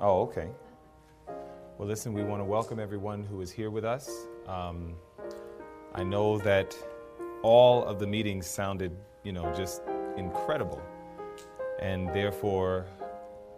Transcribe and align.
Oh, 0.00 0.22
okay. 0.22 0.48
Well, 1.78 1.86
listen, 1.86 2.12
we 2.12 2.24
want 2.24 2.40
to 2.40 2.44
welcome 2.44 2.80
everyone 2.80 3.22
who 3.22 3.40
is 3.40 3.52
here 3.52 3.70
with 3.70 3.84
us. 3.84 4.10
Um, 4.48 4.94
I 5.94 6.02
know 6.02 6.38
that 6.38 6.76
all 7.42 7.84
of 7.84 8.00
the 8.00 8.06
meetings 8.06 8.46
sounded, 8.46 8.90
you 9.22 9.30
know, 9.30 9.52
just 9.54 9.82
incredible. 10.16 10.82
And 11.80 12.08
therefore, 12.08 12.86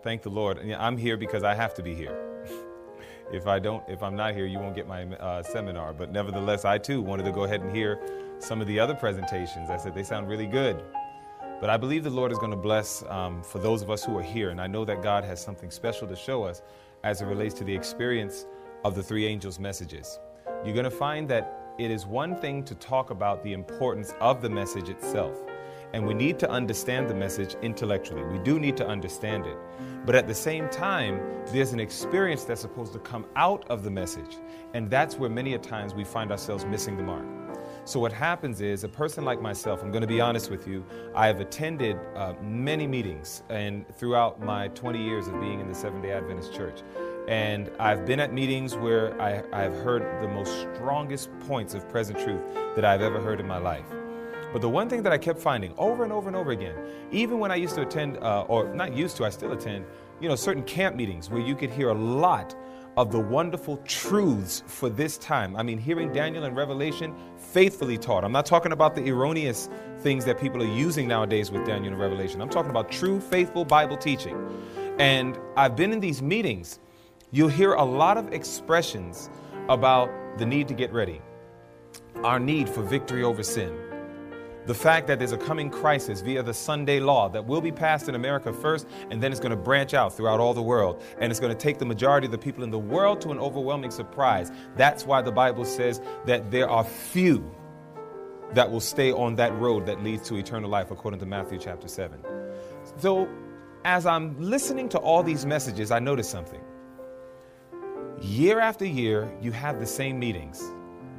thank 0.02 0.20
the 0.20 0.29
Lord. 0.29 0.59
I'm 0.79 0.98
here 0.98 1.16
because 1.16 1.43
I 1.43 1.54
have 1.54 1.72
to 1.75 1.82
be 1.82 1.95
here. 1.95 2.45
if 3.32 3.46
I 3.46 3.59
don't, 3.59 3.82
if 3.89 4.03
I'm 4.03 4.14
not 4.14 4.34
here, 4.34 4.45
you 4.45 4.59
won't 4.59 4.75
get 4.75 4.87
my 4.87 5.05
uh, 5.16 5.43
seminar. 5.43 5.95
But 5.95 6.12
nevertheless, 6.12 6.66
I 6.66 6.77
too 6.77 7.00
wanted 7.00 7.25
to 7.25 7.32
go 7.32 7.45
ahead 7.45 7.62
and 7.62 7.75
hear 7.75 7.98
some 8.41 8.61
of 8.61 8.66
the 8.66 8.79
other 8.79 8.95
presentations. 8.95 9.71
I 9.71 9.79
said 9.79 9.95
they 9.95 10.03
sound 10.03 10.29
really 10.29 10.46
good. 10.46 10.82
But 11.61 11.70
I 11.70 11.79
believe 11.79 12.04
the 12.04 12.11
Lord 12.11 12.32
is 12.32 12.38
going 12.38 12.50
to 12.50 12.57
bless 12.57 13.02
um, 13.09 13.43
for 13.43 13.59
those 13.59 13.80
of 13.80 13.91
us 13.91 14.05
who 14.05 14.16
are 14.18 14.23
here. 14.23 14.50
And 14.50 14.61
I 14.61 14.66
know 14.66 14.84
that 14.84 15.02
God 15.02 15.25
has 15.25 15.43
something 15.43 15.70
special 15.70 16.06
to 16.06 16.16
show 16.16 16.45
us 16.45 16.60
as 17.02 17.23
it 17.23 17.27
relates 17.27 17.55
to 17.55 17.65
the 17.65 17.74
experience 17.74 18.46
of 18.84 18.95
the 18.95 19.02
three 19.02 19.27
angels' 19.27 19.59
messages. 19.59 20.19
You're 20.65 20.74
going 20.74 20.84
to 20.84 20.91
find 20.91 21.29
that 21.29 21.74
it 21.79 21.91
is 21.91 22.05
one 22.06 22.37
thing 22.37 22.62
to 22.65 22.74
talk 22.74 23.10
about 23.10 23.42
the 23.42 23.52
importance 23.52 24.12
of 24.20 24.42
the 24.42 24.51
message 24.51 24.88
itself. 24.88 25.37
And 25.92 26.06
we 26.06 26.15
need 26.15 26.38
to 26.41 26.51
understand 26.51 27.09
the 27.09 27.15
message 27.15 27.55
intellectually. 27.62 28.24
We 28.24 28.38
do 28.41 28.59
need 28.59 28.77
to 28.79 28.87
understand 28.87 29.46
it. 29.46 29.57
But 30.04 30.15
at 30.15 30.27
the 30.27 30.34
same 30.34 30.68
time, 30.68 31.20
there's 31.52 31.73
an 31.73 31.80
experience 31.80 32.45
that's 32.45 32.60
supposed 32.60 32.93
to 32.93 32.98
come 32.98 33.24
out 33.34 33.65
of 33.70 33.82
the 33.82 33.91
message. 33.91 34.37
And 34.74 34.91
that's 34.91 35.16
where 35.16 35.30
many 35.30 35.54
a 35.54 35.59
times 35.59 35.95
we 35.95 36.04
find 36.04 36.30
ourselves 36.30 36.65
missing 36.66 36.96
the 36.96 37.02
mark. 37.02 37.24
So, 37.86 38.00
what 38.00 38.12
happens 38.12 38.62
is 38.62 38.82
a 38.82 38.88
person 38.88 39.24
like 39.24 39.40
myself, 39.40 39.80
I'm 39.80 39.92
going 39.92 40.02
to 40.02 40.08
be 40.08 40.20
honest 40.20 40.50
with 40.50 40.66
you, 40.66 40.84
I 41.14 41.28
have 41.28 41.38
attended 41.38 41.96
uh, 42.16 42.34
many 42.42 42.84
meetings 42.84 43.45
and 43.48 43.86
throughout 43.96 44.42
my 44.42 44.66
20 44.68 45.00
years 45.00 45.28
of 45.28 45.40
being 45.40 45.60
in 45.60 45.68
the 45.68 45.74
Seventh 45.74 46.02
day 46.02 46.10
Adventist 46.10 46.52
Church. 46.52 46.80
And 47.28 47.70
I've 47.78 48.04
been 48.04 48.18
at 48.18 48.32
meetings 48.32 48.74
where 48.74 49.15
I, 49.23 49.40
I've 49.52 49.73
heard 49.84 50.02
the 50.20 50.26
most 50.26 50.62
strongest 50.74 51.30
points 51.46 51.74
of 51.74 51.88
present 51.88 52.18
truth 52.18 52.40
that 52.74 52.84
I've 52.84 53.02
ever 53.02 53.20
heard 53.20 53.38
in 53.38 53.46
my 53.46 53.59
life. 53.59 53.87
But 54.52 54.62
the 54.62 54.68
one 54.68 54.88
thing 54.88 55.04
that 55.04 55.12
I 55.12 55.18
kept 55.18 55.38
finding 55.38 55.73
over 55.78 56.02
and 56.02 56.12
over 56.12 56.26
and 56.26 56.37
over 56.37 56.50
again, 56.50 56.74
even 57.12 57.38
when 57.38 57.52
I 57.52 57.56
used 57.56 57.76
to 57.76 57.82
attend, 57.82 58.16
uh, 58.16 58.46
or 58.48 58.74
not 58.74 58.95
used 58.95 59.16
to, 59.18 59.24
I 59.24 59.30
still 59.30 59.52
attend, 59.52 59.84
you 60.21 60.28
know, 60.28 60.34
certain 60.34 60.65
camp 60.65 60.96
meetings 60.96 61.30
where 61.30 61.40
you 61.40 61.54
could 61.54 61.71
hear 61.71 61.90
a 61.90 61.95
lot 61.95 62.56
of 62.96 63.12
the 63.12 63.21
wonderful 63.21 63.76
truths 63.84 64.62
for 64.66 64.88
this 64.88 65.19
time. 65.19 65.54
I 65.54 65.62
mean, 65.62 65.78
hearing 65.78 66.12
Daniel 66.12 66.44
and 66.44 66.56
Revelation 66.56 67.15
faithfully 67.56 67.97
taught. 67.97 68.22
I'm 68.22 68.32
not 68.32 68.44
talking 68.44 68.72
about 68.72 68.94
the 68.94 69.09
erroneous 69.09 69.71
things 70.00 70.26
that 70.26 70.38
people 70.38 70.62
are 70.62 70.75
using 70.76 71.09
nowadays 71.09 71.50
with 71.50 71.65
Daniel 71.65 71.91
and 71.94 71.99
Revelation. 71.99 72.43
I'm 72.43 72.50
talking 72.50 72.69
about 72.69 72.93
true, 72.93 73.19
faithful 73.19 73.65
Bible 73.65 73.97
teaching. 73.97 74.37
And 74.99 75.38
I've 75.56 75.75
been 75.75 75.91
in 75.91 76.00
these 76.00 76.21
meetings, 76.21 76.81
you'll 77.31 77.49
hear 77.49 77.72
a 77.72 77.82
lot 77.82 78.19
of 78.19 78.31
expressions 78.31 79.31
about 79.71 80.10
the 80.37 80.44
need 80.44 80.69
to 80.69 80.75
get 80.75 80.93
ready, 80.93 81.22
our 82.16 82.38
need 82.38 82.69
for 82.69 82.82
victory 82.82 83.22
over 83.22 83.43
sin 83.43 83.85
the 84.66 84.75
fact 84.75 85.06
that 85.06 85.19
there's 85.19 85.32
a 85.32 85.38
coming 85.38 85.70
crisis 85.70 86.20
via 86.20 86.42
the 86.42 86.54
Sunday 86.54 86.98
law 87.00 87.28
that 87.28 87.44
will 87.47 87.60
be 87.60 87.70
passed 87.72 88.09
in 88.09 88.14
America 88.14 88.53
first, 88.53 88.86
and 89.10 89.22
then 89.22 89.31
it's 89.31 89.41
going 89.41 89.50
to 89.50 89.56
branch 89.56 89.94
out 89.94 90.16
throughout 90.16 90.41
all 90.41 90.54
the 90.54 90.62
world. 90.62 91.03
And 91.20 91.31
it's 91.31 91.41
going 91.41 91.53
to 91.53 91.59
take 91.59 91.78
the 91.78 91.84
majority 91.84 92.26
of 92.26 92.32
the 92.32 92.38
people 92.38 92.64
in 92.64 92.70
the 92.70 92.78
world 92.78 93.20
to 93.22 93.31
an 93.31 93.38
overwhelming 93.38 93.91
surprise. 93.91 94.50
That's 94.76 95.06
why 95.06 95.22
the 95.22 95.32
Bible 95.32 95.64
says 95.64 96.00
that 96.26 96.50
there 96.50 96.69
are 96.69 96.84
few 96.84 97.54
that 98.54 98.70
will 98.70 98.81
stay 98.81 99.12
on 99.12 99.37
that 99.37 99.54
road 99.59 99.87
that 99.87 100.03
leads 100.03 100.28
to 100.28 100.37
eternal 100.37 100.70
life, 100.70 100.91
according 100.91 101.20
to 101.20 101.26
Matthew 101.26 101.59
chapter 101.59 101.88
7. 101.88 102.20
So, 102.98 103.28
as 103.84 104.06
I'm 104.06 104.41
listening 104.41 104.88
to 104.91 104.98
all 104.98 105.22
these 105.22 105.47
messages, 105.47 105.91
I 105.91 106.00
notice 106.00 106.28
something. 106.28 106.60
Year 108.20 108.59
after 108.59 108.84
year, 108.84 109.32
you 109.41 109.53
have 109.53 109.78
the 109.78 109.87
same 109.87 110.19
meetings 110.19 110.62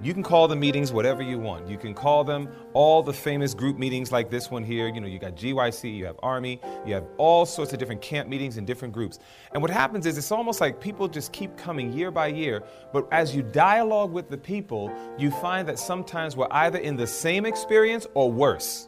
you 0.04 0.14
can 0.14 0.22
call 0.22 0.48
the 0.48 0.56
meetings 0.56 0.94
whatever 0.94 1.24
you 1.24 1.40
want. 1.40 1.68
You 1.68 1.78
can 1.78 1.94
call 1.94 2.24
them 2.24 2.50
all 2.74 3.02
the 3.02 3.14
famous 3.14 3.54
group 3.54 3.78
meetings 3.78 4.12
like 4.12 4.30
this 4.30 4.52
one 4.52 4.64
here. 4.64 4.88
You 4.88 5.02
know, 5.02 5.08
you 5.08 5.18
got 5.18 5.36
GYC, 5.36 5.96
you 5.96 6.06
have 6.06 6.18
Army, 6.22 6.62
you 6.86 6.94
have 6.94 7.06
all 7.18 7.46
sorts 7.46 7.74
of 7.74 7.80
different 7.80 8.02
camp 8.02 8.30
meetings 8.30 8.58
and 8.58 8.68
different 8.68 8.94
groups. 8.94 9.20
And 9.54 9.62
what 9.62 9.72
happens 9.72 10.06
is 10.06 10.18
it's 10.18 10.32
almost 10.32 10.62
like 10.62 10.80
people 10.80 11.08
just 11.08 11.32
keep 11.32 11.58
coming 11.58 11.92
year 11.92 12.12
by 12.12 12.28
year. 12.28 12.64
But 12.94 13.08
as 13.12 13.36
you 13.36 13.42
dialogue 13.42 14.12
with 14.12 14.30
the 14.30 14.38
people, 14.38 14.92
you 15.18 15.32
find 15.32 15.68
that 15.68 15.80
sometimes 15.80 16.36
we're 16.36 16.48
either 16.52 16.78
in 16.78 16.96
the 16.96 17.08
same 17.08 17.46
experience 17.46 18.06
or 18.14 18.32
worse. 18.32 18.87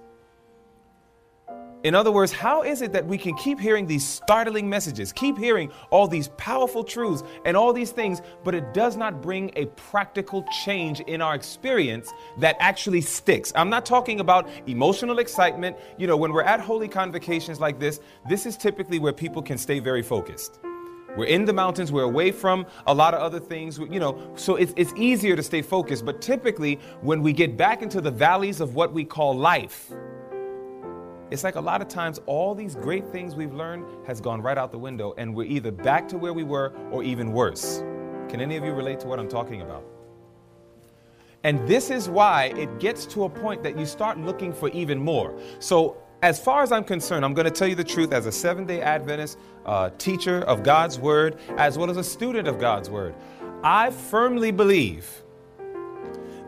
In 1.82 1.96
other 1.96 2.12
words, 2.12 2.34
how 2.34 2.64
is 2.64 2.82
it 2.82 2.92
that 2.92 3.06
we 3.06 3.18
can 3.18 3.36
keep 3.36 3.58
hearing 3.58 3.88
these 3.88 4.06
startling 4.06 4.70
messages, 4.70 5.14
keep 5.14 5.38
hearing 5.38 5.72
all 5.92 6.10
these 6.10 6.28
powerful 6.36 6.84
truths 6.84 7.24
and 7.46 7.56
all 7.56 7.72
these 7.72 7.92
things, 7.92 8.22
but 8.44 8.54
it 8.54 8.74
does 8.74 8.98
not 8.98 9.22
bring 9.22 9.50
a 9.56 9.66
practical 9.68 10.44
change 10.66 11.00
in 11.02 11.22
our 11.22 11.36
experience 11.36 12.12
that 12.38 12.58
actually 12.60 13.00
sticks? 13.00 13.54
I'm 13.56 13.70
not 13.70 13.86
talking 13.86 14.20
about 14.20 14.50
emotional 14.68 15.20
excitement. 15.20 15.78
You 15.98 16.08
know, 16.08 16.18
when 16.18 16.34
we're 16.34 16.44
at 16.44 16.60
holy 16.60 16.90
convocations 16.90 17.62
like 17.62 17.80
this, 17.80 18.02
this 18.28 18.46
is 18.46 18.58
typically 18.58 19.00
where 19.00 19.14
people 19.14 19.42
can 19.42 19.58
stay 19.58 19.80
very 19.80 20.04
focused. 20.04 20.60
We're 21.16 21.28
in 21.28 21.46
the 21.46 21.54
mountains, 21.54 21.94
we're 21.94 22.04
away 22.04 22.32
from 22.32 22.66
a 22.88 22.94
lot 22.94 23.14
of 23.14 23.22
other 23.22 23.40
things, 23.40 23.78
you 23.78 24.02
know, 24.02 24.34
so 24.36 24.58
it's, 24.58 24.74
it's 24.76 24.92
easier 24.98 25.38
to 25.38 25.42
stay 25.42 25.62
focused. 25.62 26.06
But 26.06 26.22
typically, 26.22 26.76
when 27.02 27.22
we 27.22 27.32
get 27.32 27.56
back 27.56 27.82
into 27.82 28.02
the 28.02 28.12
valleys 28.12 28.60
of 28.60 28.76
what 28.76 28.92
we 28.92 29.06
call 29.06 29.36
life, 29.36 29.92
it's 31.32 31.44
like 31.44 31.56
a 31.56 31.62
lot 31.62 31.82
of 31.82 31.88
times 31.88 32.20
all 32.26 32.56
these 32.56 32.76
great 32.76 33.08
things 33.08 33.36
we've 33.36 33.54
learned 33.54 33.86
has 34.08 34.20
gone 34.20 34.42
right 34.42 34.58
out 34.58 34.72
the 34.72 34.80
window 34.80 35.14
and 35.18 35.34
we're 35.34 35.48
either 35.48 35.72
back 35.72 36.08
to 36.10 36.18
where 36.18 36.34
we 36.34 36.44
were 36.44 36.74
or 36.92 37.04
even 37.04 37.32
worse. 37.32 37.80
Can 38.30 38.42
any 38.42 38.58
of 38.58 38.64
you 38.64 38.74
relate 38.74 39.00
to 39.02 39.08
what 39.08 39.20
I'm 39.20 39.30
talking 39.30 39.62
about? 39.62 39.86
And 41.44 41.66
this 41.68 41.90
is 41.90 42.10
why 42.10 42.46
it 42.58 42.80
gets 42.80 43.06
to 43.08 43.24
a 43.24 43.30
point 43.30 43.64
that 43.64 43.78
you 43.78 43.86
start 43.86 44.18
looking 44.18 44.52
for 44.52 44.70
even 44.70 45.00
more. 45.00 45.40
So, 45.60 45.98
as 46.22 46.38
far 46.38 46.64
as 46.64 46.74
I'm 46.74 46.84
concerned, 46.84 47.24
I'm 47.24 47.34
going 47.34 47.46
to 47.46 47.52
tell 47.52 47.68
you 47.68 47.76
the 47.76 47.84
truth 47.84 48.12
as 48.12 48.26
a 48.26 48.32
Seventh 48.32 48.68
day 48.68 48.82
Adventist 48.82 49.38
uh, 49.66 49.90
teacher 49.98 50.42
of 50.42 50.64
God's 50.64 51.00
Word, 51.00 51.40
as 51.56 51.78
well 51.78 51.90
as 51.90 51.96
a 51.96 52.04
student 52.04 52.46
of 52.46 52.60
God's 52.60 52.90
Word. 52.90 53.16
I 53.64 53.90
firmly 53.92 54.52
believe 54.52 55.24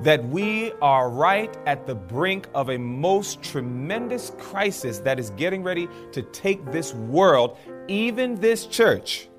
that 0.04 0.24
we 0.30 0.72
are 0.82 1.10
right 1.10 1.56
at 1.66 1.86
the 1.86 1.96
brink 1.96 2.48
of 2.56 2.70
a 2.70 2.78
most 2.78 3.42
tremendous 3.44 4.32
crisis 4.38 5.00
that 5.00 5.20
is 5.20 5.30
getting 5.32 5.62
ready 5.62 5.88
to 6.12 6.22
take 6.22 6.72
this 6.72 6.94
world, 6.94 7.58
even 7.88 8.36
this 8.36 8.66
church, 8.66 9.30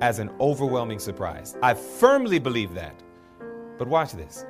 as 0.00 0.18
an 0.18 0.30
overwhelming 0.40 0.98
surprise. 0.98 1.56
I 1.62 1.74
firmly 1.74 2.38
believe 2.38 2.74
that. 2.74 3.02
But 3.78 3.88
watch 3.88 4.12
this. 4.12 4.46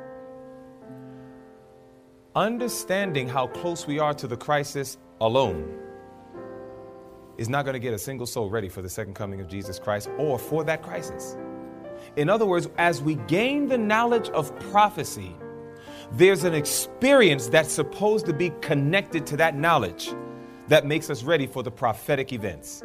Understanding 2.37 3.29
how 3.29 3.49
close 3.49 3.87
we 3.87 3.99
are 3.99 4.15
to 4.15 4.27
the 4.27 4.37
crisis 4.37 4.99
alone 5.21 5.79
is 7.39 7.49
not 7.49 7.65
going 7.65 7.75
to 7.75 7.81
get 7.81 7.93
a 7.93 7.99
single 7.99 8.27
soul 8.27 8.51
ready 8.51 8.69
for 8.69 8.83
the 8.83 8.89
second 8.89 9.15
coming 9.15 9.41
of 9.41 9.49
Jesus 9.49 9.79
Christ 9.79 10.11
or 10.19 10.39
for 10.39 10.63
that 10.65 10.83
crisis. 10.83 11.37
In 12.17 12.31
other 12.31 12.47
words, 12.47 12.67
as 12.79 13.03
we 13.03 13.17
gain 13.27 13.69
the 13.69 13.77
knowledge 13.77 14.31
of 14.31 14.59
prophecy, 14.71 15.37
there's 16.13 16.45
an 16.45 16.55
experience 16.55 17.49
that's 17.49 17.71
supposed 17.71 18.25
to 18.25 18.33
be 18.33 18.51
connected 18.63 19.27
to 19.27 19.37
that 19.37 19.55
knowledge 19.55 20.15
that 20.69 20.87
makes 20.87 21.11
us 21.11 21.23
ready 21.25 21.47
for 21.47 21.63
the 21.63 21.71
prophetic 21.71 22.33
events. 22.33 22.83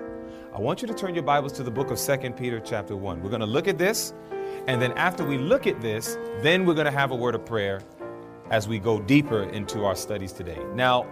I 0.53 0.59
want 0.59 0.81
you 0.81 0.87
to 0.89 0.93
turn 0.93 1.15
your 1.15 1.23
Bibles 1.23 1.53
to 1.53 1.63
the 1.63 1.71
book 1.71 1.91
of 1.91 1.97
2 1.97 2.31
Peter 2.31 2.59
chapter 2.59 2.97
1. 2.97 3.23
We're 3.23 3.29
going 3.29 3.39
to 3.39 3.45
look 3.45 3.69
at 3.69 3.77
this, 3.77 4.13
and 4.67 4.81
then 4.81 4.91
after 4.93 5.25
we 5.25 5.37
look 5.37 5.65
at 5.65 5.79
this, 5.79 6.17
then 6.41 6.65
we're 6.65 6.73
going 6.73 6.85
to 6.85 6.91
have 6.91 7.11
a 7.11 7.15
word 7.15 7.35
of 7.35 7.45
prayer 7.45 7.81
as 8.49 8.67
we 8.67 8.79
go 8.79 8.99
deeper 8.99 9.43
into 9.43 9.85
our 9.85 9.95
studies 9.95 10.33
today. 10.33 10.59
Now, 10.75 11.07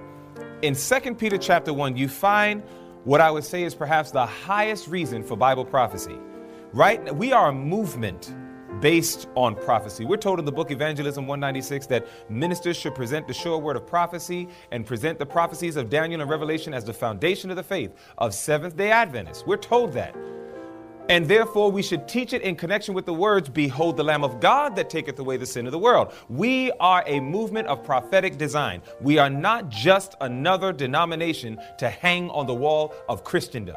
in 0.62 0.75
2 0.75 1.16
Peter 1.16 1.38
chapter 1.38 1.74
1, 1.74 1.96
you 1.96 2.09
find 2.09 2.63
what 3.06 3.22
I 3.22 3.31
would 3.31 3.46
say 3.46 3.63
is 3.63 3.74
perhaps 3.74 4.12
the 4.12 4.25
highest 4.25 4.89
reason 4.89 5.24
for 5.24 5.38
Bible 5.38 5.63
prophecy 5.63 6.18
right? 6.74 7.13
We 7.16 7.31
are 7.33 7.50
a 7.50 7.54
movement 7.54 8.33
based 8.81 9.27
on 9.36 9.56
prophecy. 9.56 10.06
We're 10.06 10.18
told 10.18 10.39
in 10.39 10.45
the 10.45 10.51
book 10.51 10.71
Evangelism 10.71 11.27
196 11.27 11.88
that 11.88 12.07
ministers 12.30 12.77
should 12.77 12.95
present 12.95 13.27
the 13.27 13.33
sure 13.33 13.57
word 13.57 13.75
of 13.75 13.86
prophecy 13.86 14.48
and 14.71 14.86
present 14.86 15.19
the 15.19 15.25
prophecies 15.25 15.75
of 15.75 15.89
Daniel 15.89 16.21
and 16.21 16.30
Revelation 16.30 16.74
as 16.74 16.86
the 16.86 16.94
foundation 16.94 17.50
of 17.50 17.56
the 17.56 17.63
faith 17.63 17.94
of 18.18 18.33
Seventh 18.33 18.77
day 18.77 18.92
Adventists. 18.92 19.45
We're 19.45 19.57
told 19.57 19.94
that. 19.94 20.16
And 21.10 21.27
therefore, 21.27 21.71
we 21.71 21.81
should 21.81 22.07
teach 22.07 22.33
it 22.33 22.44
in 22.44 22.56
connection 22.56 22.94
with 22.94 23.07
the 23.07 23.13
words, 23.13 23.50
Behold 23.50 23.98
the 23.98 24.04
Lamb 24.04 24.24
of 24.24 24.39
God 24.39 24.75
that 24.75 24.92
taketh 24.92 25.18
away 25.18 25.38
the 25.38 25.45
sin 25.45 25.65
of 25.65 25.72
the 25.72 25.80
world. 25.80 26.13
We 26.30 26.72
are 26.80 27.04
a 27.07 27.19
movement 27.19 27.68
of 27.68 27.83
prophetic 27.83 28.38
design. 28.38 28.83
We 29.01 29.18
are 29.18 29.30
not 29.30 29.69
just 29.69 30.15
another 30.22 30.72
denomination 30.72 31.60
to 31.80 31.89
hang 31.89 32.30
on 32.30 32.45
the 32.45 32.54
wall 32.54 32.94
of 33.10 33.24
Christendom. 33.24 33.75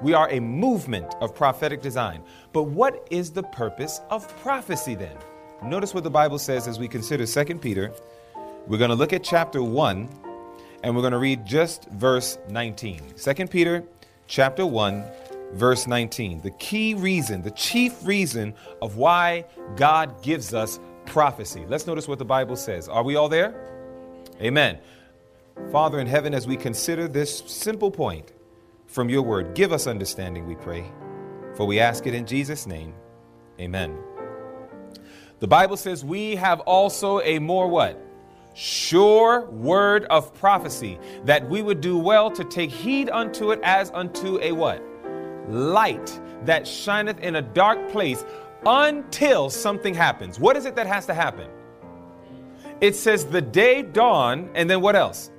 We 0.00 0.14
are 0.14 0.30
a 0.30 0.38
movement 0.38 1.12
of 1.20 1.34
prophetic 1.34 1.82
design. 1.82 2.22
But 2.52 2.64
what 2.64 3.06
is 3.10 3.32
the 3.32 3.42
purpose 3.42 4.00
of 4.10 4.28
prophecy 4.42 4.94
then? 4.94 5.16
Notice 5.62 5.92
what 5.92 6.04
the 6.04 6.10
Bible 6.10 6.38
says 6.38 6.68
as 6.68 6.78
we 6.78 6.86
consider 6.86 7.26
2 7.26 7.58
Peter. 7.58 7.92
We're 8.68 8.78
going 8.78 8.90
to 8.90 8.96
look 8.96 9.12
at 9.12 9.24
chapter 9.24 9.60
1 9.60 10.08
and 10.84 10.94
we're 10.94 11.02
going 11.02 11.12
to 11.12 11.18
read 11.18 11.44
just 11.44 11.88
verse 11.90 12.38
19. 12.48 13.14
2 13.16 13.46
Peter 13.48 13.82
chapter 14.28 14.64
1 14.64 15.04
verse 15.54 15.88
19. 15.88 16.42
The 16.42 16.52
key 16.52 16.94
reason, 16.94 17.42
the 17.42 17.50
chief 17.50 18.06
reason 18.06 18.54
of 18.80 18.96
why 18.96 19.46
God 19.74 20.22
gives 20.22 20.54
us 20.54 20.78
prophecy. 21.06 21.64
Let's 21.66 21.88
notice 21.88 22.06
what 22.06 22.20
the 22.20 22.24
Bible 22.24 22.54
says. 22.54 22.88
Are 22.88 23.02
we 23.02 23.16
all 23.16 23.28
there? 23.28 23.52
Amen. 24.40 24.78
Father 25.72 25.98
in 25.98 26.06
heaven, 26.06 26.34
as 26.34 26.46
we 26.46 26.56
consider 26.56 27.08
this 27.08 27.42
simple 27.46 27.90
point 27.90 28.32
from 28.88 29.10
your 29.10 29.22
word, 29.22 29.54
give 29.54 29.72
us 29.72 29.86
understanding, 29.86 30.46
we 30.46 30.54
pray. 30.56 30.90
For 31.54 31.66
we 31.66 31.78
ask 31.78 32.06
it 32.06 32.14
in 32.14 32.26
Jesus' 32.26 32.66
name. 32.66 32.94
Amen. 33.60 33.96
The 35.40 35.46
Bible 35.46 35.76
says 35.76 36.04
we 36.04 36.36
have 36.36 36.60
also 36.60 37.20
a 37.20 37.38
more 37.38 37.68
what? 37.68 38.00
Sure 38.54 39.48
word 39.50 40.04
of 40.06 40.34
prophecy, 40.34 40.98
that 41.24 41.48
we 41.48 41.62
would 41.62 41.80
do 41.80 41.96
well 41.98 42.30
to 42.30 42.42
take 42.44 42.70
heed 42.70 43.10
unto 43.10 43.52
it 43.52 43.60
as 43.62 43.90
unto 43.92 44.38
a 44.40 44.52
what? 44.52 44.82
Light 45.48 46.20
that 46.44 46.66
shineth 46.66 47.20
in 47.20 47.36
a 47.36 47.42
dark 47.42 47.90
place 47.90 48.24
until 48.66 49.50
something 49.50 49.94
happens. 49.94 50.40
What 50.40 50.56
is 50.56 50.64
it 50.64 50.74
that 50.76 50.86
has 50.86 51.06
to 51.06 51.14
happen? 51.14 51.48
It 52.80 52.96
says 52.96 53.26
the 53.26 53.42
day 53.42 53.82
dawn, 53.82 54.50
and 54.54 54.68
then 54.68 54.80
what 54.80 54.96
else? 54.96 55.30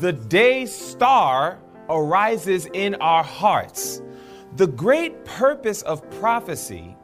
The 0.00 0.12
day 0.12 0.66
star 0.66 1.58
arises 1.88 2.66
in 2.72 2.94
our 2.96 3.22
hearts. 3.22 4.02
The 4.56 4.66
great 4.66 5.24
purpose 5.24 5.82
of 5.82 6.08
prophecy 6.20 6.96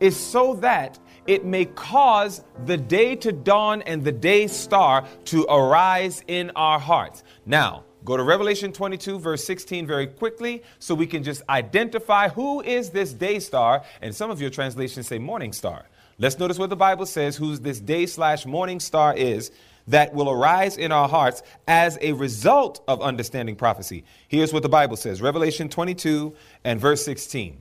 is 0.00 0.16
so 0.16 0.54
that 0.54 0.98
it 1.26 1.44
may 1.44 1.64
cause 1.64 2.42
the 2.66 2.76
day 2.76 3.14
to 3.16 3.32
dawn 3.32 3.82
and 3.82 4.02
the 4.02 4.12
day 4.12 4.48
star 4.48 5.06
to 5.26 5.44
arise 5.44 6.24
in 6.26 6.50
our 6.56 6.80
hearts. 6.80 7.22
Now, 7.46 7.84
go 8.04 8.16
to 8.16 8.22
Revelation 8.24 8.72
22, 8.72 9.20
verse 9.20 9.44
16, 9.44 9.86
very 9.86 10.08
quickly, 10.08 10.62
so 10.80 10.94
we 10.94 11.06
can 11.06 11.22
just 11.22 11.42
identify 11.48 12.28
who 12.28 12.60
is 12.62 12.90
this 12.90 13.12
day 13.12 13.38
star. 13.38 13.84
And 14.00 14.14
some 14.14 14.30
of 14.30 14.40
your 14.40 14.50
translations 14.50 15.06
say 15.06 15.18
morning 15.18 15.52
star. 15.52 15.86
Let's 16.18 16.38
notice 16.38 16.58
what 16.58 16.70
the 16.70 16.76
Bible 16.76 17.06
says 17.06 17.36
who's 17.36 17.60
this 17.60 17.80
day 17.80 18.06
slash 18.06 18.44
morning 18.44 18.80
star 18.80 19.14
is 19.14 19.52
that 19.88 20.14
will 20.14 20.30
arise 20.30 20.76
in 20.76 20.92
our 20.92 21.08
hearts 21.08 21.42
as 21.66 21.98
a 22.00 22.12
result 22.12 22.82
of 22.86 23.00
understanding 23.02 23.56
prophecy. 23.56 24.04
Here's 24.28 24.52
what 24.52 24.62
the 24.62 24.68
Bible 24.68 24.96
says 24.96 25.20
Revelation 25.20 25.68
22 25.68 26.34
and 26.64 26.80
verse 26.80 27.04
16. 27.04 27.60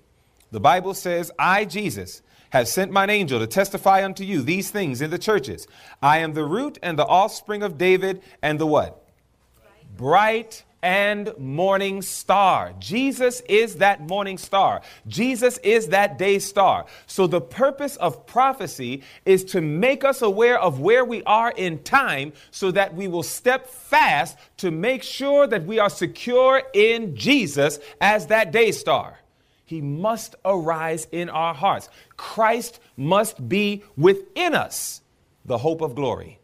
The 0.52 0.60
Bible 0.60 0.94
says, 0.94 1.32
I, 1.40 1.66
Jesus, 1.66 2.22
have 2.52 2.68
sent 2.68 2.92
mine 2.92 3.10
angel 3.10 3.40
to 3.40 3.48
testify 3.48 4.04
unto 4.04 4.24
you 4.24 4.42
these 4.42 4.70
things 4.70 5.02
in 5.02 5.10
the 5.10 5.18
churches. 5.18 5.68
I 6.02 6.20
am 6.20 6.34
the 6.34 6.44
root 6.44 6.78
and 6.84 7.00
the 7.00 7.06
offspring 7.06 7.64
of 7.64 7.78
David 7.78 8.22
and 8.42 8.60
the 8.60 8.68
what? 8.68 9.08
Bright, 9.98 9.98
Bright 9.98 10.64
and 10.82 11.34
morning 11.38 12.02
star. 12.02 12.74
Jesus 12.80 13.42
is 13.42 13.76
that 13.76 14.08
morning 14.08 14.38
star. 14.38 14.82
Jesus 15.08 15.58
is 15.60 15.90
that 15.90 16.18
day 16.18 16.40
star. 16.40 16.86
So 17.08 17.28
the 17.28 17.42
purpose 17.42 17.96
of 17.98 18.26
prophecy 18.26 19.04
is 19.26 19.44
to 19.46 19.62
make 19.62 20.04
us 20.04 20.22
aware 20.22 20.60
of 20.60 20.80
where 20.80 21.06
we 21.06 21.24
are 21.24 21.52
in 21.52 21.84
time 21.84 22.34
so 22.50 22.72
that 22.72 22.96
we 22.96 23.08
will 23.08 23.24
step 23.24 23.68
fast 23.68 24.38
to 24.58 24.72
make 24.72 25.04
sure 25.04 25.48
that 25.48 25.66
we 25.66 25.80
are 25.80 25.90
secure 25.90 26.64
in 26.74 27.16
Jesus 27.16 27.80
as 28.00 28.28
that 28.28 28.52
day 28.52 28.72
star. 28.72 29.20
He 29.66 29.80
must 29.80 30.36
arise 30.44 31.08
in 31.14 31.30
our 31.30 31.54
hearts. 31.54 31.88
Christ 32.18 32.82
must 32.98 33.48
be 33.48 33.84
within 33.96 34.54
us, 34.54 35.02
the 35.46 35.60
hope 35.60 35.80
of 35.80 35.96
glory. 35.96 36.41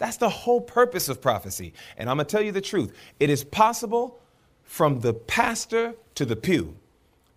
That's 0.00 0.16
the 0.16 0.30
whole 0.30 0.62
purpose 0.62 1.10
of 1.10 1.20
prophecy. 1.20 1.74
And 1.98 2.08
I'm 2.08 2.16
going 2.16 2.26
to 2.26 2.36
tell 2.36 2.42
you 2.42 2.50
the 2.50 2.60
truth 2.60 2.92
it 3.20 3.30
is 3.30 3.44
possible 3.44 4.18
from 4.64 5.00
the 5.00 5.12
pastor 5.12 5.94
to 6.14 6.24
the 6.24 6.36
pew 6.36 6.74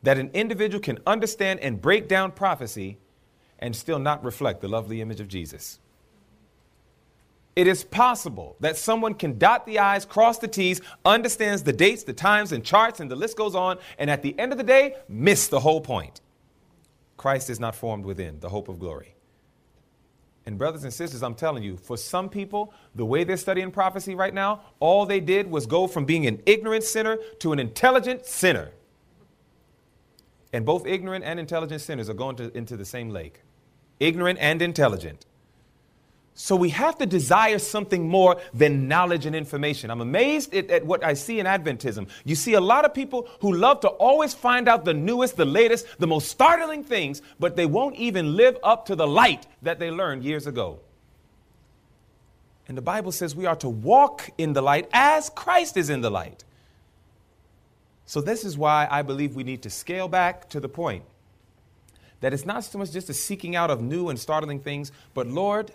that 0.02 0.18
an 0.18 0.32
individual 0.34 0.82
can 0.82 0.98
understand 1.06 1.60
and 1.60 1.82
break 1.82 2.08
down 2.08 2.32
prophecy 2.32 2.98
and 3.60 3.76
still 3.76 4.00
not 4.00 4.24
reflect 4.24 4.62
the 4.62 4.68
lovely 4.68 5.02
image 5.02 5.20
of 5.20 5.28
Jesus. 5.28 5.80
It 7.56 7.68
is 7.68 7.84
possible 7.84 8.56
that 8.62 8.78
someone 8.78 9.14
can 9.14 9.38
dot 9.38 9.66
the 9.66 9.78
I's, 9.80 10.06
cross 10.06 10.40
the 10.40 10.48
T's, 10.48 10.82
understands 11.06 11.64
the 11.64 11.74
dates, 11.74 12.04
the 12.04 12.14
times, 12.14 12.52
and 12.52 12.64
charts, 12.64 13.00
and 13.00 13.12
the 13.12 13.16
list 13.16 13.38
goes 13.38 13.56
on, 13.56 13.78
and 14.00 14.10
at 14.10 14.22
the 14.24 14.38
end 14.40 14.52
of 14.54 14.58
the 14.58 14.64
day, 14.64 14.96
miss 15.08 15.50
the 15.50 15.60
whole 15.60 15.82
point. 15.82 16.22
Christ 17.16 17.50
is 17.50 17.60
not 17.60 17.76
formed 17.76 18.06
within, 18.06 18.40
the 18.40 18.50
hope 18.50 18.70
of 18.70 18.80
glory. 18.80 19.13
And, 20.46 20.58
brothers 20.58 20.84
and 20.84 20.94
sisters, 20.94 21.24
I'm 21.24 21.36
telling 21.36 21.64
you, 21.64 21.78
for 21.78 21.96
some 21.96 22.30
people, 22.30 22.74
the 22.96 23.06
way 23.06 23.24
they're 23.24 23.38
studying 23.38 23.72
prophecy 23.72 24.14
right 24.14 24.34
now, 24.34 24.62
all 24.80 25.06
they 25.06 25.22
did 25.22 25.50
was 25.50 25.66
go 25.66 25.88
from 25.88 26.04
being 26.04 26.26
an 26.26 26.42
ignorant 26.46 26.84
sinner 26.84 27.18
to 27.40 27.54
an 27.54 27.60
intelligent 27.60 28.26
sinner. 28.26 28.72
And 30.52 30.66
both 30.66 30.86
ignorant 30.86 31.24
and 31.24 31.40
intelligent 31.40 31.82
sinners 31.82 32.10
are 32.10 32.14
going 32.14 32.36
to, 32.38 32.56
into 32.58 32.76
the 32.76 32.86
same 32.86 33.10
lake. 33.10 33.42
Ignorant 34.00 34.38
and 34.40 34.62
intelligent. 34.62 35.26
So 36.36 36.56
we 36.56 36.70
have 36.70 36.98
to 36.98 37.06
desire 37.06 37.60
something 37.60 38.10
more 38.10 38.42
than 38.54 38.88
knowledge 38.88 39.28
and 39.28 39.36
information. 39.36 39.92
I'm 39.92 40.02
amazed 40.02 40.54
at, 40.56 40.70
at, 40.72 40.86
what 40.86 41.04
I 41.04 41.14
see 41.14 41.40
in 41.40 41.46
Adventism. 41.46 42.10
You 42.26 42.36
see 42.36 42.54
a 42.54 42.62
lot 42.62 42.86
of 42.86 42.94
people 42.94 43.28
who 43.42 43.54
love 43.54 43.82
to 43.82 43.90
always 43.90 44.34
find 44.34 44.68
out 44.68 44.84
the 44.84 44.96
newest, 44.96 45.38
the 45.38 45.46
latest, 45.46 45.86
the 46.00 46.08
most 46.08 46.30
startling 46.30 46.84
things, 46.84 47.22
but 47.40 47.56
they 47.56 47.68
won't 47.68 47.96
even 47.98 48.36
live 48.36 48.58
up 48.64 48.88
to 48.88 48.96
the 48.96 49.06
light 49.06 49.46
that 49.62 49.78
they 49.78 49.92
learned 49.92 50.24
years 50.24 50.48
ago. 50.48 50.80
And 52.68 52.76
the 52.76 52.82
Bible 52.82 53.12
says 53.12 53.36
we 53.36 53.46
are 53.46 53.58
to 53.58 53.70
walk 53.70 54.32
in 54.38 54.54
the 54.54 54.62
light 54.62 54.90
as 54.92 55.30
Christ 55.30 55.78
is 55.78 55.90
in 55.90 56.02
the 56.02 56.10
light. 56.10 56.44
So, 58.06 58.22
this 58.22 58.44
is 58.44 58.58
why 58.58 58.88
I 58.90 59.02
believe 59.02 59.36
we 59.36 59.44
need 59.44 59.62
to 59.64 59.70
scale 59.70 60.08
back 60.08 60.50
to 60.50 60.60
the 60.60 60.70
point 60.70 61.04
that 62.22 62.34
it's 62.34 62.46
not 62.46 62.64
so 62.64 62.78
much 62.78 62.92
just 62.92 63.10
a 63.10 63.14
seeking 63.14 63.56
out 63.56 63.70
of 63.70 63.82
new 63.82 64.10
and 64.10 64.18
startling 64.18 64.60
things, 64.60 64.92
but 65.14 65.28
Lord, 65.28 65.72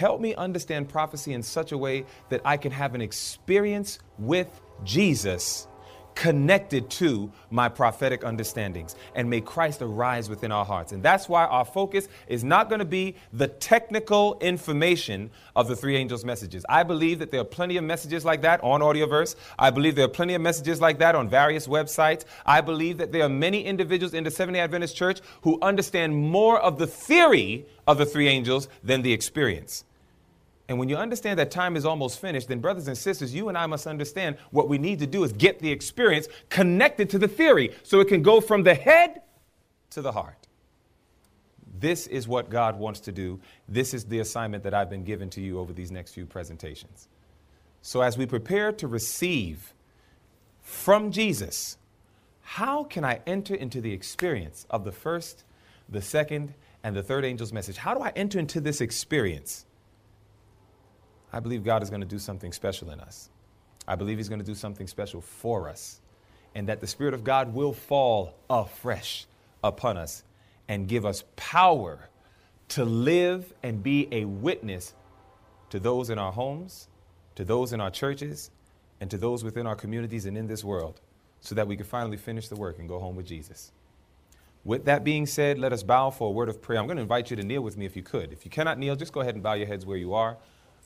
Help 0.00 0.18
me 0.18 0.34
understand 0.34 0.88
prophecy 0.88 1.34
in 1.34 1.42
such 1.42 1.72
a 1.72 1.76
way 1.76 2.06
that 2.30 2.40
I 2.42 2.56
can 2.56 2.72
have 2.72 2.94
an 2.94 3.02
experience 3.02 3.98
with 4.18 4.48
Jesus 4.82 5.68
connected 6.14 6.88
to 6.88 7.30
my 7.50 7.68
prophetic 7.68 8.24
understandings 8.24 8.94
and 9.14 9.28
may 9.28 9.42
Christ 9.42 9.82
arise 9.82 10.30
within 10.30 10.52
our 10.52 10.64
hearts. 10.64 10.92
And 10.92 11.02
that's 11.02 11.28
why 11.28 11.44
our 11.44 11.66
focus 11.66 12.08
is 12.28 12.42
not 12.42 12.70
going 12.70 12.78
to 12.78 12.86
be 12.86 13.14
the 13.34 13.46
technical 13.46 14.38
information 14.40 15.30
of 15.54 15.68
the 15.68 15.76
three 15.76 15.96
angels' 15.96 16.24
messages. 16.24 16.64
I 16.66 16.82
believe 16.82 17.18
that 17.18 17.30
there 17.30 17.42
are 17.42 17.44
plenty 17.44 17.76
of 17.76 17.84
messages 17.84 18.24
like 18.24 18.40
that 18.40 18.64
on 18.64 18.80
Audioverse. 18.80 19.36
I 19.58 19.68
believe 19.68 19.96
there 19.96 20.06
are 20.06 20.08
plenty 20.08 20.32
of 20.32 20.40
messages 20.40 20.80
like 20.80 20.98
that 21.00 21.14
on 21.14 21.28
various 21.28 21.66
websites. 21.66 22.24
I 22.46 22.62
believe 22.62 22.96
that 22.96 23.12
there 23.12 23.24
are 23.24 23.28
many 23.28 23.66
individuals 23.66 24.14
in 24.14 24.24
the 24.24 24.30
Seventh 24.30 24.54
day 24.54 24.60
Adventist 24.60 24.96
Church 24.96 25.20
who 25.42 25.58
understand 25.60 26.16
more 26.16 26.58
of 26.58 26.78
the 26.78 26.86
theory 26.86 27.66
of 27.86 27.98
the 27.98 28.06
three 28.06 28.28
angels 28.28 28.66
than 28.82 29.02
the 29.02 29.12
experience. 29.12 29.84
And 30.70 30.78
when 30.78 30.88
you 30.88 30.96
understand 30.96 31.36
that 31.40 31.50
time 31.50 31.76
is 31.76 31.84
almost 31.84 32.20
finished, 32.20 32.46
then, 32.46 32.60
brothers 32.60 32.86
and 32.86 32.96
sisters, 32.96 33.34
you 33.34 33.48
and 33.48 33.58
I 33.58 33.66
must 33.66 33.88
understand 33.88 34.36
what 34.52 34.68
we 34.68 34.78
need 34.78 35.00
to 35.00 35.06
do 35.06 35.24
is 35.24 35.32
get 35.32 35.58
the 35.58 35.68
experience 35.68 36.28
connected 36.48 37.10
to 37.10 37.18
the 37.18 37.26
theory 37.26 37.74
so 37.82 37.98
it 37.98 38.06
can 38.06 38.22
go 38.22 38.40
from 38.40 38.62
the 38.62 38.74
head 38.74 39.22
to 39.90 40.00
the 40.00 40.12
heart. 40.12 40.46
This 41.80 42.06
is 42.06 42.28
what 42.28 42.50
God 42.50 42.78
wants 42.78 43.00
to 43.00 43.10
do. 43.10 43.40
This 43.68 43.92
is 43.92 44.04
the 44.04 44.20
assignment 44.20 44.62
that 44.62 44.72
I've 44.72 44.88
been 44.88 45.02
given 45.02 45.28
to 45.30 45.40
you 45.40 45.58
over 45.58 45.72
these 45.72 45.90
next 45.90 46.12
few 46.12 46.24
presentations. 46.24 47.08
So, 47.82 48.00
as 48.00 48.16
we 48.16 48.24
prepare 48.24 48.70
to 48.70 48.86
receive 48.86 49.74
from 50.62 51.10
Jesus, 51.10 51.78
how 52.42 52.84
can 52.84 53.04
I 53.04 53.22
enter 53.26 53.56
into 53.56 53.80
the 53.80 53.92
experience 53.92 54.66
of 54.70 54.84
the 54.84 54.92
first, 54.92 55.42
the 55.88 56.00
second, 56.00 56.54
and 56.84 56.94
the 56.94 57.02
third 57.02 57.24
angel's 57.24 57.52
message? 57.52 57.76
How 57.76 57.92
do 57.92 58.02
I 58.02 58.10
enter 58.14 58.38
into 58.38 58.60
this 58.60 58.80
experience? 58.80 59.66
I 61.32 61.40
believe 61.40 61.64
God 61.64 61.82
is 61.82 61.90
going 61.90 62.00
to 62.00 62.06
do 62.06 62.18
something 62.18 62.52
special 62.52 62.90
in 62.90 63.00
us. 63.00 63.30
I 63.86 63.94
believe 63.94 64.18
He's 64.18 64.28
going 64.28 64.40
to 64.40 64.46
do 64.46 64.54
something 64.54 64.86
special 64.86 65.20
for 65.20 65.68
us. 65.68 66.00
And 66.54 66.68
that 66.68 66.80
the 66.80 66.86
Spirit 66.86 67.14
of 67.14 67.22
God 67.22 67.54
will 67.54 67.72
fall 67.72 68.34
afresh 68.48 69.26
upon 69.62 69.96
us 69.96 70.24
and 70.68 70.88
give 70.88 71.06
us 71.06 71.24
power 71.36 72.08
to 72.70 72.84
live 72.84 73.52
and 73.62 73.82
be 73.82 74.08
a 74.12 74.24
witness 74.24 74.94
to 75.70 75.78
those 75.78 76.10
in 76.10 76.18
our 76.18 76.32
homes, 76.32 76.88
to 77.36 77.44
those 77.44 77.72
in 77.72 77.80
our 77.80 77.90
churches, 77.90 78.50
and 79.00 79.10
to 79.10 79.16
those 79.16 79.42
within 79.42 79.66
our 79.66 79.76
communities 79.76 80.26
and 80.26 80.36
in 80.36 80.46
this 80.46 80.62
world 80.62 81.00
so 81.40 81.54
that 81.54 81.66
we 81.66 81.76
can 81.76 81.86
finally 81.86 82.16
finish 82.16 82.48
the 82.48 82.56
work 82.56 82.78
and 82.78 82.88
go 82.88 82.98
home 82.98 83.16
with 83.16 83.26
Jesus. 83.26 83.72
With 84.62 84.84
that 84.84 85.04
being 85.04 85.24
said, 85.24 85.58
let 85.58 85.72
us 85.72 85.82
bow 85.82 86.10
for 86.10 86.28
a 86.28 86.30
word 86.30 86.50
of 86.50 86.60
prayer. 86.60 86.78
I'm 86.78 86.86
going 86.86 86.96
to 86.96 87.02
invite 87.02 87.30
you 87.30 87.36
to 87.36 87.42
kneel 87.42 87.62
with 87.62 87.78
me 87.78 87.86
if 87.86 87.96
you 87.96 88.02
could. 88.02 88.30
If 88.32 88.44
you 88.44 88.50
cannot 88.50 88.78
kneel, 88.78 88.94
just 88.94 89.12
go 89.12 89.20
ahead 89.20 89.34
and 89.34 89.42
bow 89.42 89.54
your 89.54 89.66
heads 89.66 89.86
where 89.86 89.96
you 89.96 90.12
are. 90.12 90.36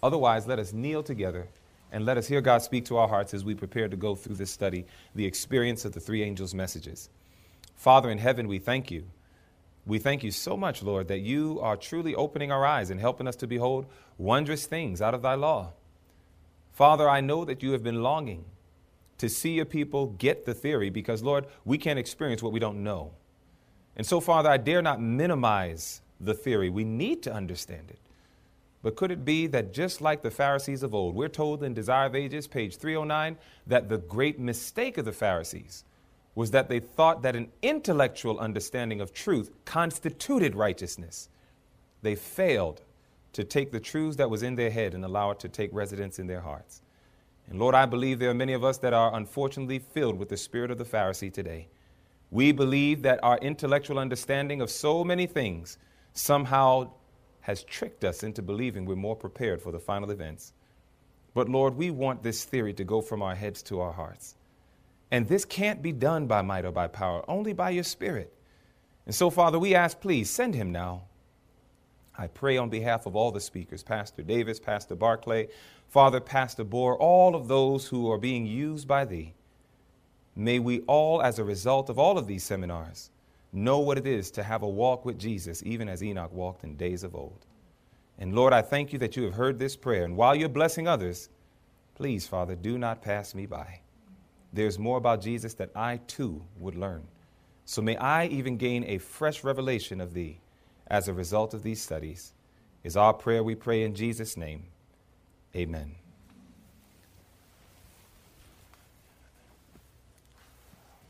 Otherwise, 0.04 0.46
let 0.46 0.58
us 0.58 0.74
kneel 0.74 1.02
together 1.02 1.48
and 1.90 2.04
let 2.04 2.18
us 2.18 2.28
hear 2.28 2.42
God 2.42 2.60
speak 2.60 2.84
to 2.84 2.98
our 2.98 3.08
hearts 3.08 3.32
as 3.32 3.42
we 3.42 3.54
prepare 3.54 3.88
to 3.88 3.96
go 3.96 4.14
through 4.14 4.36
this 4.36 4.50
study, 4.50 4.84
the 5.14 5.24
experience 5.24 5.86
of 5.86 5.92
the 5.92 6.00
three 6.00 6.22
angels' 6.22 6.54
messages. 6.54 7.08
Father 7.74 8.10
in 8.10 8.18
heaven, 8.18 8.46
we 8.46 8.58
thank 8.58 8.90
you. 8.90 9.06
We 9.86 9.98
thank 9.98 10.22
you 10.22 10.30
so 10.30 10.58
much, 10.58 10.82
Lord, 10.82 11.08
that 11.08 11.20
you 11.20 11.58
are 11.62 11.74
truly 11.74 12.14
opening 12.14 12.52
our 12.52 12.66
eyes 12.66 12.90
and 12.90 13.00
helping 13.00 13.26
us 13.26 13.36
to 13.36 13.46
behold 13.46 13.86
wondrous 14.18 14.66
things 14.66 15.00
out 15.00 15.14
of 15.14 15.22
thy 15.22 15.36
law. 15.36 15.72
Father, 16.74 17.08
I 17.08 17.22
know 17.22 17.46
that 17.46 17.62
you 17.62 17.72
have 17.72 17.82
been 17.82 18.02
longing 18.02 18.44
to 19.16 19.30
see 19.30 19.52
your 19.52 19.64
people 19.64 20.08
get 20.08 20.44
the 20.44 20.52
theory 20.52 20.90
because, 20.90 21.22
Lord, 21.22 21.46
we 21.64 21.78
can't 21.78 21.98
experience 21.98 22.42
what 22.42 22.52
we 22.52 22.60
don't 22.60 22.84
know. 22.84 23.12
And 23.96 24.06
so, 24.06 24.20
Father, 24.20 24.50
I 24.50 24.58
dare 24.58 24.82
not 24.82 25.00
minimize 25.00 26.02
the 26.20 26.34
theory. 26.34 26.68
We 26.68 26.84
need 26.84 27.22
to 27.22 27.32
understand 27.32 27.88
it. 27.88 28.00
But 28.84 28.96
could 28.96 29.10
it 29.10 29.24
be 29.24 29.46
that 29.46 29.72
just 29.72 30.02
like 30.02 30.20
the 30.20 30.30
Pharisees 30.30 30.82
of 30.82 30.94
old, 30.94 31.14
we're 31.14 31.30
told 31.30 31.64
in 31.64 31.72
Desire 31.72 32.04
of 32.04 32.14
Ages, 32.14 32.46
page 32.46 32.76
309, 32.76 33.38
that 33.66 33.88
the 33.88 33.96
great 33.96 34.38
mistake 34.38 34.98
of 34.98 35.06
the 35.06 35.12
Pharisees 35.12 35.84
was 36.34 36.50
that 36.50 36.68
they 36.68 36.80
thought 36.80 37.22
that 37.22 37.34
an 37.34 37.50
intellectual 37.62 38.38
understanding 38.38 39.00
of 39.00 39.14
truth 39.14 39.50
constituted 39.64 40.54
righteousness. 40.54 41.30
They 42.02 42.14
failed 42.14 42.82
to 43.32 43.42
take 43.42 43.72
the 43.72 43.80
truths 43.80 44.16
that 44.16 44.28
was 44.28 44.42
in 44.42 44.54
their 44.54 44.70
head 44.70 44.92
and 44.92 45.02
allow 45.02 45.30
it 45.30 45.40
to 45.40 45.48
take 45.48 45.72
residence 45.72 46.18
in 46.18 46.26
their 46.26 46.42
hearts. 46.42 46.82
And 47.48 47.58
Lord, 47.58 47.74
I 47.74 47.86
believe 47.86 48.18
there 48.18 48.30
are 48.30 48.34
many 48.34 48.52
of 48.52 48.64
us 48.64 48.76
that 48.78 48.92
are 48.92 49.16
unfortunately 49.16 49.78
filled 49.78 50.18
with 50.18 50.28
the 50.28 50.36
spirit 50.36 50.70
of 50.70 50.76
the 50.76 50.84
Pharisee 50.84 51.32
today. 51.32 51.68
We 52.30 52.52
believe 52.52 53.00
that 53.00 53.24
our 53.24 53.38
intellectual 53.38 53.98
understanding 53.98 54.60
of 54.60 54.70
so 54.70 55.04
many 55.04 55.26
things 55.26 55.78
somehow 56.12 56.90
has 57.44 57.62
tricked 57.62 58.04
us 58.04 58.22
into 58.22 58.40
believing 58.40 58.86
we're 58.86 58.96
more 58.96 59.14
prepared 59.14 59.60
for 59.60 59.70
the 59.70 59.78
final 59.78 60.10
events. 60.10 60.54
But 61.34 61.46
Lord, 61.46 61.76
we 61.76 61.90
want 61.90 62.22
this 62.22 62.42
theory 62.44 62.72
to 62.72 62.84
go 62.84 63.02
from 63.02 63.20
our 63.20 63.34
heads 63.34 63.62
to 63.64 63.80
our 63.80 63.92
hearts. 63.92 64.36
And 65.10 65.28
this 65.28 65.44
can't 65.44 65.82
be 65.82 65.92
done 65.92 66.26
by 66.26 66.40
might 66.40 66.64
or 66.64 66.72
by 66.72 66.86
power, 66.86 67.22
only 67.28 67.52
by 67.52 67.68
your 67.68 67.84
Spirit. 67.84 68.32
And 69.04 69.14
so, 69.14 69.28
Father, 69.28 69.58
we 69.58 69.74
ask, 69.74 70.00
please 70.00 70.30
send 70.30 70.54
him 70.54 70.72
now. 70.72 71.02
I 72.16 72.28
pray 72.28 72.56
on 72.56 72.70
behalf 72.70 73.04
of 73.04 73.14
all 73.14 73.30
the 73.30 73.40
speakers, 73.40 73.82
Pastor 73.82 74.22
Davis, 74.22 74.58
Pastor 74.58 74.94
Barclay, 74.94 75.48
Father, 75.86 76.20
Pastor 76.20 76.64
Bohr, 76.64 76.96
all 76.98 77.34
of 77.34 77.46
those 77.46 77.88
who 77.88 78.10
are 78.10 78.16
being 78.16 78.46
used 78.46 78.88
by 78.88 79.04
thee. 79.04 79.34
May 80.34 80.60
we 80.60 80.80
all, 80.86 81.20
as 81.20 81.38
a 81.38 81.44
result 81.44 81.90
of 81.90 81.98
all 81.98 82.16
of 82.16 82.26
these 82.26 82.42
seminars, 82.42 83.10
know 83.54 83.78
what 83.78 83.98
it 83.98 84.06
is 84.06 84.30
to 84.32 84.42
have 84.42 84.62
a 84.62 84.68
walk 84.68 85.04
with 85.04 85.18
Jesus, 85.18 85.62
even 85.64 85.88
as 85.88 86.02
Enoch 86.02 86.32
walked 86.32 86.64
in 86.64 86.76
days 86.76 87.04
of 87.04 87.14
old. 87.14 87.46
And 88.18 88.34
Lord, 88.34 88.52
I 88.52 88.62
thank 88.62 88.92
you 88.92 88.98
that 89.00 89.16
you 89.16 89.24
have 89.24 89.34
heard 89.34 89.58
this 89.58 89.76
prayer. 89.76 90.04
And 90.04 90.16
while 90.16 90.34
you're 90.34 90.48
blessing 90.48 90.86
others, 90.86 91.28
please, 91.94 92.26
Father, 92.26 92.54
do 92.54 92.78
not 92.78 93.02
pass 93.02 93.34
me 93.34 93.46
by. 93.46 93.80
There's 94.52 94.78
more 94.78 94.98
about 94.98 95.20
Jesus 95.20 95.54
that 95.54 95.70
I 95.74 95.96
too 96.06 96.42
would 96.58 96.76
learn. 96.76 97.02
So 97.64 97.82
may 97.82 97.96
I 97.96 98.26
even 98.26 98.56
gain 98.56 98.84
a 98.84 98.98
fresh 98.98 99.42
revelation 99.42 100.00
of 100.00 100.14
thee 100.14 100.40
as 100.88 101.08
a 101.08 101.14
result 101.14 101.54
of 101.54 101.62
these 101.62 101.80
studies. 101.80 102.32
Is 102.84 102.96
our 102.96 103.14
prayer 103.14 103.42
we 103.42 103.54
pray 103.54 103.82
in 103.82 103.94
Jesus' 103.94 104.36
name. 104.36 104.64
Amen. 105.56 105.94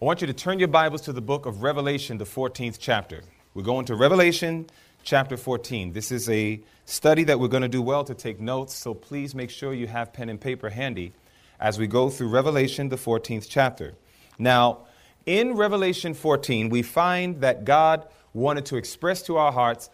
I 0.03 0.07
want 0.07 0.21
you 0.21 0.27
to 0.27 0.33
turn 0.33 0.59
your 0.59 0.67
Bibles 0.67 1.03
to 1.03 1.13
the 1.13 1.21
book 1.21 1.47
of 1.47 1.63
Revelation, 1.63 2.19
the 2.19 2.25
14th 2.25 2.79
chapter. 2.81 3.23
We're 3.55 3.63
going 3.63 3.87
to 3.87 3.95
Revelation 3.95 4.67
chapter 5.05 5.37
14. 5.37 5.93
This 5.93 6.11
is 6.11 6.29
a 6.29 6.61
study 6.85 7.23
that 7.23 7.39
we're 7.39 7.47
going 7.47 7.63
to 7.63 7.69
do 7.69 7.81
well 7.81 8.03
to 8.03 8.13
take 8.13 8.41
notes, 8.41 8.75
so 8.75 8.93
please 8.93 9.37
make 9.37 9.51
sure 9.51 9.73
you 9.73 9.87
have 9.87 10.13
pen 10.13 10.29
and 10.29 10.41
paper 10.41 10.69
handy 10.69 11.13
as 11.61 11.79
we 11.79 11.87
go 11.87 12.11
through 12.11 12.29
Revelation, 12.29 12.89
the 12.89 12.97
14th 12.97 13.47
chapter. 13.49 13.95
Now, 14.37 14.81
in 15.27 15.55
Revelation 15.55 16.13
14, 16.13 16.71
we 16.71 16.83
find 16.83 17.41
that 17.43 17.65
God 17.65 18.05
wanted 18.33 18.67
to 18.67 18.77
express 18.77 19.23
to 19.23 19.37
our 19.37 19.53
hearts 19.53 19.91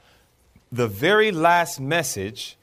the 0.73 0.88
very 0.88 1.30
last 1.30 1.78
message 1.78 2.57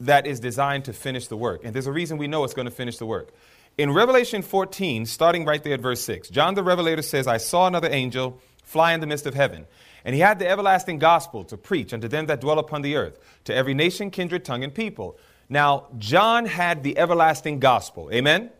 that 0.00 0.26
is 0.26 0.38
designed 0.38 0.84
to 0.84 0.92
finish 0.92 1.28
the 1.28 1.36
work. 1.36 1.62
And 1.64 1.74
there's 1.74 1.86
a 1.86 1.92
reason 1.92 2.18
we 2.18 2.28
know 2.28 2.44
it's 2.44 2.54
going 2.54 2.66
to 2.68 2.70
finish 2.70 2.98
the 2.98 3.06
work. 3.06 3.32
In 3.78 3.90
Revelation 3.90 4.42
14, 4.42 5.06
starting 5.06 5.46
right 5.46 5.62
there 5.62 5.74
at 5.74 5.80
verse 5.80 6.02
6, 6.02 6.28
John 6.28 6.54
the 6.54 6.62
Revelator 6.62 7.02
says, 7.02 7.26
I 7.26 7.38
saw 7.38 7.66
another 7.66 7.88
angel 7.90 8.38
fly 8.64 8.92
in 8.92 9.00
the 9.00 9.06
midst 9.06 9.26
of 9.26 9.34
heaven. 9.34 9.66
And 10.04 10.14
he 10.14 10.20
had 10.20 10.38
the 10.38 10.48
everlasting 10.48 10.98
gospel 10.98 11.44
to 11.44 11.56
preach 11.56 11.94
unto 11.94 12.08
them 12.08 12.26
that 12.26 12.40
dwell 12.40 12.58
upon 12.58 12.82
the 12.82 12.96
earth, 12.96 13.18
to 13.44 13.54
every 13.54 13.72
nation, 13.72 14.10
kindred, 14.10 14.44
tongue, 14.44 14.64
and 14.64 14.74
people. 14.74 15.16
Now, 15.48 15.86
John 15.98 16.44
had 16.46 16.82
the 16.82 16.98
everlasting 16.98 17.60
gospel. 17.60 18.10
Amen? 18.12 18.42
Amen. 18.42 18.50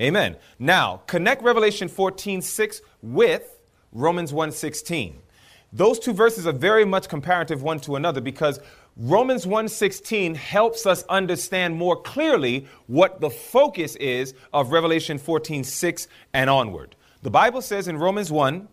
Amen. 0.00 0.36
Now, 0.58 1.02
connect 1.06 1.42
Revelation 1.42 1.88
14, 1.88 2.42
6 2.42 2.82
with 3.02 3.58
Romans 3.92 4.32
1, 4.32 4.52
16. 4.52 5.22
Those 5.72 5.98
two 5.98 6.12
verses 6.12 6.46
are 6.46 6.52
very 6.52 6.84
much 6.84 7.08
comparative 7.08 7.62
one 7.62 7.80
to 7.80 7.96
another 7.96 8.20
because 8.20 8.60
Romans 8.96 9.44
1:16 9.44 10.36
helps 10.36 10.86
us 10.86 11.04
understand 11.08 11.76
more 11.76 11.96
clearly 12.00 12.66
what 12.86 13.20
the 13.20 13.30
focus 13.30 13.96
is 13.96 14.34
of 14.52 14.70
Revelation 14.70 15.18
14:6 15.18 16.06
and 16.32 16.48
onward. 16.48 16.94
The 17.22 17.30
Bible 17.30 17.60
says 17.60 17.88
in 17.88 17.96
Romans 17.96 18.30
1 18.30 18.68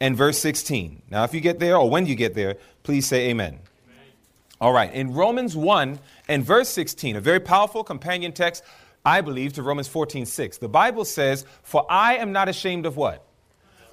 and 0.00 0.16
verse 0.16 0.38
16. 0.38 1.02
Now 1.10 1.24
if 1.24 1.32
you 1.32 1.40
get 1.40 1.60
there 1.60 1.76
or 1.78 1.88
when 1.88 2.06
you 2.06 2.14
get 2.14 2.34
there, 2.34 2.56
please 2.82 3.06
say 3.06 3.30
amen. 3.30 3.54
amen. 3.54 3.60
All 4.60 4.72
right, 4.72 4.92
in 4.92 5.14
Romans 5.14 5.56
1 5.56 5.98
and 6.28 6.44
verse 6.44 6.68
16, 6.68 7.16
a 7.16 7.20
very 7.20 7.40
powerful 7.40 7.82
companion 7.82 8.32
text 8.32 8.62
I 9.06 9.22
believe 9.22 9.54
to 9.54 9.62
Romans 9.62 9.88
14:6. 9.88 10.58
The 10.58 10.68
Bible 10.68 11.06
says, 11.06 11.46
"For 11.62 11.86
I 11.88 12.16
am 12.16 12.32
not 12.32 12.50
ashamed 12.50 12.84
of 12.84 12.98
what? 12.98 13.22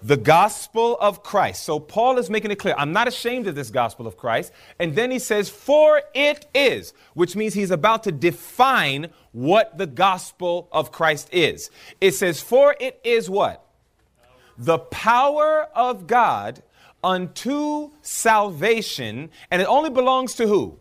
The 0.01 0.17
gospel 0.17 0.97
of 0.99 1.23
Christ. 1.23 1.63
So 1.63 1.79
Paul 1.79 2.17
is 2.17 2.29
making 2.29 2.51
it 2.51 2.57
clear 2.57 2.75
I'm 2.77 2.91
not 2.91 3.07
ashamed 3.07 3.47
of 3.47 3.55
this 3.55 3.69
gospel 3.69 4.07
of 4.07 4.17
Christ. 4.17 4.51
And 4.79 4.95
then 4.95 5.11
he 5.11 5.19
says, 5.19 5.49
For 5.49 6.01
it 6.13 6.47
is, 6.53 6.93
which 7.13 7.35
means 7.35 7.53
he's 7.53 7.71
about 7.71 8.03
to 8.03 8.11
define 8.11 9.09
what 9.31 9.77
the 9.77 9.87
gospel 9.87 10.67
of 10.71 10.91
Christ 10.91 11.29
is. 11.31 11.69
It 11.99 12.13
says, 12.13 12.41
For 12.41 12.75
it 12.79 12.99
is 13.03 13.29
what? 13.29 13.65
The 14.57 14.79
power 14.79 15.67
of 15.75 16.07
God 16.07 16.61
unto 17.03 17.91
salvation. 18.01 19.29
And 19.49 19.61
it 19.61 19.65
only 19.65 19.89
belongs 19.89 20.35
to 20.35 20.47
who? 20.47 20.77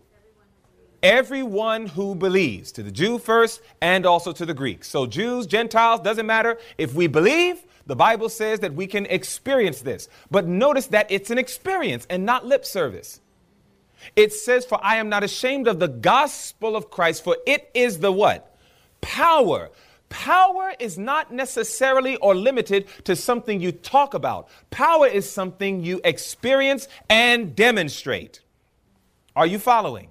Everyone 1.03 1.87
who 1.87 2.15
believes, 2.15 2.73
to 2.73 2.83
the 2.83 2.91
Jew 2.91 3.19
first 3.19 3.63
and 3.81 4.05
also 4.05 4.33
to 4.33 4.45
the 4.45 4.53
Greek. 4.53 4.85
So, 4.85 5.07
Jews, 5.07 5.47
Gentiles, 5.47 6.01
doesn't 6.01 6.27
matter. 6.27 6.59
If 6.77 6.93
we 6.93 7.07
believe, 7.07 7.65
the 7.87 7.97
Bible 7.97 8.29
says 8.29 8.61
that 8.61 8.75
we 8.75 8.87
can 8.87 9.07
experience 9.07 9.83
this. 9.83 10.09
But 10.31 10.47
notice 10.47 10.87
that 10.89 11.11
it's 11.11 11.31
an 11.31 11.39
experience 11.39 12.07
and 12.11 12.25
not 12.25 12.47
lip 12.47 12.65
service. 12.65 13.21
It 14.17 14.33
says, 14.33 14.65
For 14.65 14.79
I 14.83 14.97
am 14.97 15.09
not 15.09 15.25
ashamed 15.25 15.69
of 15.69 15.79
the 15.79 15.89
gospel 15.89 16.77
of 16.77 16.91
Christ, 16.91 17.25
for 17.25 17.37
it 17.47 17.71
is 17.75 17.99
the 17.99 18.13
what? 18.13 18.57
Power. 19.01 19.71
Power 20.09 20.73
is 20.79 20.99
not 20.99 21.33
necessarily 21.33 22.17
or 22.17 22.35
limited 22.35 22.87
to 23.05 23.15
something 23.15 23.61
you 23.61 23.71
talk 23.73 24.15
about. 24.15 24.49
Power 24.71 25.07
is 25.07 25.31
something 25.31 25.85
you 25.85 26.01
experience 26.05 26.89
and 27.09 27.55
demonstrate. 27.55 28.41
Are 29.37 29.47
you 29.47 29.59
following? 29.59 30.09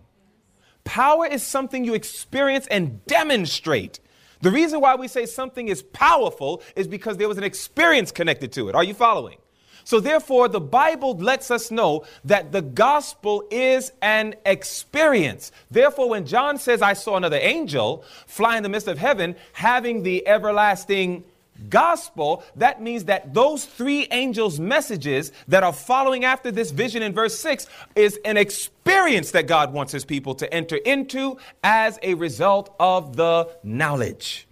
Power 0.86 1.28
is 1.28 1.44
something 1.44 1.84
you 1.84 1.94
experience 1.94 2.66
and 2.68 3.06
demonstrate. 3.06 4.00
The 4.42 4.52
reason 4.52 4.80
why 4.80 4.96
we 4.96 5.08
say 5.08 5.26
something 5.26 5.68
is 5.68 5.82
powerful 5.82 6.64
is 6.76 6.88
because 6.88 7.18
there 7.18 7.28
was 7.28 7.38
an 7.38 7.44
experience 7.44 8.12
connected 8.12 8.52
to 8.54 8.70
it. 8.70 8.76
Are 8.76 8.84
you 8.84 8.94
following? 8.94 9.38
So, 9.84 10.00
therefore, 10.00 10.48
the 10.48 10.62
Bible 10.62 11.18
lets 11.18 11.50
us 11.50 11.72
know 11.72 12.06
that 12.26 12.52
the 12.52 12.62
gospel 12.62 13.46
is 13.50 13.92
an 14.02 14.36
experience. 14.46 15.52
Therefore, 15.72 16.10
when 16.10 16.26
John 16.26 16.60
says, 16.60 16.82
I 16.82 16.94
saw 16.94 17.18
another 17.18 17.40
angel 17.42 18.06
fly 18.28 18.56
in 18.58 18.64
the 18.64 18.70
midst 18.70 18.88
of 18.88 18.98
heaven, 19.00 19.36
having 19.54 20.04
the 20.04 20.28
everlasting 20.28 21.24
gospel, 21.70 22.44
that 22.56 22.82
means 22.82 23.06
that 23.06 23.34
those 23.34 23.66
three 23.66 24.08
angels' 24.12 24.60
messages 24.60 25.32
that 25.48 25.64
are 25.64 25.74
following 25.74 26.24
after 26.26 26.52
this 26.52 26.72
vision 26.72 27.04
in 27.04 27.14
verse 27.14 27.38
6 27.40 27.68
is 27.96 28.20
an 28.26 28.38
experience 28.38 29.32
that 29.32 29.48
God 29.48 29.74
wants 29.74 29.92
his 29.92 30.06
people 30.06 30.36
to 30.36 30.54
enter 30.54 30.78
into 30.78 31.38
as 31.64 32.00
a 32.02 32.14
result 32.14 32.74
of 32.80 33.16
the 33.16 33.50
knowledge. 33.64 34.48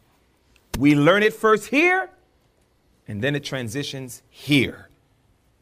We 0.77 0.95
learn 0.95 1.23
it 1.23 1.33
first 1.33 1.67
here, 1.67 2.09
and 3.07 3.23
then 3.23 3.35
it 3.35 3.43
transitions 3.43 4.21
here. 4.29 4.89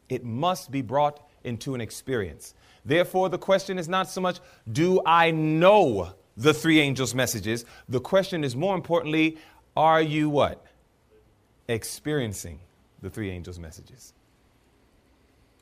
It 0.08 0.24
must 0.24 0.70
be 0.70 0.82
brought 0.82 1.20
into 1.44 1.74
an 1.74 1.80
experience. 1.80 2.54
Therefore, 2.84 3.28
the 3.28 3.38
question 3.38 3.78
is 3.78 3.88
not 3.88 4.10
so 4.10 4.20
much, 4.20 4.40
do 4.70 5.00
I 5.06 5.30
know 5.30 6.12
the 6.36 6.52
three 6.52 6.80
angels' 6.80 7.14
messages? 7.14 7.64
The 7.88 8.00
question 8.00 8.44
is 8.44 8.54
more 8.54 8.74
importantly, 8.74 9.38
are 9.76 10.02
you 10.02 10.28
what? 10.28 10.65
Experiencing 11.68 12.60
the 13.02 13.10
three 13.10 13.30
angels' 13.30 13.58
messages. 13.58 14.12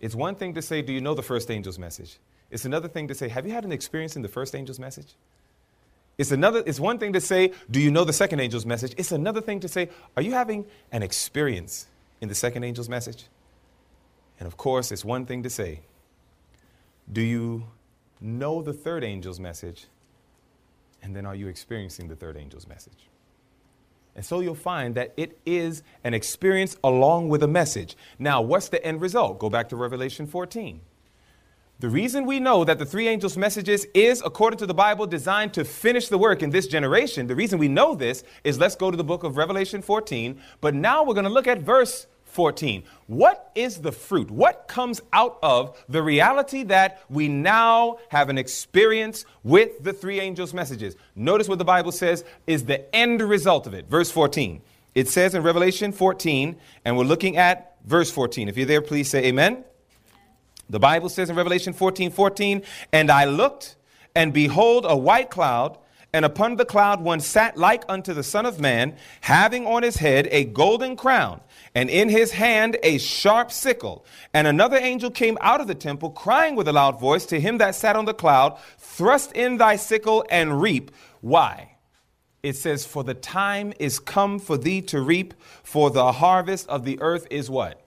It's 0.01 0.15
one 0.15 0.35
thing 0.35 0.55
to 0.55 0.63
say, 0.63 0.83
Do 0.83 0.93
you 0.93 1.01
know 1.01 1.15
the 1.15 1.23
first 1.23 1.51
angel's 1.51 1.79
message? 1.79 2.19
It's 2.51 2.65
another 2.65 2.89
thing 2.89 3.09
to 3.09 3.15
say, 3.15 3.29
Have 3.29 3.47
you 3.47 3.53
had 3.53 3.65
an 3.65 3.73
experience 3.73 4.17
in 4.17 4.23
the 4.23 4.29
first 4.29 4.55
angel's 4.55 4.79
message? 4.79 5.15
It's 6.17 6.31
another 6.31 6.63
it's 6.67 6.79
one 6.79 6.99
thing 6.99 7.13
to 7.15 7.21
say, 7.21 7.53
Do 7.71 7.81
you 7.81 7.91
know 7.91 8.05
the 8.05 8.13
second 8.13 8.41
angel's 8.41 8.67
message? 8.67 8.95
It's 8.97 9.13
another 9.13 9.41
thing 9.41 9.61
to 9.61 9.69
say, 9.69 9.89
Are 10.17 10.23
you 10.23 10.33
having 10.33 10.67
an 10.93 11.03
experience 11.03 11.87
in 12.21 12.29
the 12.29 12.35
second 12.35 12.65
angel's 12.65 12.89
message? 12.89 13.25
And 14.39 14.47
of 14.47 14.57
course, 14.57 14.93
it's 14.93 15.05
one 15.05 15.27
thing 15.27 15.43
to 15.43 15.51
say, 15.51 15.81
Do 17.11 17.21
you 17.21 17.65
know 18.21 18.63
the 18.63 18.73
third 18.73 19.05
angel's 19.05 19.41
message? 19.41 19.87
And 21.03 21.15
then 21.15 21.27
are 21.27 21.35
you 21.35 21.49
experiencing 21.49 22.09
the 22.09 22.17
third 22.17 22.37
angel's 22.37 22.67
message? 22.67 23.09
And 24.16 24.25
so 24.25 24.40
you'll 24.40 24.54
find 24.54 24.94
that 24.94 25.12
it 25.16 25.38
is 25.44 25.83
an 26.04 26.14
experience 26.14 26.76
along 26.85 27.28
with 27.28 27.42
a 27.42 27.49
message. 27.49 27.97
Now, 28.18 28.40
what's 28.42 28.68
the 28.68 28.85
end 28.85 29.00
result? 29.00 29.38
Go 29.38 29.50
back 29.50 29.68
to 29.71 29.76
Revelation 29.76 30.26
14. 30.26 30.80
The 31.80 31.88
reason 31.88 32.25
we 32.25 32.38
know 32.38 32.64
that 32.64 32.78
the 32.78 32.87
three 32.87 33.09
angels' 33.09 33.37
messages 33.37 33.85
is, 33.94 34.23
according 34.25 34.59
to 34.59 34.66
the 34.66 34.75
Bible, 34.75 35.06
designed 35.06 35.52
to 35.54 35.64
finish 35.64 36.06
the 36.06 36.16
work 36.16 36.42
in 36.42 36.50
this 36.50 36.68
generation, 36.68 37.26
the 37.26 37.35
reason 37.35 37.59
we 37.59 37.66
know 37.66 37.97
this 37.97 38.23
is 38.44 38.61
let's 38.61 38.76
go 38.76 38.92
to 38.92 38.97
the 38.97 39.02
book 39.02 39.25
of 39.25 39.37
Revelation 39.37 39.83
14. 39.83 40.40
But 40.61 40.75
now 40.75 41.02
we're 41.02 41.14
going 41.14 41.25
to 41.25 41.30
look 41.30 41.49
at 41.49 41.59
verse 41.59 42.06
14. 42.35 42.83
What 43.07 43.50
is 43.55 43.79
the 43.79 43.93
fruit? 43.93 44.31
What 44.31 44.67
comes 44.69 45.00
out 45.12 45.38
of 45.43 45.83
the 45.88 46.03
reality 46.03 46.64
that 46.64 47.00
we 47.09 47.29
now 47.29 47.99
have 48.09 48.29
an 48.29 48.38
experience 48.38 49.25
with 49.43 49.83
the 49.83 49.93
three 49.93 50.21
angels' 50.21 50.53
messages? 50.53 50.97
Notice 51.14 51.49
what 51.49 51.59
the 51.59 51.64
Bible 51.64 51.93
says 51.93 52.25
is 52.47 52.64
the 52.64 52.95
end 52.95 53.23
result 53.23 53.67
of 53.67 53.75
it. 53.75 53.88
Verse 53.88 54.11
14. 54.11 54.61
It 54.95 55.09
says 55.09 55.35
in 55.35 55.43
Revelation 55.43 55.93
14, 55.93 56.57
and 56.85 56.97
we're 56.97 57.05
looking 57.05 57.37
at 57.37 57.76
verse 57.85 58.11
14. 58.11 58.49
If 58.49 58.57
you're 58.57 58.67
there, 58.67 58.83
please 58.83 59.11
say 59.11 59.25
amen. 59.26 59.64
The 60.71 60.79
Bible 60.79 61.09
says 61.09 61.31
in 61.31 61.37
Revelation 61.37 61.73
14 61.73 62.11
14, 62.11 62.62
and 62.93 63.11
I 63.11 63.25
looked, 63.26 63.76
and 64.14 64.33
behold, 64.33 64.87
a 64.88 64.97
white 64.97 65.31
cloud, 65.31 65.79
and 66.14 66.25
upon 66.25 66.54
the 66.54 66.64
cloud 66.64 67.00
one 67.00 67.18
sat 67.18 67.56
like 67.56 67.85
unto 67.88 68.14
the 68.14 68.23
Son 68.23 68.47
of 68.47 68.61
Man, 68.61 68.97
having 69.21 69.66
on 69.66 69.83
his 69.83 69.97
head 69.97 70.28
a 70.30 70.44
golden 70.44 70.94
crown, 70.94 71.40
and 71.75 71.90
in 71.90 72.09
his 72.09 72.30
hand 72.30 72.76
a 72.85 72.99
sharp 72.99 73.50
sickle. 73.50 74.06
And 74.33 74.47
another 74.47 74.76
angel 74.76 75.11
came 75.11 75.37
out 75.40 75.61
of 75.61 75.66
the 75.66 75.75
temple, 75.75 76.11
crying 76.11 76.54
with 76.54 76.68
a 76.68 76.73
loud 76.73 77.00
voice 77.00 77.26
to 77.26 77.40
him 77.40 77.59
that 77.59 77.75
sat 77.75 77.97
on 77.97 78.04
the 78.04 78.14
cloud, 78.14 78.56
Thrust 78.78 79.33
in 79.33 79.56
thy 79.56 79.75
sickle 79.75 80.25
and 80.30 80.62
reap. 80.62 80.92
Why? 81.21 81.78
It 82.44 82.54
says, 82.54 82.87
For 82.87 83.02
the 83.02 83.14
time 83.14 83.73
is 83.80 83.99
come 83.99 84.38
for 84.38 84.56
thee 84.56 84.83
to 84.83 85.00
reap, 85.00 85.35
for 85.64 85.90
the 85.90 86.12
harvest 86.12 86.68
of 86.68 86.85
the 86.85 87.00
earth 87.00 87.26
is 87.28 87.50
what? 87.50 87.85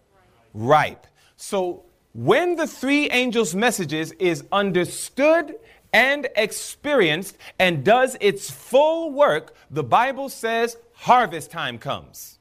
Ripe. 0.53 1.07
So 1.37 1.85
when 2.13 2.57
the 2.57 2.67
three 2.67 3.09
angels' 3.11 3.55
messages 3.55 4.11
is 4.13 4.43
understood 4.51 5.55
and 5.97 6.27
experienced 6.35 7.35
and 7.57 7.83
does 7.83 8.15
its 8.21 8.51
full 8.51 9.11
work, 9.11 9.55
the 9.71 9.83
Bible 9.83 10.29
says 10.29 10.77
harvest 10.93 11.49
time 11.49 11.79
comes. 11.79 12.37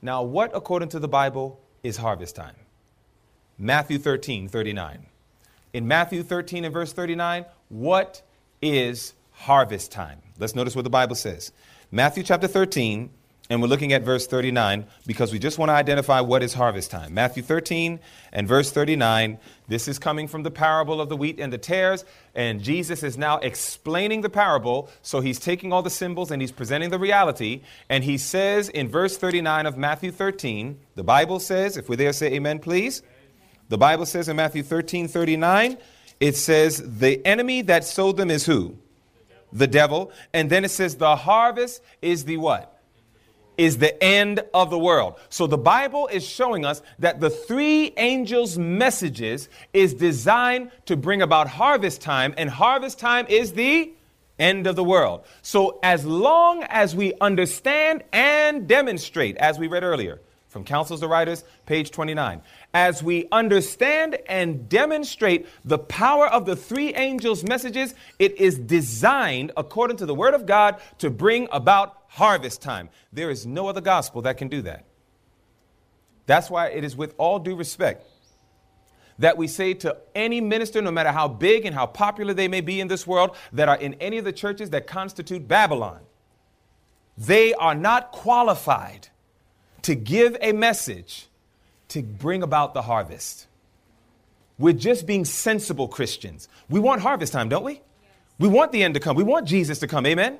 Now, 0.00 0.22
what, 0.22 0.52
according 0.54 0.90
to 0.90 1.00
the 1.00 1.08
Bible, 1.08 1.58
is 1.82 1.96
harvest 1.96 2.36
time? 2.36 2.54
Matthew 3.58 3.98
13, 3.98 4.46
39. 4.46 5.06
In 5.72 5.88
Matthew 5.88 6.22
13 6.22 6.64
and 6.64 6.72
verse 6.72 6.92
39, 6.92 7.44
what 7.70 8.22
is 8.62 9.14
harvest 9.32 9.90
time? 9.90 10.22
Let's 10.38 10.54
notice 10.54 10.76
what 10.76 10.84
the 10.84 10.90
Bible 10.90 11.16
says. 11.16 11.50
Matthew 11.90 12.22
chapter 12.22 12.46
13 12.46 13.10
and 13.50 13.62
we're 13.62 13.68
looking 13.68 13.94
at 13.94 14.02
verse 14.02 14.26
39 14.26 14.84
because 15.06 15.32
we 15.32 15.38
just 15.38 15.58
want 15.58 15.70
to 15.70 15.74
identify 15.74 16.20
what 16.20 16.42
is 16.42 16.52
harvest 16.52 16.90
time. 16.90 17.14
Matthew 17.14 17.42
13 17.42 17.98
and 18.30 18.46
verse 18.46 18.70
39. 18.70 19.38
This 19.68 19.88
is 19.88 19.98
coming 19.98 20.28
from 20.28 20.42
the 20.42 20.50
parable 20.50 21.00
of 21.00 21.08
the 21.08 21.16
wheat 21.16 21.40
and 21.40 21.50
the 21.50 21.58
tares. 21.58 22.04
And 22.34 22.62
Jesus 22.62 23.02
is 23.02 23.16
now 23.16 23.38
explaining 23.38 24.20
the 24.20 24.28
parable. 24.28 24.90
So 25.00 25.20
he's 25.20 25.40
taking 25.40 25.72
all 25.72 25.82
the 25.82 25.88
symbols 25.88 26.30
and 26.30 26.42
he's 26.42 26.52
presenting 26.52 26.90
the 26.90 26.98
reality. 26.98 27.62
And 27.88 28.04
he 28.04 28.18
says 28.18 28.68
in 28.68 28.88
verse 28.88 29.16
39 29.16 29.64
of 29.64 29.78
Matthew 29.78 30.12
13, 30.12 30.78
the 30.94 31.04
Bible 31.04 31.40
says, 31.40 31.78
if 31.78 31.88
we're 31.88 31.96
there, 31.96 32.12
say 32.12 32.34
amen, 32.34 32.58
please. 32.58 33.02
The 33.70 33.78
Bible 33.78 34.04
says 34.04 34.28
in 34.28 34.36
Matthew 34.36 34.62
13 34.62 35.08
39, 35.08 35.78
it 36.20 36.36
says, 36.36 36.82
The 36.98 37.24
enemy 37.26 37.62
that 37.62 37.84
sowed 37.84 38.16
them 38.16 38.30
is 38.30 38.44
who? 38.44 38.76
The 39.18 39.26
devil. 39.28 39.46
The 39.52 39.66
devil. 39.66 40.12
And 40.34 40.50
then 40.50 40.64
it 40.64 40.70
says, 40.70 40.96
The 40.96 41.16
harvest 41.16 41.82
is 42.02 42.24
the 42.24 42.38
what? 42.38 42.77
Is 43.58 43.78
the 43.78 44.02
end 44.02 44.40
of 44.54 44.70
the 44.70 44.78
world. 44.78 45.16
So 45.28 45.48
the 45.48 45.58
Bible 45.58 46.06
is 46.06 46.24
showing 46.24 46.64
us 46.64 46.80
that 47.00 47.20
the 47.20 47.28
three 47.28 47.92
angels' 47.96 48.56
messages 48.56 49.48
is 49.72 49.94
designed 49.94 50.70
to 50.86 50.96
bring 50.96 51.22
about 51.22 51.48
harvest 51.48 52.00
time, 52.00 52.34
and 52.38 52.48
harvest 52.48 53.00
time 53.00 53.26
is 53.28 53.52
the 53.52 53.92
end 54.38 54.68
of 54.68 54.76
the 54.76 54.84
world. 54.84 55.24
So 55.42 55.80
as 55.82 56.06
long 56.06 56.62
as 56.62 56.94
we 56.94 57.14
understand 57.20 58.04
and 58.12 58.68
demonstrate, 58.68 59.36
as 59.38 59.58
we 59.58 59.66
read 59.66 59.82
earlier 59.82 60.20
from 60.46 60.62
Counsels 60.64 61.00
to 61.00 61.08
Writers, 61.08 61.44
page 61.66 61.90
29, 61.90 62.40
as 62.72 63.02
we 63.02 63.26
understand 63.32 64.16
and 64.28 64.68
demonstrate 64.68 65.46
the 65.64 65.78
power 65.78 66.28
of 66.28 66.46
the 66.46 66.56
three 66.56 66.94
angels' 66.94 67.42
messages, 67.42 67.94
it 68.20 68.38
is 68.38 68.56
designed, 68.56 69.50
according 69.56 69.96
to 69.96 70.06
the 70.06 70.14
Word 70.14 70.34
of 70.34 70.46
God, 70.46 70.80
to 70.98 71.10
bring 71.10 71.48
about 71.50 71.97
harvest 72.08 72.60
time. 72.60 72.90
There 73.12 73.30
is 73.30 73.46
no 73.46 73.68
other 73.68 73.80
gospel 73.80 74.22
that 74.22 74.36
can 74.36 74.48
do 74.48 74.62
that. 74.62 74.84
That's 76.26 76.50
why 76.50 76.68
it 76.68 76.84
is 76.84 76.96
with 76.96 77.14
all 77.16 77.38
due 77.38 77.54
respect 77.54 78.04
that 79.18 79.36
we 79.36 79.48
say 79.48 79.74
to 79.74 79.96
any 80.14 80.40
minister, 80.40 80.80
no 80.80 80.90
matter 80.90 81.10
how 81.10 81.26
big 81.26 81.64
and 81.64 81.74
how 81.74 81.86
popular 81.86 82.32
they 82.32 82.48
may 82.48 82.60
be 82.60 82.80
in 82.80 82.88
this 82.88 83.06
world, 83.06 83.36
that 83.52 83.68
are 83.68 83.76
in 83.76 83.94
any 83.94 84.18
of 84.18 84.24
the 84.24 84.32
churches 84.32 84.70
that 84.70 84.86
constitute 84.86 85.48
Babylon, 85.48 86.00
they 87.16 87.52
are 87.54 87.74
not 87.74 88.12
qualified 88.12 89.08
to 89.82 89.94
give 89.94 90.36
a 90.40 90.52
message 90.52 91.26
to 91.88 92.02
bring 92.02 92.42
about 92.42 92.74
the 92.74 92.82
harvest. 92.82 93.46
We're 94.58 94.74
just 94.74 95.06
being 95.06 95.24
sensible 95.24 95.88
Christians. 95.88 96.48
We 96.68 96.78
want 96.80 97.00
harvest 97.00 97.32
time, 97.32 97.48
don't 97.48 97.64
we? 97.64 97.74
Yes. 97.74 97.82
We 98.38 98.48
want 98.48 98.72
the 98.72 98.82
end 98.82 98.94
to 98.94 99.00
come. 99.00 99.16
We 99.16 99.24
want 99.24 99.46
Jesus 99.46 99.78
to 99.80 99.88
come. 99.88 100.06
Amen? 100.06 100.38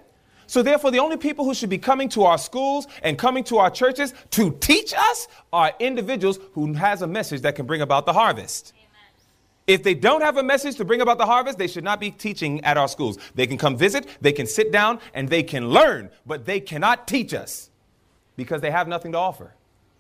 So, 0.49 0.63
therefore, 0.63 0.91
the 0.91 0.99
only 0.99 1.19
people 1.19 1.45
who 1.45 1.53
should 1.53 1.69
be 1.69 1.77
coming 1.77 2.09
to 2.09 2.25
our 2.25 2.39
schools 2.39 2.89
and 3.03 3.19
coming 3.19 3.45
to 3.45 3.59
our 3.59 3.71
churches 3.71 4.15
to 4.31 4.57
teach 4.61 4.95
us 4.95 5.29
are 5.53 5.75
individuals 5.79 6.39
who 6.55 6.73
has 6.73 7.03
a 7.03 7.07
message 7.07 7.43
that 7.43 7.55
can 7.55 7.67
bring 7.67 7.83
about 7.83 8.07
the 8.07 8.15
harvest. 8.15 8.73
If 9.67 9.83
they 9.83 9.93
don't 9.93 10.23
have 10.23 10.39
a 10.39 10.43
message 10.43 10.77
to 10.77 10.87
bring 10.87 11.03
about 11.03 11.19
the 11.19 11.27
harvest, 11.27 11.59
they 11.59 11.67
should 11.67 11.85
not 11.85 12.01
be 12.01 12.11
teaching 12.11 12.65
at 12.65 12.79
our 12.79 12.89
schools. 12.89 13.19
They 13.35 13.47
can 13.47 13.59
come 13.59 13.77
visit, 13.77 14.09
they 14.23 14.33
can 14.33 14.47
sit 14.47 14.73
down, 14.73 15.01
and 15.13 15.29
they 15.29 15.43
can 15.43 15.69
learn, 15.69 16.09
but 16.25 16.47
they 16.47 16.61
cannot 16.61 17.07
teach 17.07 17.35
us 17.35 17.69
because 18.35 18.63
they 18.63 18.71
have 18.71 18.89
nothing 18.89 19.13
to 19.13 19.19
offer. 19.19 19.53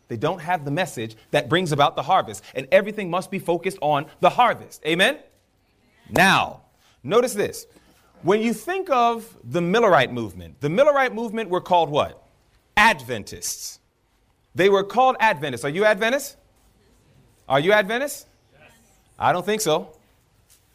They 0.08 0.16
don't 0.16 0.38
have 0.38 0.64
the 0.64 0.70
message 0.70 1.14
that 1.30 1.50
brings 1.50 1.72
about 1.72 1.94
the 1.94 2.02
harvest, 2.02 2.42
and 2.54 2.66
everything 2.72 3.10
must 3.10 3.30
be 3.30 3.38
focused 3.38 3.76
on 3.82 4.06
the 4.20 4.30
harvest. 4.30 4.82
Amen? 4.86 5.16
Amen. 5.16 5.24
Now, 6.08 6.62
notice 7.02 7.34
this. 7.34 7.66
When 8.22 8.40
you 8.40 8.52
think 8.52 8.90
of 8.90 9.36
the 9.44 9.60
Millerite 9.60 10.12
movement, 10.12 10.60
the 10.60 10.68
Millerite 10.68 11.14
movement 11.14 11.50
were 11.50 11.60
called 11.60 11.88
what? 11.88 12.22
Adventists. 12.76 13.78
They 14.54 14.68
were 14.68 14.82
called 14.82 15.16
Adventists. 15.20 15.64
Are 15.64 15.70
you 15.70 15.84
Adventists? 15.84 16.36
Are 17.48 17.60
you 17.60 17.72
Adventists? 17.72 18.26
Yes. 18.52 18.70
I 19.18 19.32
don't 19.32 19.46
think 19.46 19.60
so. 19.60 19.96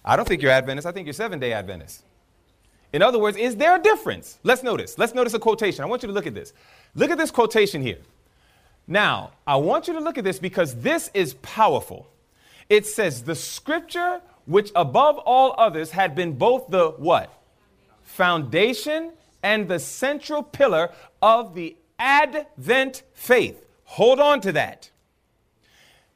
I 0.06 0.16
don't 0.16 0.28
think 0.28 0.42
you're 0.42 0.52
Adventist. 0.52 0.88
I 0.88 0.92
think 0.92 1.06
you're 1.06 1.14
seven 1.14 1.40
day 1.40 1.54
Adventist. 1.54 2.04
In 2.94 3.02
other 3.02 3.20
words, 3.20 3.38
is 3.38 3.56
there 3.56 3.76
a 3.76 3.82
difference? 3.82 4.40
Let's 4.44 4.64
notice. 4.64 4.98
Let's 4.98 5.14
notice 5.14 5.34
a 5.34 5.40
quotation. 5.40 5.84
I 5.84 5.88
want 5.88 6.04
you 6.04 6.08
to 6.08 6.14
look 6.14 6.28
at 6.28 6.36
this. 6.36 6.54
Look 6.96 7.10
at 7.10 7.18
this 7.18 7.32
quotation 7.32 7.82
here. 7.82 8.00
Now, 8.88 9.32
I 9.48 9.56
want 9.56 9.88
you 9.88 9.94
to 9.94 10.00
look 10.00 10.18
at 10.18 10.24
this 10.24 10.40
because 10.40 10.76
this 10.76 11.10
is 11.14 11.34
powerful. 11.36 12.08
It 12.74 12.88
says, 12.88 13.22
The 13.22 13.36
scripture 13.36 14.20
which 14.46 14.72
above 14.76 15.20
all 15.20 15.54
others 15.60 15.92
had 15.92 16.16
been 16.16 16.32
both 16.34 16.70
the 16.70 16.90
what? 16.98 17.32
Foundation 18.02 19.12
and 19.44 19.68
the 19.68 19.78
central 19.78 20.42
pillar 20.42 20.90
of 21.22 21.54
the 21.54 21.78
Advent 22.00 23.04
faith. 23.14 23.68
Hold 23.84 24.20
on 24.20 24.42
to 24.42 24.54
that. 24.54 24.90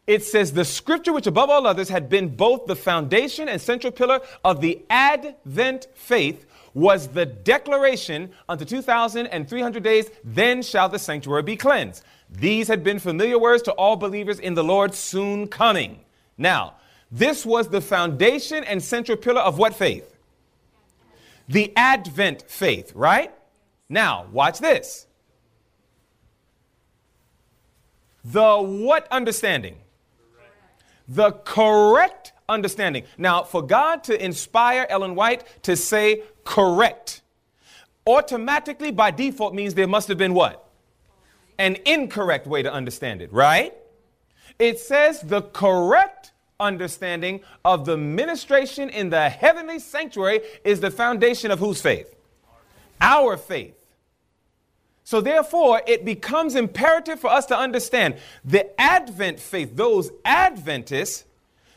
It 0.08 0.24
says, 0.24 0.54
the 0.54 0.66
scripture 0.66 1.14
which 1.14 1.28
above 1.28 1.52
all 1.52 1.68
others 1.68 1.90
had 1.90 2.10
been 2.10 2.36
both 2.36 2.66
the 2.66 2.76
foundation 2.76 3.48
and 3.48 3.62
central 3.62 3.92
pillar 3.92 4.22
of 4.44 4.60
the 4.60 4.82
Advent 4.90 5.86
faith 5.94 6.48
was 6.74 7.10
the 7.10 7.28
declaration 7.28 8.32
unto 8.50 8.66
2,300 8.66 9.84
days, 9.84 10.10
then 10.24 10.64
shall 10.64 10.90
the 10.90 10.98
sanctuary 10.98 11.44
be 11.44 11.56
cleansed. 11.56 12.04
These 12.32 12.68
had 12.68 12.84
been 12.84 12.98
familiar 12.98 13.38
words 13.38 13.62
to 13.64 13.74
all 13.74 13.96
believers 13.96 14.40
in 14.40 14.56
the 14.56 14.64
Lord's 14.64 14.98
soon 14.98 15.48
coming. 15.48 16.00
Now, 16.38 16.76
this 17.12 17.46
was 17.46 17.70
the 17.70 17.82
foundation 17.82 18.64
and 18.64 18.84
central 18.84 19.18
pillar 19.18 19.42
of 19.42 19.58
what 19.58 19.76
faith? 19.76 20.16
The 21.48 21.72
Advent 21.76 22.44
faith, 22.50 22.92
right? 22.94 23.34
Now, 23.90 24.28
watch 24.32 24.60
this. 24.60 25.08
The 28.26 28.58
what 28.58 29.08
understanding? 29.10 29.78
The 31.08 31.32
correct 31.32 32.34
understanding. 32.50 33.04
Now, 33.18 33.44
for 33.44 33.62
God 33.62 34.04
to 34.06 34.24
inspire 34.24 34.86
Ellen 34.90 35.16
White 35.16 35.64
to 35.64 35.78
say 35.78 36.24
correct, 36.44 37.22
automatically 38.06 38.92
by 38.92 39.12
default 39.12 39.54
means 39.54 39.74
there 39.74 39.88
must 39.88 40.10
have 40.10 40.18
been 40.18 40.34
what? 40.34 40.68
An 41.58 41.78
incorrect 41.86 42.46
way 42.48 42.62
to 42.62 42.72
understand 42.72 43.22
it, 43.22 43.32
right? 43.32 43.74
It 44.60 44.80
says 44.80 45.22
the 45.22 45.42
correct 45.42 46.32
understanding 46.60 47.42
of 47.64 47.86
the 47.86 47.98
ministration 47.98 48.90
in 48.90 49.10
the 49.10 49.30
heavenly 49.30 49.80
sanctuary 49.80 50.42
is 50.64 50.80
the 50.80 50.92
foundation 50.92 51.52
of 51.52 51.60
whose 51.60 51.82
faith? 51.82 52.16
Our 53.00 53.38
faith. 53.38 53.76
So, 55.04 55.22
therefore, 55.22 55.82
it 55.88 56.04
becomes 56.04 56.56
imperative 56.56 57.20
for 57.20 57.30
us 57.30 57.46
to 57.46 57.58
understand 57.58 58.16
the 58.44 58.80
Advent 58.82 59.40
faith, 59.40 59.76
those 59.76 60.12
Adventists, 60.26 61.24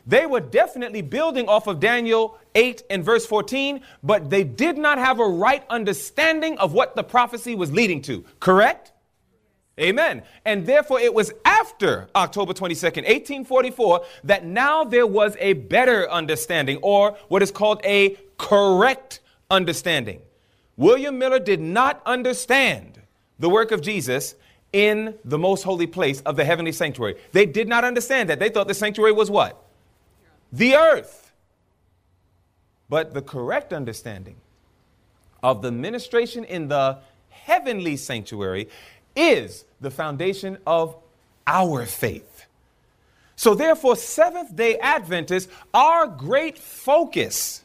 they 0.07 0.27
were 0.27 0.41
definitely 0.41 1.03
building 1.03 1.49
off 1.49 1.69
of 1.69 1.79
Daniel 1.79 2.39
8 2.55 2.83
and 2.91 3.05
verse 3.05 3.27
14, 3.27 3.81
but 4.03 4.31
they 4.31 4.43
did 4.43 4.79
not 4.79 4.99
have 4.99 5.21
a 5.21 5.29
right 5.29 5.63
understanding 5.71 6.59
of 6.59 6.73
what 6.73 6.97
the 6.97 7.05
prophecy 7.05 7.55
was 7.55 7.71
leading 7.71 8.03
to. 8.03 8.25
Correct? 8.41 8.90
Amen. 9.79 10.23
And 10.45 10.67
therefore, 10.67 11.01
it 11.01 11.15
was 11.15 11.33
after 11.45 12.09
October 12.15 12.53
22nd, 12.53 13.05
1844, 13.05 14.05
that 14.25 14.45
now 14.45 14.85
there 14.85 15.07
was 15.07 15.37
a 15.39 15.55
better 15.55 16.11
understanding, 16.11 16.79
or 16.83 17.17
what 17.29 17.43
is 17.43 17.51
called 17.51 17.81
a 17.85 18.17
correct 18.37 19.21
understanding. 19.51 20.21
William 20.77 21.19
Miller 21.19 21.39
did 21.39 21.61
not 21.61 22.03
understand 22.05 23.01
the 23.39 23.49
work 23.49 23.71
of 23.73 23.81
Jesus 23.81 24.35
in 24.73 25.15
the 25.25 25.39
most 25.39 25.63
holy 25.63 25.87
place 25.87 26.21
of 26.23 26.37
the 26.37 26.45
heavenly 26.45 26.73
sanctuary. 26.73 27.17
They 27.33 27.47
did 27.47 27.69
not 27.69 27.85
understand 27.85 28.31
that. 28.31 28.39
They 28.39 28.51
thought 28.51 28.69
the 28.69 28.75
sanctuary 28.75 29.13
was 29.13 29.31
what? 29.31 29.63
The 30.53 30.75
earth. 30.75 31.33
But 32.89 33.15
the 33.15 33.23
correct 33.23 33.73
understanding 33.73 34.37
of 35.43 35.63
the 35.63 35.73
ministration 35.73 36.45
in 36.45 36.69
the 36.69 36.99
heavenly 37.29 37.97
sanctuary 37.97 38.69
is 39.21 39.65
the 39.81 39.91
foundation 39.91 40.59
of 40.67 40.97
our 41.47 41.85
faith. 41.87 42.47
So, 43.37 43.55
therefore, 43.55 43.97
Seventh 43.97 44.55
day 44.55 44.79
Adventists, 44.79 45.51
our 45.73 46.07
great 46.07 46.59
focus 46.59 47.63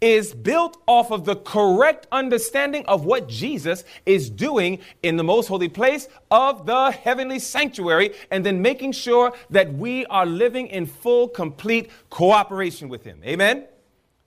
is 0.00 0.34
built 0.34 0.80
off 0.86 1.10
of 1.10 1.24
the 1.24 1.36
correct 1.36 2.06
understanding 2.12 2.84
of 2.86 3.04
what 3.04 3.28
Jesus 3.28 3.84
is 4.04 4.28
doing 4.28 4.78
in 5.02 5.16
the 5.16 5.24
most 5.24 5.46
holy 5.46 5.68
place 5.68 6.08
of 6.30 6.66
the 6.66 6.90
heavenly 6.90 7.38
sanctuary, 7.38 8.14
and 8.30 8.44
then 8.44 8.60
making 8.60 8.92
sure 8.92 9.32
that 9.50 9.72
we 9.72 10.04
are 10.06 10.26
living 10.26 10.66
in 10.68 10.86
full, 10.86 11.28
complete 11.28 11.90
cooperation 12.10 12.88
with 12.88 13.04
Him. 13.04 13.20
Amen? 13.24 13.66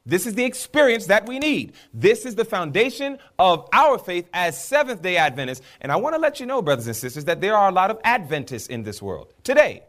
This 0.10 0.26
is 0.26 0.34
the 0.34 0.44
experience 0.44 1.06
that 1.06 1.28
we 1.28 1.38
need. 1.38 1.74
This 1.94 2.26
is 2.26 2.34
the 2.34 2.44
foundation 2.44 3.20
of 3.38 3.70
our 3.72 4.00
faith 4.00 4.28
as 4.34 4.62
Seventh 4.62 5.04
day 5.04 5.18
Adventists. 5.18 5.62
And 5.82 5.92
I 5.92 5.98
want 5.98 6.16
to 6.16 6.20
let 6.20 6.40
you 6.40 6.48
know, 6.48 6.64
brothers 6.64 6.88
and 6.88 6.96
sisters, 6.96 7.26
that 7.26 7.42
there 7.42 7.56
are 7.56 7.70
a 7.70 7.72
lot 7.72 7.92
of 7.92 8.00
Adventists 8.04 8.68
in 8.68 8.82
this 8.82 9.02
world 9.02 9.34
today. 9.44 9.84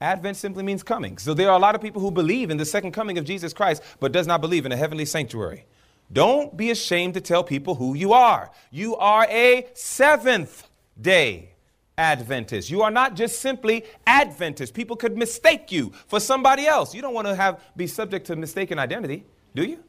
Advent 0.00 0.36
simply 0.36 0.62
means 0.62 0.84
coming. 0.84 1.18
So 1.18 1.34
there 1.34 1.50
are 1.50 1.56
a 1.56 1.60
lot 1.60 1.74
of 1.74 1.82
people 1.82 2.00
who 2.00 2.10
believe 2.10 2.50
in 2.50 2.56
the 2.56 2.64
second 2.64 2.92
coming 2.92 3.18
of 3.18 3.24
Jesus 3.24 3.52
Christ, 3.52 3.82
but 3.98 4.12
does 4.12 4.26
not 4.26 4.40
believe 4.40 4.64
in 4.64 4.72
a 4.72 4.76
heavenly 4.76 5.04
sanctuary. 5.04 5.66
Don't 6.12 6.56
be 6.56 6.70
ashamed 6.70 7.14
to 7.14 7.20
tell 7.20 7.44
people 7.44 7.74
who 7.74 7.94
you 7.94 8.12
are. 8.12 8.50
You 8.70 8.96
are 8.96 9.26
a 9.28 9.66
seventh 9.74 10.68
day 11.00 11.54
Adventist. 12.00 12.70
You 12.70 12.80
are 12.80 12.90
not 12.90 13.14
just 13.14 13.40
simply 13.40 13.84
Adventist. 14.06 14.72
People 14.72 14.96
could 14.96 15.18
mistake 15.18 15.70
you 15.70 15.92
for 16.08 16.18
somebody 16.18 16.66
else. 16.66 16.94
You 16.94 17.02
don't 17.02 17.12
want 17.12 17.26
to 17.26 17.34
have 17.34 17.60
be 17.76 17.86
subject 17.86 18.26
to 18.28 18.36
mistaken 18.36 18.78
identity, 18.78 19.24
do 19.54 19.62
you? 19.64 19.84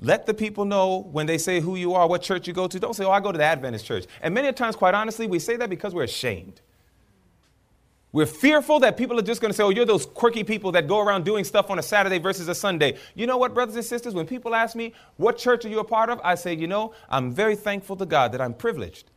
Let 0.00 0.24
the 0.24 0.34
people 0.34 0.64
know 0.64 1.08
when 1.12 1.26
they 1.26 1.36
say 1.36 1.60
who 1.60 1.76
you 1.76 1.94
are, 1.94 2.08
what 2.08 2.22
church 2.22 2.48
you 2.48 2.54
go 2.54 2.66
to. 2.66 2.80
Don't 2.80 2.94
say, 2.94 3.04
oh, 3.04 3.10
I 3.10 3.20
go 3.20 3.30
to 3.30 3.38
the 3.38 3.44
Adventist 3.44 3.84
church. 3.84 4.06
And 4.22 4.32
many 4.32 4.50
times, 4.52 4.74
quite 4.74 4.94
honestly, 4.94 5.26
we 5.26 5.38
say 5.38 5.56
that 5.56 5.68
because 5.68 5.94
we're 5.94 6.04
ashamed. 6.04 6.62
We're 8.10 8.26
fearful 8.26 8.80
that 8.80 8.96
people 8.96 9.18
are 9.18 9.22
just 9.22 9.40
going 9.40 9.50
to 9.50 9.56
say, 9.56 9.64
oh, 9.64 9.70
you're 9.70 9.84
those 9.84 10.06
quirky 10.06 10.44
people 10.44 10.72
that 10.72 10.88
go 10.88 11.00
around 11.00 11.24
doing 11.24 11.44
stuff 11.44 11.68
on 11.68 11.78
a 11.78 11.82
Saturday 11.82 12.18
versus 12.18 12.48
a 12.48 12.54
Sunday. 12.54 12.96
You 13.14 13.26
know 13.26 13.36
what, 13.36 13.52
brothers 13.52 13.76
and 13.76 13.84
sisters? 13.84 14.14
When 14.14 14.26
people 14.26 14.54
ask 14.54 14.74
me, 14.76 14.94
what 15.16 15.36
church 15.36 15.64
are 15.64 15.68
you 15.68 15.80
a 15.80 15.84
part 15.84 16.08
of? 16.10 16.20
I 16.24 16.36
say, 16.36 16.54
you 16.54 16.66
know, 16.66 16.94
I'm 17.10 17.32
very 17.32 17.56
thankful 17.56 17.96
to 17.96 18.06
God 18.06 18.32
that 18.32 18.40
I'm 18.40 18.54
privileged 18.54 19.10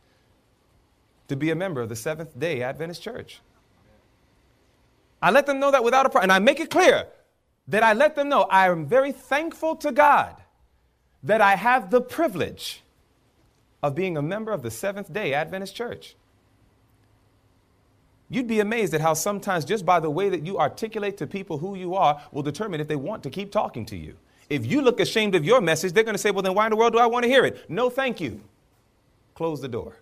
to 1.28 1.36
be 1.36 1.50
a 1.50 1.54
member 1.54 1.80
of 1.80 1.88
the 1.88 1.96
Seventh 1.96 2.38
day 2.38 2.62
Adventist 2.62 3.02
Church. 3.02 3.40
I 5.22 5.30
let 5.30 5.46
them 5.46 5.60
know 5.60 5.70
that 5.70 5.84
without 5.84 6.06
a 6.06 6.10
problem. 6.10 6.30
And 6.30 6.32
I 6.32 6.38
make 6.38 6.60
it 6.60 6.70
clear 6.70 7.06
that 7.68 7.82
I 7.82 7.92
let 7.92 8.16
them 8.16 8.28
know 8.28 8.42
I 8.42 8.68
am 8.68 8.86
very 8.86 9.12
thankful 9.12 9.76
to 9.76 9.92
God 9.92 10.36
that 11.22 11.40
I 11.40 11.56
have 11.56 11.90
the 11.90 12.00
privilege 12.00 12.82
of 13.82 13.94
being 13.94 14.16
a 14.16 14.22
member 14.22 14.52
of 14.52 14.62
the 14.62 14.70
Seventh 14.70 15.12
day 15.12 15.34
Adventist 15.34 15.74
Church. 15.74 16.14
You'd 18.30 18.46
be 18.46 18.60
amazed 18.60 18.94
at 18.94 19.00
how 19.00 19.14
sometimes 19.14 19.64
just 19.64 19.86
by 19.86 20.00
the 20.00 20.10
way 20.10 20.28
that 20.28 20.44
you 20.44 20.58
articulate 20.58 21.16
to 21.18 21.26
people 21.26 21.58
who 21.58 21.74
you 21.74 21.94
are 21.94 22.22
will 22.30 22.42
determine 22.42 22.80
if 22.80 22.88
they 22.88 22.96
want 22.96 23.22
to 23.22 23.30
keep 23.30 23.50
talking 23.50 23.86
to 23.86 23.96
you. 23.96 24.16
If 24.50 24.66
you 24.66 24.80
look 24.80 25.00
ashamed 25.00 25.34
of 25.34 25.44
your 25.44 25.60
message, 25.60 25.92
they're 25.92 26.04
going 26.04 26.14
to 26.14 26.18
say, 26.18 26.30
Well, 26.30 26.42
then 26.42 26.54
why 26.54 26.66
in 26.66 26.70
the 26.70 26.76
world 26.76 26.92
do 26.92 26.98
I 26.98 27.06
want 27.06 27.24
to 27.24 27.28
hear 27.28 27.44
it? 27.44 27.68
No, 27.68 27.90
thank 27.90 28.20
you. 28.20 28.40
Close 29.34 29.60
the 29.60 29.68
door. 29.68 29.94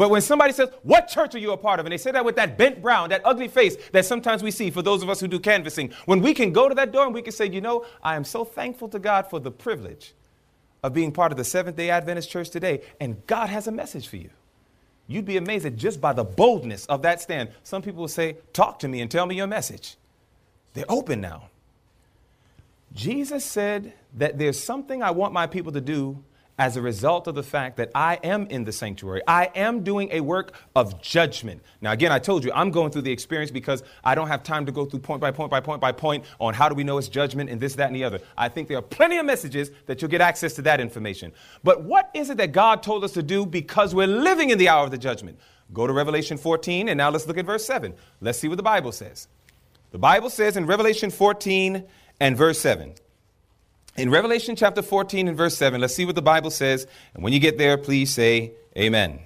But 0.00 0.08
when 0.08 0.22
somebody 0.22 0.54
says, 0.54 0.70
What 0.82 1.08
church 1.08 1.34
are 1.34 1.38
you 1.38 1.52
a 1.52 1.58
part 1.58 1.78
of? 1.78 1.84
and 1.84 1.92
they 1.92 1.98
say 1.98 2.10
that 2.10 2.24
with 2.24 2.36
that 2.36 2.56
bent 2.56 2.80
brow, 2.80 3.06
that 3.08 3.20
ugly 3.22 3.48
face 3.48 3.76
that 3.92 4.06
sometimes 4.06 4.42
we 4.42 4.50
see 4.50 4.70
for 4.70 4.80
those 4.80 5.02
of 5.02 5.10
us 5.10 5.20
who 5.20 5.28
do 5.28 5.38
canvassing, 5.38 5.92
when 6.06 6.22
we 6.22 6.32
can 6.32 6.54
go 6.54 6.70
to 6.70 6.74
that 6.76 6.90
door 6.90 7.04
and 7.04 7.12
we 7.12 7.20
can 7.20 7.34
say, 7.34 7.50
You 7.50 7.60
know, 7.60 7.84
I 8.02 8.16
am 8.16 8.24
so 8.24 8.42
thankful 8.42 8.88
to 8.88 8.98
God 8.98 9.28
for 9.28 9.38
the 9.38 9.50
privilege 9.50 10.14
of 10.82 10.94
being 10.94 11.12
part 11.12 11.32
of 11.32 11.36
the 11.36 11.44
Seventh 11.44 11.76
day 11.76 11.90
Adventist 11.90 12.30
church 12.30 12.48
today, 12.48 12.80
and 12.98 13.26
God 13.26 13.50
has 13.50 13.66
a 13.66 13.70
message 13.70 14.08
for 14.08 14.16
you. 14.16 14.30
You'd 15.06 15.26
be 15.26 15.36
amazed 15.36 15.66
at 15.66 15.76
just 15.76 16.00
by 16.00 16.14
the 16.14 16.24
boldness 16.24 16.86
of 16.86 17.02
that 17.02 17.20
stand. 17.20 17.50
Some 17.62 17.82
people 17.82 18.00
will 18.00 18.08
say, 18.08 18.38
Talk 18.54 18.78
to 18.78 18.88
me 18.88 19.02
and 19.02 19.10
tell 19.10 19.26
me 19.26 19.34
your 19.34 19.48
message. 19.48 19.96
They're 20.72 20.86
open 20.88 21.20
now. 21.20 21.50
Jesus 22.94 23.44
said 23.44 23.92
that 24.14 24.38
there's 24.38 24.58
something 24.58 25.02
I 25.02 25.10
want 25.10 25.34
my 25.34 25.46
people 25.46 25.72
to 25.72 25.80
do 25.82 26.24
as 26.60 26.76
a 26.76 26.82
result 26.82 27.26
of 27.26 27.34
the 27.34 27.42
fact 27.42 27.78
that 27.78 27.90
I 27.94 28.16
am 28.22 28.46
in 28.48 28.64
the 28.64 28.70
sanctuary. 28.70 29.22
I 29.26 29.46
am 29.54 29.82
doing 29.82 30.10
a 30.12 30.20
work 30.20 30.52
of 30.76 31.00
judgment. 31.00 31.62
Now, 31.80 31.92
again, 31.92 32.12
I 32.12 32.18
told 32.18 32.44
you 32.44 32.52
I'm 32.54 32.70
going 32.70 32.90
through 32.90 33.02
the 33.02 33.10
experience 33.10 33.50
because 33.50 33.82
I 34.04 34.14
don't 34.14 34.28
have 34.28 34.42
time 34.42 34.66
to 34.66 34.72
go 34.72 34.84
through 34.84 35.00
point 35.00 35.22
by 35.22 35.30
point 35.30 35.50
by 35.50 35.60
point 35.60 35.80
by 35.80 35.90
point 35.90 36.26
on 36.38 36.52
how 36.52 36.68
do 36.68 36.74
we 36.74 36.84
know 36.84 36.98
it's 36.98 37.08
judgment 37.08 37.48
and 37.48 37.58
this, 37.58 37.76
that, 37.76 37.86
and 37.86 37.96
the 37.96 38.04
other. 38.04 38.20
I 38.36 38.50
think 38.50 38.68
there 38.68 38.76
are 38.76 38.82
plenty 38.82 39.16
of 39.16 39.24
messages 39.24 39.70
that 39.86 40.02
you'll 40.02 40.10
get 40.10 40.20
access 40.20 40.52
to 40.56 40.62
that 40.62 40.80
information. 40.82 41.32
But 41.64 41.84
what 41.84 42.10
is 42.12 42.28
it 42.28 42.36
that 42.36 42.52
God 42.52 42.82
told 42.82 43.04
us 43.04 43.12
to 43.12 43.22
do 43.22 43.46
because 43.46 43.94
we're 43.94 44.06
living 44.06 44.50
in 44.50 44.58
the 44.58 44.68
hour 44.68 44.84
of 44.84 44.90
the 44.90 44.98
judgment? 44.98 45.38
Go 45.72 45.86
to 45.86 45.94
Revelation 45.94 46.36
14, 46.36 46.90
and 46.90 46.98
now 46.98 47.08
let's 47.08 47.26
look 47.26 47.38
at 47.38 47.46
verse 47.46 47.64
7. 47.64 47.94
Let's 48.20 48.38
see 48.38 48.48
what 48.48 48.58
the 48.58 48.62
Bible 48.62 48.92
says. 48.92 49.28
The 49.92 49.98
Bible 49.98 50.28
says 50.28 50.58
in 50.58 50.66
Revelation 50.66 51.08
14 51.08 51.84
and 52.20 52.36
verse 52.36 52.58
7 52.58 52.92
in 54.00 54.10
Revelation 54.10 54.56
chapter 54.56 54.80
14 54.80 55.28
and 55.28 55.36
verse 55.36 55.56
7, 55.58 55.78
let's 55.78 55.94
see 55.94 56.06
what 56.06 56.14
the 56.14 56.22
Bible 56.22 56.50
says. 56.50 56.86
And 57.14 57.22
when 57.22 57.34
you 57.34 57.38
get 57.38 57.58
there, 57.58 57.76
please 57.76 58.10
say 58.10 58.52
amen. 58.76 59.20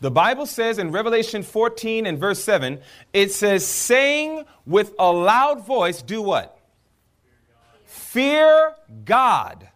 The 0.00 0.12
Bible 0.12 0.46
says 0.46 0.78
in 0.78 0.92
Revelation 0.92 1.42
14 1.42 2.06
and 2.06 2.18
verse 2.18 2.42
7, 2.44 2.78
it 3.12 3.32
says, 3.32 3.66
saying 3.66 4.44
with 4.64 4.94
a 4.98 5.10
loud 5.10 5.66
voice, 5.66 6.02
do 6.02 6.22
what? 6.22 6.56
Fear 7.84 8.76
God 9.04 9.68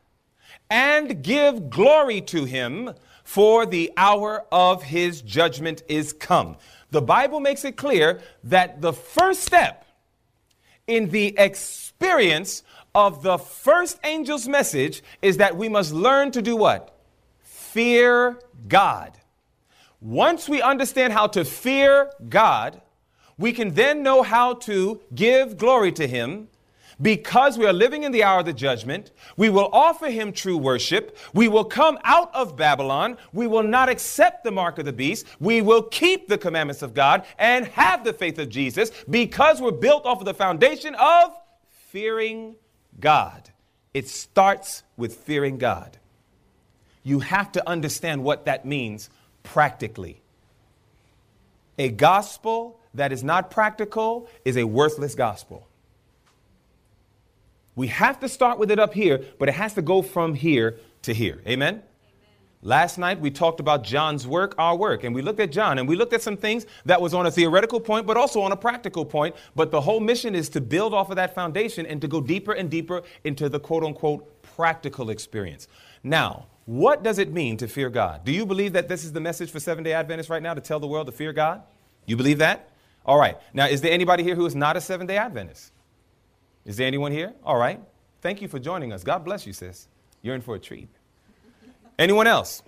and 0.70 1.22
give 1.24 1.68
glory 1.68 2.20
to 2.20 2.44
him, 2.44 2.92
for 3.24 3.66
the 3.66 3.92
hour 3.96 4.44
of 4.52 4.82
his 4.84 5.22
judgment 5.22 5.82
is 5.88 6.12
come. 6.12 6.56
The 6.90 7.02
Bible 7.02 7.40
makes 7.40 7.64
it 7.64 7.76
clear 7.76 8.20
that 8.44 8.80
the 8.80 8.92
first 8.92 9.42
step 9.42 9.86
in 10.86 11.10
the 11.10 11.34
experience 11.36 12.62
of 12.94 13.22
the 13.22 13.38
first 13.38 13.98
angel's 14.02 14.48
message 14.48 15.02
is 15.22 15.36
that 15.38 15.56
we 15.56 15.68
must 15.68 15.92
learn 15.92 16.30
to 16.32 16.42
do 16.42 16.56
what? 16.56 16.96
Fear 17.42 18.40
God. 18.66 19.12
Once 20.00 20.48
we 20.48 20.62
understand 20.62 21.12
how 21.12 21.26
to 21.26 21.44
fear 21.44 22.12
God, 22.28 22.80
we 23.36 23.52
can 23.52 23.74
then 23.74 24.02
know 24.02 24.22
how 24.22 24.54
to 24.54 25.00
give 25.14 25.56
glory 25.56 25.92
to 25.92 26.06
Him. 26.06 26.48
Because 27.00 27.56
we 27.56 27.64
are 27.64 27.72
living 27.72 28.02
in 28.02 28.10
the 28.10 28.24
hour 28.24 28.40
of 28.40 28.46
the 28.46 28.52
judgment, 28.52 29.12
we 29.36 29.50
will 29.50 29.68
offer 29.72 30.10
him 30.10 30.32
true 30.32 30.56
worship. 30.56 31.16
We 31.32 31.46
will 31.46 31.64
come 31.64 31.96
out 32.02 32.34
of 32.34 32.56
Babylon. 32.56 33.18
We 33.32 33.46
will 33.46 33.62
not 33.62 33.88
accept 33.88 34.42
the 34.42 34.50
mark 34.50 34.80
of 34.80 34.84
the 34.84 34.92
beast. 34.92 35.24
We 35.38 35.62
will 35.62 35.82
keep 35.82 36.26
the 36.26 36.38
commandments 36.38 36.82
of 36.82 36.94
God 36.94 37.24
and 37.38 37.68
have 37.68 38.02
the 38.02 38.12
faith 38.12 38.40
of 38.40 38.48
Jesus 38.48 38.90
because 39.08 39.60
we're 39.60 39.70
built 39.70 40.06
off 40.06 40.18
of 40.18 40.24
the 40.24 40.34
foundation 40.34 40.96
of 40.96 41.36
fearing 41.68 42.56
God. 43.00 43.50
It 43.94 44.08
starts 44.08 44.82
with 44.96 45.16
fearing 45.16 45.58
God. 45.58 45.98
You 47.02 47.20
have 47.20 47.52
to 47.52 47.68
understand 47.68 48.22
what 48.22 48.44
that 48.44 48.64
means 48.64 49.08
practically. 49.42 50.20
A 51.78 51.88
gospel 51.88 52.78
that 52.94 53.12
is 53.12 53.22
not 53.22 53.50
practical 53.50 54.28
is 54.44 54.56
a 54.56 54.64
worthless 54.64 55.14
gospel. 55.14 55.66
We 57.76 57.86
have 57.88 58.18
to 58.20 58.28
start 58.28 58.58
with 58.58 58.70
it 58.70 58.78
up 58.78 58.92
here, 58.92 59.24
but 59.38 59.48
it 59.48 59.54
has 59.54 59.74
to 59.74 59.82
go 59.82 60.02
from 60.02 60.34
here 60.34 60.78
to 61.02 61.14
here. 61.14 61.40
Amen? 61.46 61.82
Last 62.62 62.98
night 62.98 63.20
we 63.20 63.30
talked 63.30 63.60
about 63.60 63.84
John's 63.84 64.26
work, 64.26 64.54
our 64.58 64.74
work, 64.74 65.04
and 65.04 65.14
we 65.14 65.22
looked 65.22 65.38
at 65.38 65.52
John 65.52 65.78
and 65.78 65.88
we 65.88 65.94
looked 65.94 66.12
at 66.12 66.22
some 66.22 66.36
things 66.36 66.66
that 66.86 67.00
was 67.00 67.14
on 67.14 67.26
a 67.26 67.30
theoretical 67.30 67.78
point, 67.78 68.04
but 68.04 68.16
also 68.16 68.40
on 68.40 68.50
a 68.50 68.56
practical 68.56 69.04
point. 69.04 69.36
But 69.54 69.70
the 69.70 69.80
whole 69.80 70.00
mission 70.00 70.34
is 70.34 70.48
to 70.50 70.60
build 70.60 70.92
off 70.92 71.08
of 71.10 71.16
that 71.16 71.36
foundation 71.36 71.86
and 71.86 72.00
to 72.00 72.08
go 72.08 72.20
deeper 72.20 72.52
and 72.52 72.68
deeper 72.68 73.02
into 73.22 73.48
the 73.48 73.60
quote 73.60 73.84
unquote 73.84 74.42
practical 74.42 75.10
experience. 75.10 75.68
Now, 76.02 76.46
what 76.64 77.04
does 77.04 77.18
it 77.18 77.32
mean 77.32 77.56
to 77.58 77.68
fear 77.68 77.90
God? 77.90 78.24
Do 78.24 78.32
you 78.32 78.44
believe 78.44 78.72
that 78.72 78.88
this 78.88 79.04
is 79.04 79.12
the 79.12 79.20
message 79.20 79.50
for 79.52 79.60
Seven 79.60 79.84
day 79.84 79.92
Adventists 79.92 80.28
right 80.28 80.42
now 80.42 80.54
to 80.54 80.60
tell 80.60 80.80
the 80.80 80.88
world 80.88 81.06
to 81.06 81.12
fear 81.12 81.32
God? 81.32 81.62
You 82.06 82.16
believe 82.16 82.38
that? 82.38 82.70
All 83.06 83.18
right. 83.18 83.38
Now, 83.54 83.66
is 83.66 83.82
there 83.82 83.92
anybody 83.92 84.24
here 84.24 84.34
who 84.34 84.46
is 84.46 84.56
not 84.56 84.76
a 84.76 84.80
Seven 84.80 85.06
day 85.06 85.16
Adventist? 85.16 85.72
Is 86.64 86.76
there 86.76 86.88
anyone 86.88 87.12
here? 87.12 87.34
All 87.44 87.56
right. 87.56 87.80
Thank 88.20 88.42
you 88.42 88.48
for 88.48 88.58
joining 88.58 88.92
us. 88.92 89.04
God 89.04 89.24
bless 89.24 89.46
you, 89.46 89.52
sis. 89.52 89.86
You're 90.22 90.34
in 90.34 90.40
for 90.40 90.56
a 90.56 90.58
treat. 90.58 90.88
Anyone 91.98 92.26
else? 92.26 92.62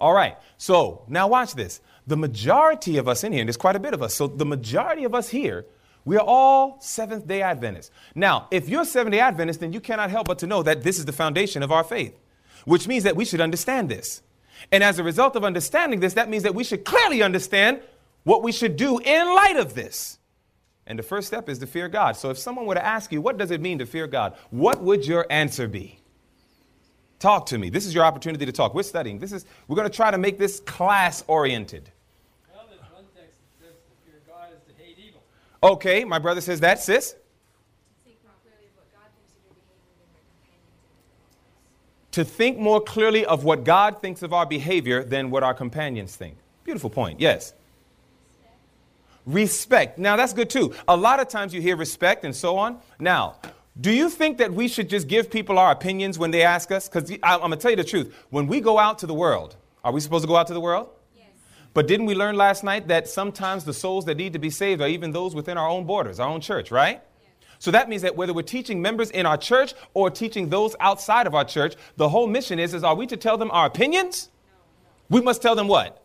All 0.00 0.12
right. 0.12 0.36
So 0.58 1.04
now 1.08 1.28
watch 1.28 1.54
this. 1.54 1.80
The 2.06 2.16
majority 2.16 2.96
of 2.96 3.08
us 3.08 3.24
in 3.24 3.32
here, 3.32 3.40
and 3.40 3.48
there's 3.48 3.56
quite 3.56 3.76
a 3.76 3.80
bit 3.80 3.94
of 3.94 4.02
us, 4.02 4.14
so 4.14 4.26
the 4.26 4.46
majority 4.46 5.04
of 5.04 5.14
us 5.14 5.28
here, 5.28 5.66
we 6.04 6.16
are 6.16 6.24
all 6.26 6.78
Seventh 6.80 7.26
day 7.26 7.42
Adventists. 7.42 7.90
Now, 8.14 8.48
if 8.50 8.68
you're 8.68 8.84
Seventh 8.84 9.12
day 9.12 9.20
Adventist, 9.20 9.60
then 9.60 9.72
you 9.72 9.80
cannot 9.80 10.10
help 10.10 10.26
but 10.26 10.38
to 10.40 10.46
know 10.46 10.62
that 10.62 10.82
this 10.82 10.98
is 10.98 11.04
the 11.04 11.12
foundation 11.12 11.62
of 11.62 11.70
our 11.70 11.84
faith, 11.84 12.18
which 12.64 12.88
means 12.88 13.04
that 13.04 13.16
we 13.16 13.24
should 13.24 13.40
understand 13.40 13.88
this. 13.88 14.22
And 14.72 14.82
as 14.82 14.98
a 14.98 15.04
result 15.04 15.36
of 15.36 15.44
understanding 15.44 16.00
this, 16.00 16.14
that 16.14 16.28
means 16.28 16.42
that 16.42 16.54
we 16.54 16.64
should 16.64 16.84
clearly 16.84 17.22
understand 17.22 17.80
what 18.24 18.42
we 18.42 18.52
should 18.52 18.76
do 18.76 18.98
in 18.98 19.26
light 19.26 19.56
of 19.56 19.74
this. 19.74 20.18
And 20.86 20.98
the 20.98 21.02
first 21.02 21.28
step 21.28 21.48
is 21.48 21.58
to 21.60 21.66
fear 21.66 21.88
God. 21.88 22.16
So 22.16 22.30
if 22.30 22.38
someone 22.38 22.66
were 22.66 22.74
to 22.74 22.84
ask 22.84 23.12
you, 23.12 23.20
what 23.20 23.38
does 23.38 23.50
it 23.50 23.60
mean 23.60 23.78
to 23.78 23.86
fear 23.86 24.06
God? 24.06 24.34
What 24.50 24.82
would 24.82 25.06
your 25.06 25.26
answer 25.30 25.68
be? 25.68 25.99
Talk 27.20 27.46
to 27.46 27.58
me. 27.58 27.68
This 27.68 27.84
is 27.86 27.94
your 27.94 28.02
opportunity 28.02 28.46
to 28.46 28.52
talk. 28.52 28.74
We're 28.74 28.82
studying. 28.82 29.18
This 29.18 29.30
is 29.30 29.44
we're 29.68 29.76
going 29.76 29.88
to 29.88 29.94
try 29.94 30.10
to 30.10 30.18
make 30.18 30.38
this 30.38 30.60
class 30.60 31.22
oriented. 31.26 31.90
Well, 32.52 32.64
text 33.14 33.38
that 33.60 33.66
says 33.66 33.74
to 33.76 34.10
fear 34.10 34.20
God 34.26 34.48
is 34.56 34.74
to 34.74 34.82
hate 34.82 34.96
evil. 34.98 35.22
Okay, 35.62 36.02
my 36.04 36.18
brother 36.18 36.40
says 36.40 36.60
that, 36.60 36.80
sis. 36.80 37.14
To 42.12 42.24
think 42.24 42.58
more 42.58 42.80
clearly 42.80 43.24
of 43.24 43.44
what 43.44 43.64
God 43.64 44.00
thinks 44.00 44.22
of 44.22 44.32
our 44.32 44.46
behavior 44.46 45.04
than 45.04 45.30
what 45.30 45.44
our 45.44 45.54
companions 45.54 46.16
think. 46.16 46.36
Beautiful 46.64 46.90
point. 46.90 47.20
Yes. 47.20 47.52
Respect. 49.26 49.98
Now, 49.98 50.16
that's 50.16 50.32
good 50.32 50.50
too. 50.50 50.74
A 50.88 50.96
lot 50.96 51.20
of 51.20 51.28
times 51.28 51.52
you 51.54 51.60
hear 51.60 51.76
respect 51.76 52.24
and 52.24 52.34
so 52.34 52.56
on. 52.56 52.78
Now, 52.98 53.36
do 53.80 53.90
you 53.92 54.10
think 54.10 54.38
that 54.38 54.52
we 54.52 54.68
should 54.68 54.90
just 54.90 55.08
give 55.08 55.30
people 55.30 55.58
our 55.58 55.72
opinions 55.72 56.18
when 56.18 56.30
they 56.30 56.42
ask 56.42 56.70
us? 56.70 56.88
Because 56.88 57.10
I'm 57.22 57.38
going 57.38 57.52
to 57.52 57.56
tell 57.56 57.70
you 57.70 57.76
the 57.76 57.84
truth. 57.84 58.14
When 58.30 58.46
we 58.46 58.60
go 58.60 58.78
out 58.78 58.98
to 58.98 59.06
the 59.06 59.14
world, 59.14 59.56
are 59.82 59.92
we 59.92 60.00
supposed 60.00 60.24
to 60.24 60.28
go 60.28 60.36
out 60.36 60.48
to 60.48 60.54
the 60.54 60.60
world? 60.60 60.90
Yes. 61.16 61.28
But 61.72 61.86
didn't 61.86 62.06
we 62.06 62.14
learn 62.14 62.36
last 62.36 62.62
night 62.62 62.88
that 62.88 63.08
sometimes 63.08 63.64
the 63.64 63.72
souls 63.72 64.04
that 64.06 64.16
need 64.16 64.34
to 64.34 64.38
be 64.38 64.50
saved 64.50 64.82
are 64.82 64.88
even 64.88 65.12
those 65.12 65.34
within 65.34 65.56
our 65.56 65.68
own 65.68 65.86
borders, 65.86 66.20
our 66.20 66.28
own 66.28 66.40
church, 66.40 66.70
right? 66.70 67.00
Yes. 67.22 67.30
So 67.58 67.70
that 67.70 67.88
means 67.88 68.02
that 68.02 68.16
whether 68.16 68.34
we're 68.34 68.42
teaching 68.42 68.82
members 68.82 69.10
in 69.12 69.24
our 69.24 69.38
church 69.38 69.72
or 69.94 70.10
teaching 70.10 70.50
those 70.50 70.76
outside 70.80 71.26
of 71.26 71.34
our 71.34 71.44
church, 71.44 71.76
the 71.96 72.08
whole 72.08 72.26
mission 72.26 72.58
is, 72.58 72.74
is 72.74 72.84
are 72.84 72.94
we 72.94 73.06
to 73.06 73.16
tell 73.16 73.38
them 73.38 73.50
our 73.50 73.66
opinions? 73.66 74.28
No, 74.44 74.58
no. 74.58 75.20
We 75.20 75.24
must 75.24 75.40
tell 75.40 75.54
them 75.54 75.68
what? 75.68 76.04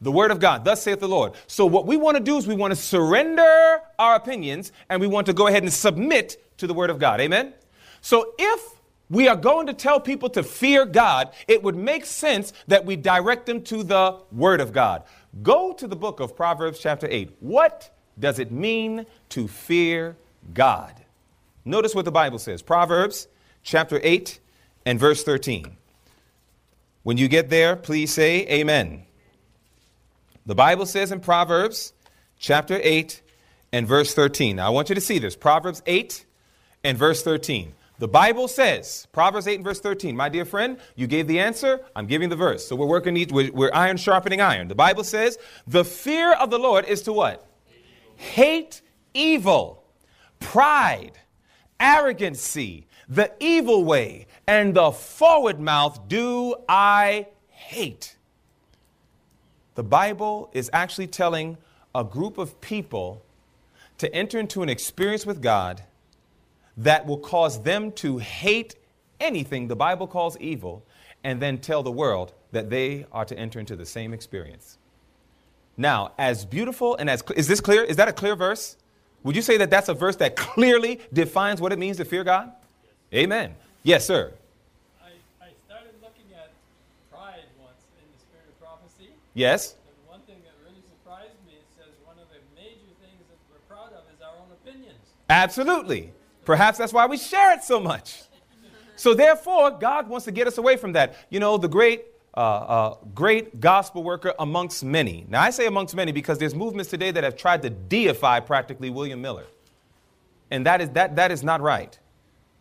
The 0.00 0.12
word 0.12 0.30
of 0.30 0.40
God. 0.40 0.64
Thus 0.64 0.82
saith 0.82 1.00
the 1.00 1.08
Lord. 1.08 1.32
So 1.46 1.64
what 1.64 1.86
we 1.86 1.96
want 1.96 2.16
to 2.18 2.22
do 2.22 2.36
is 2.36 2.46
we 2.46 2.54
want 2.54 2.72
to 2.72 2.76
surrender 2.76 3.80
our 3.98 4.14
opinions 4.14 4.72
and 4.90 5.00
we 5.00 5.06
want 5.06 5.26
to 5.26 5.32
go 5.32 5.46
ahead 5.46 5.62
and 5.62 5.72
submit 5.72 6.36
to 6.58 6.66
the 6.66 6.74
Word 6.74 6.90
of 6.90 6.98
God. 6.98 7.20
Amen? 7.20 7.54
So 8.00 8.34
if 8.38 8.78
we 9.10 9.26
are 9.28 9.36
going 9.36 9.66
to 9.66 9.74
tell 9.74 10.00
people 10.00 10.28
to 10.30 10.42
fear 10.42 10.84
God, 10.84 11.30
it 11.46 11.62
would 11.62 11.76
make 11.76 12.04
sense 12.04 12.52
that 12.66 12.84
we 12.84 12.96
direct 12.96 13.46
them 13.46 13.62
to 13.64 13.82
the 13.82 14.18
Word 14.30 14.60
of 14.60 14.72
God. 14.72 15.02
Go 15.42 15.72
to 15.72 15.86
the 15.86 15.96
book 15.96 16.20
of 16.20 16.36
Proverbs, 16.36 16.78
chapter 16.78 17.08
8. 17.10 17.36
What 17.40 17.90
does 18.18 18.38
it 18.38 18.52
mean 18.52 19.06
to 19.30 19.48
fear 19.48 20.16
God? 20.52 20.94
Notice 21.64 21.94
what 21.94 22.04
the 22.04 22.12
Bible 22.12 22.38
says 22.38 22.62
Proverbs, 22.62 23.28
chapter 23.62 24.00
8, 24.02 24.38
and 24.86 24.98
verse 24.98 25.22
13. 25.22 25.76
When 27.02 27.16
you 27.16 27.28
get 27.28 27.50
there, 27.50 27.76
please 27.76 28.12
say 28.12 28.46
amen. 28.48 29.04
The 30.46 30.54
Bible 30.54 30.86
says 30.86 31.12
in 31.12 31.20
Proverbs, 31.20 31.92
chapter 32.38 32.80
8, 32.82 33.22
and 33.72 33.86
verse 33.86 34.14
13. 34.14 34.56
Now, 34.56 34.66
I 34.66 34.70
want 34.70 34.88
you 34.88 34.94
to 34.94 35.00
see 35.00 35.18
this. 35.18 35.36
Proverbs 35.36 35.82
8, 35.86 36.24
and 36.84 36.96
verse 36.96 37.22
13. 37.22 37.74
The 37.98 38.08
Bible 38.08 38.46
says, 38.46 39.08
Proverbs 39.12 39.48
8 39.48 39.56
and 39.56 39.64
verse 39.64 39.80
13, 39.80 40.16
my 40.16 40.28
dear 40.28 40.44
friend, 40.44 40.78
you 40.94 41.08
gave 41.08 41.26
the 41.26 41.40
answer, 41.40 41.80
I'm 41.96 42.06
giving 42.06 42.28
the 42.28 42.36
verse. 42.36 42.66
So 42.66 42.76
we're 42.76 42.86
working, 42.86 43.16
each, 43.16 43.32
we're, 43.32 43.50
we're 43.52 43.72
iron 43.74 43.96
sharpening 43.96 44.40
iron. 44.40 44.68
The 44.68 44.76
Bible 44.76 45.02
says, 45.02 45.36
the 45.66 45.84
fear 45.84 46.32
of 46.34 46.50
the 46.50 46.58
Lord 46.58 46.84
is 46.84 47.02
to 47.02 47.12
what? 47.12 47.44
Hate 48.14 48.82
evil, 49.14 49.82
pride, 50.38 51.18
arrogancy, 51.80 52.86
the 53.08 53.32
evil 53.40 53.84
way, 53.84 54.28
and 54.46 54.74
the 54.74 54.92
forward 54.92 55.58
mouth 55.58 56.06
do 56.06 56.54
I 56.68 57.26
hate. 57.48 58.16
The 59.74 59.82
Bible 59.82 60.50
is 60.52 60.70
actually 60.72 61.08
telling 61.08 61.56
a 61.94 62.04
group 62.04 62.38
of 62.38 62.60
people 62.60 63.22
to 63.98 64.12
enter 64.14 64.38
into 64.38 64.62
an 64.62 64.68
experience 64.68 65.26
with 65.26 65.42
God 65.42 65.82
that 66.78 67.04
will 67.04 67.18
cause 67.18 67.60
them 67.62 67.92
to 67.92 68.18
hate 68.18 68.76
anything 69.20 69.68
the 69.68 69.76
Bible 69.76 70.06
calls 70.06 70.36
evil 70.38 70.84
and 71.24 71.42
then 71.42 71.58
tell 71.58 71.82
the 71.82 71.90
world 71.90 72.32
that 72.52 72.70
they 72.70 73.04
are 73.12 73.24
to 73.24 73.36
enter 73.38 73.58
into 73.58 73.76
the 73.76 73.84
same 73.84 74.14
experience. 74.14 74.78
Now, 75.76 76.12
as 76.18 76.44
beautiful 76.44 76.96
and 76.96 77.10
as 77.10 77.22
is 77.36 77.46
this 77.46 77.60
clear? 77.60 77.84
Is 77.84 77.96
that 77.96 78.08
a 78.08 78.12
clear 78.12 78.34
verse? 78.34 78.76
Would 79.24 79.36
you 79.36 79.42
say 79.42 79.56
that 79.58 79.70
that's 79.70 79.88
a 79.88 79.94
verse 79.94 80.16
that 80.16 80.36
clearly 80.36 81.00
defines 81.12 81.60
what 81.60 81.72
it 81.72 81.78
means 81.78 81.96
to 81.98 82.04
fear 82.04 82.24
God? 82.24 82.52
Yes. 83.10 83.22
Amen. 83.22 83.54
Yes, 83.82 84.06
sir. 84.06 84.32
I, 85.02 85.10
I 85.44 85.50
started 85.66 85.94
looking 86.00 86.30
at 86.34 86.50
pride 87.10 87.46
once 87.60 87.82
in 87.98 88.06
the 88.14 88.20
spirit 88.22 88.46
of 88.48 88.60
prophecy. 88.60 89.10
Yes. 89.34 89.74
And 89.74 90.08
one 90.08 90.20
thing 90.26 90.38
that 90.46 90.54
really 90.62 90.82
surprised 90.86 91.34
me, 91.46 91.54
it 91.54 91.66
says 91.76 91.90
one 92.04 92.16
of 92.18 92.30
the 92.30 92.38
major 92.54 92.90
things 93.02 93.22
that 93.26 93.38
we're 93.50 93.62
proud 93.66 93.92
of 93.92 94.06
is 94.14 94.22
our 94.22 94.34
own 94.38 94.50
opinions. 94.62 95.02
Absolutely. 95.30 96.12
Perhaps 96.48 96.78
that's 96.78 96.94
why 96.94 97.04
we 97.04 97.18
share 97.18 97.52
it 97.52 97.62
so 97.62 97.78
much. 97.78 98.22
So 98.96 99.12
therefore, 99.12 99.70
God 99.70 100.08
wants 100.08 100.24
to 100.24 100.32
get 100.32 100.46
us 100.46 100.56
away 100.56 100.78
from 100.78 100.94
that. 100.94 101.14
You 101.28 101.40
know, 101.40 101.58
the 101.58 101.68
great 101.68 102.06
uh, 102.34 102.40
uh, 102.40 102.96
great 103.14 103.60
gospel 103.60 104.02
worker 104.02 104.32
amongst 104.38 104.82
many. 104.82 105.26
Now, 105.28 105.42
I 105.42 105.50
say 105.50 105.66
amongst 105.66 105.94
many 105.94 106.10
because 106.10 106.38
there's 106.38 106.54
movements 106.54 106.88
today 106.88 107.10
that 107.10 107.22
have 107.22 107.36
tried 107.36 107.60
to 107.62 107.70
deify 107.70 108.40
practically 108.40 108.88
William 108.88 109.20
Miller. 109.20 109.44
And 110.50 110.64
that 110.64 110.80
is, 110.80 110.88
that, 110.90 111.16
that 111.16 111.30
is 111.30 111.42
not 111.42 111.60
right. 111.60 111.98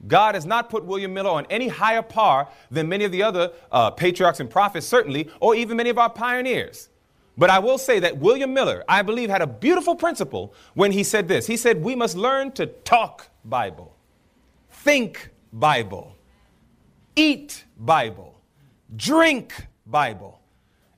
God 0.06 0.36
has 0.36 0.46
not 0.46 0.70
put 0.70 0.84
William 0.84 1.14
Miller 1.14 1.30
on 1.30 1.46
any 1.50 1.70
higher 1.70 2.02
par 2.02 2.50
than 2.70 2.90
many 2.90 3.06
of 3.06 3.14
the 3.14 3.24
other 3.24 3.54
uh, 3.72 3.92
patriarchs 3.92 4.42
and 4.42 4.50
prophets, 4.50 4.86
certainly, 4.86 5.30
or 5.40 5.56
even 5.56 5.78
many 5.78 5.90
of 5.90 5.98
our 5.98 6.10
pioneers. 6.10 6.90
But 7.38 7.50
I 7.50 7.60
will 7.60 7.78
say 7.78 8.00
that 8.00 8.18
William 8.18 8.54
Miller, 8.54 8.84
I 8.90 9.04
believe, 9.04 9.30
had 9.30 9.42
a 9.42 9.48
beautiful 9.48 9.96
principle 9.96 10.54
when 10.74 10.92
he 10.92 11.04
said 11.04 11.28
this. 11.28 11.46
He 11.46 11.56
said, 11.56 11.84
We 11.84 11.96
must 11.96 12.18
learn 12.18 12.52
to 12.54 12.66
talk 12.66 13.30
Bible, 13.46 13.96
think 14.72 15.30
Bible, 15.54 16.16
eat 17.16 17.66
Bible, 17.78 18.42
drink 18.96 19.68
Bible. 19.86 20.40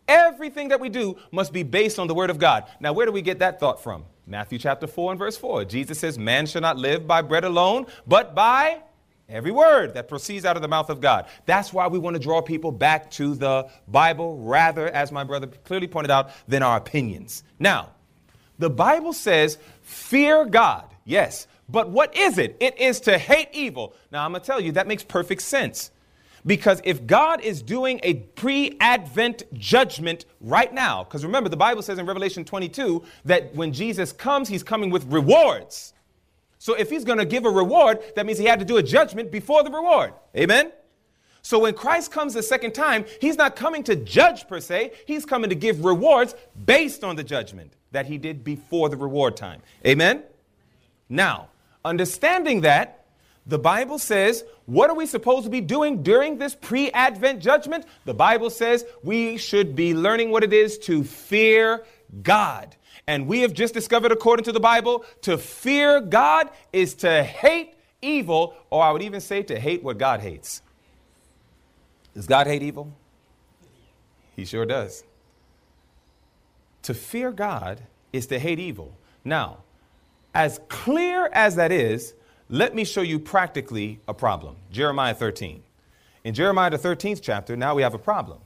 Everything 0.07 0.69
that 0.69 0.79
we 0.79 0.89
do 0.89 1.17
must 1.31 1.53
be 1.53 1.61
based 1.61 1.99
on 1.99 2.07
the 2.07 2.15
Word 2.15 2.29
of 2.29 2.39
God. 2.39 2.65
Now, 2.79 2.93
where 2.93 3.05
do 3.05 3.11
we 3.11 3.21
get 3.21 3.39
that 3.39 3.59
thought 3.59 3.83
from? 3.83 4.05
Matthew 4.25 4.57
chapter 4.57 4.87
4 4.87 5.11
and 5.11 5.19
verse 5.19 5.37
4. 5.37 5.65
Jesus 5.65 5.99
says, 5.99 6.17
Man 6.17 6.45
shall 6.45 6.61
not 6.61 6.77
live 6.77 7.05
by 7.05 7.21
bread 7.21 7.43
alone, 7.43 7.85
but 8.07 8.33
by 8.33 8.81
every 9.29 9.51
word 9.51 9.93
that 9.93 10.07
proceeds 10.07 10.45
out 10.45 10.55
of 10.55 10.61
the 10.61 10.67
mouth 10.67 10.89
of 10.89 10.99
God. 10.99 11.27
That's 11.45 11.71
why 11.71 11.87
we 11.87 11.99
want 11.99 12.15
to 12.15 12.19
draw 12.19 12.41
people 12.41 12.71
back 12.71 13.11
to 13.11 13.35
the 13.35 13.69
Bible 13.87 14.37
rather, 14.37 14.87
as 14.89 15.11
my 15.11 15.23
brother 15.23 15.47
clearly 15.47 15.87
pointed 15.87 16.11
out, 16.11 16.31
than 16.47 16.63
our 16.63 16.77
opinions. 16.77 17.43
Now, 17.59 17.89
the 18.57 18.69
Bible 18.69 19.13
says, 19.13 19.57
Fear 19.81 20.45
God. 20.45 20.85
Yes, 21.05 21.47
but 21.69 21.89
what 21.89 22.15
is 22.15 22.37
it? 22.37 22.57
It 22.59 22.79
is 22.79 22.99
to 23.01 23.17
hate 23.17 23.49
evil. 23.53 23.95
Now, 24.11 24.25
I'm 24.25 24.31
going 24.31 24.41
to 24.41 24.45
tell 24.45 24.59
you, 24.59 24.73
that 24.73 24.87
makes 24.87 25.03
perfect 25.03 25.41
sense. 25.41 25.91
Because 26.45 26.81
if 26.83 27.05
God 27.05 27.41
is 27.41 27.61
doing 27.61 27.99
a 28.03 28.15
pre 28.15 28.77
Advent 28.79 29.43
judgment 29.53 30.25
right 30.39 30.73
now, 30.73 31.03
because 31.03 31.25
remember, 31.25 31.49
the 31.49 31.57
Bible 31.57 31.81
says 31.81 31.97
in 31.97 32.05
Revelation 32.05 32.45
22 32.45 33.03
that 33.25 33.53
when 33.55 33.73
Jesus 33.73 34.11
comes, 34.11 34.47
he's 34.47 34.63
coming 34.63 34.89
with 34.89 35.05
rewards. 35.11 35.93
So 36.59 36.75
if 36.75 36.89
he's 36.89 37.03
going 37.03 37.17
to 37.17 37.25
give 37.25 37.45
a 37.45 37.49
reward, 37.49 37.99
that 38.15 38.25
means 38.25 38.37
he 38.37 38.45
had 38.45 38.59
to 38.59 38.65
do 38.65 38.77
a 38.77 38.83
judgment 38.83 39.31
before 39.31 39.63
the 39.63 39.71
reward. 39.71 40.13
Amen? 40.35 40.71
So 41.41 41.59
when 41.59 41.73
Christ 41.73 42.11
comes 42.11 42.33
the 42.33 42.43
second 42.43 42.73
time, 42.73 43.05
he's 43.19 43.37
not 43.37 43.55
coming 43.55 43.83
to 43.85 43.95
judge 43.95 44.47
per 44.47 44.59
se, 44.59 44.91
he's 45.07 45.25
coming 45.25 45.49
to 45.49 45.55
give 45.55 45.83
rewards 45.83 46.35
based 46.65 47.03
on 47.03 47.15
the 47.15 47.23
judgment 47.23 47.73
that 47.91 48.05
he 48.05 48.17
did 48.17 48.43
before 48.43 48.89
the 48.89 48.97
reward 48.97 49.35
time. 49.35 49.61
Amen? 49.85 50.23
Now, 51.07 51.47
Understanding 51.85 52.61
that, 52.61 53.05
the 53.45 53.57
Bible 53.57 53.97
says, 53.99 54.43
what 54.65 54.89
are 54.89 54.95
we 54.95 55.05
supposed 55.05 55.45
to 55.45 55.49
be 55.49 55.61
doing 55.61 56.03
during 56.03 56.37
this 56.37 56.53
pre 56.53 56.91
Advent 56.91 57.39
judgment? 57.39 57.85
The 58.05 58.13
Bible 58.13 58.49
says 58.49 58.85
we 59.01 59.37
should 59.37 59.75
be 59.75 59.95
learning 59.95 60.29
what 60.29 60.43
it 60.43 60.53
is 60.53 60.77
to 60.79 61.03
fear 61.03 61.83
God. 62.21 62.75
And 63.09 63.25
we 63.25 63.41
have 63.41 63.53
just 63.53 63.73
discovered, 63.73 64.11
according 64.11 64.43
to 64.43 64.51
the 64.51 64.59
Bible, 64.59 65.03
to 65.23 65.39
fear 65.39 65.99
God 65.99 66.47
is 66.71 66.93
to 66.95 67.23
hate 67.23 67.73
evil, 68.03 68.53
or 68.69 68.83
I 68.83 68.91
would 68.91 69.01
even 69.01 69.19
say 69.19 69.41
to 69.41 69.59
hate 69.59 69.81
what 69.81 69.97
God 69.97 70.19
hates. 70.19 70.61
Does 72.13 72.27
God 72.27 72.45
hate 72.45 72.61
evil? 72.61 72.93
He 74.35 74.45
sure 74.45 74.63
does. 74.63 75.03
To 76.83 76.93
fear 76.93 77.31
God 77.31 77.81
is 78.13 78.27
to 78.27 78.37
hate 78.37 78.59
evil. 78.59 78.95
Now, 79.25 79.63
as 80.35 80.59
clear 80.69 81.31
as 81.33 81.55
that 81.55 81.71
is, 81.71 82.13
let 82.47 82.75
me 82.75 82.85
show 82.85 83.01
you 83.01 83.17
practically 83.17 83.99
a 84.07 84.13
problem. 84.13 84.55
Jeremiah 84.71 85.15
13. 85.15 85.63
In 86.25 86.35
Jeremiah 86.35 86.69
the 86.69 86.77
13th 86.77 87.21
chapter, 87.23 87.57
now 87.57 87.73
we 87.73 87.81
have 87.81 87.95
a 87.95 87.99
problem 87.99 88.37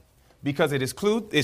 because 0.41 0.71
it 0.71 0.81
is 0.81 0.93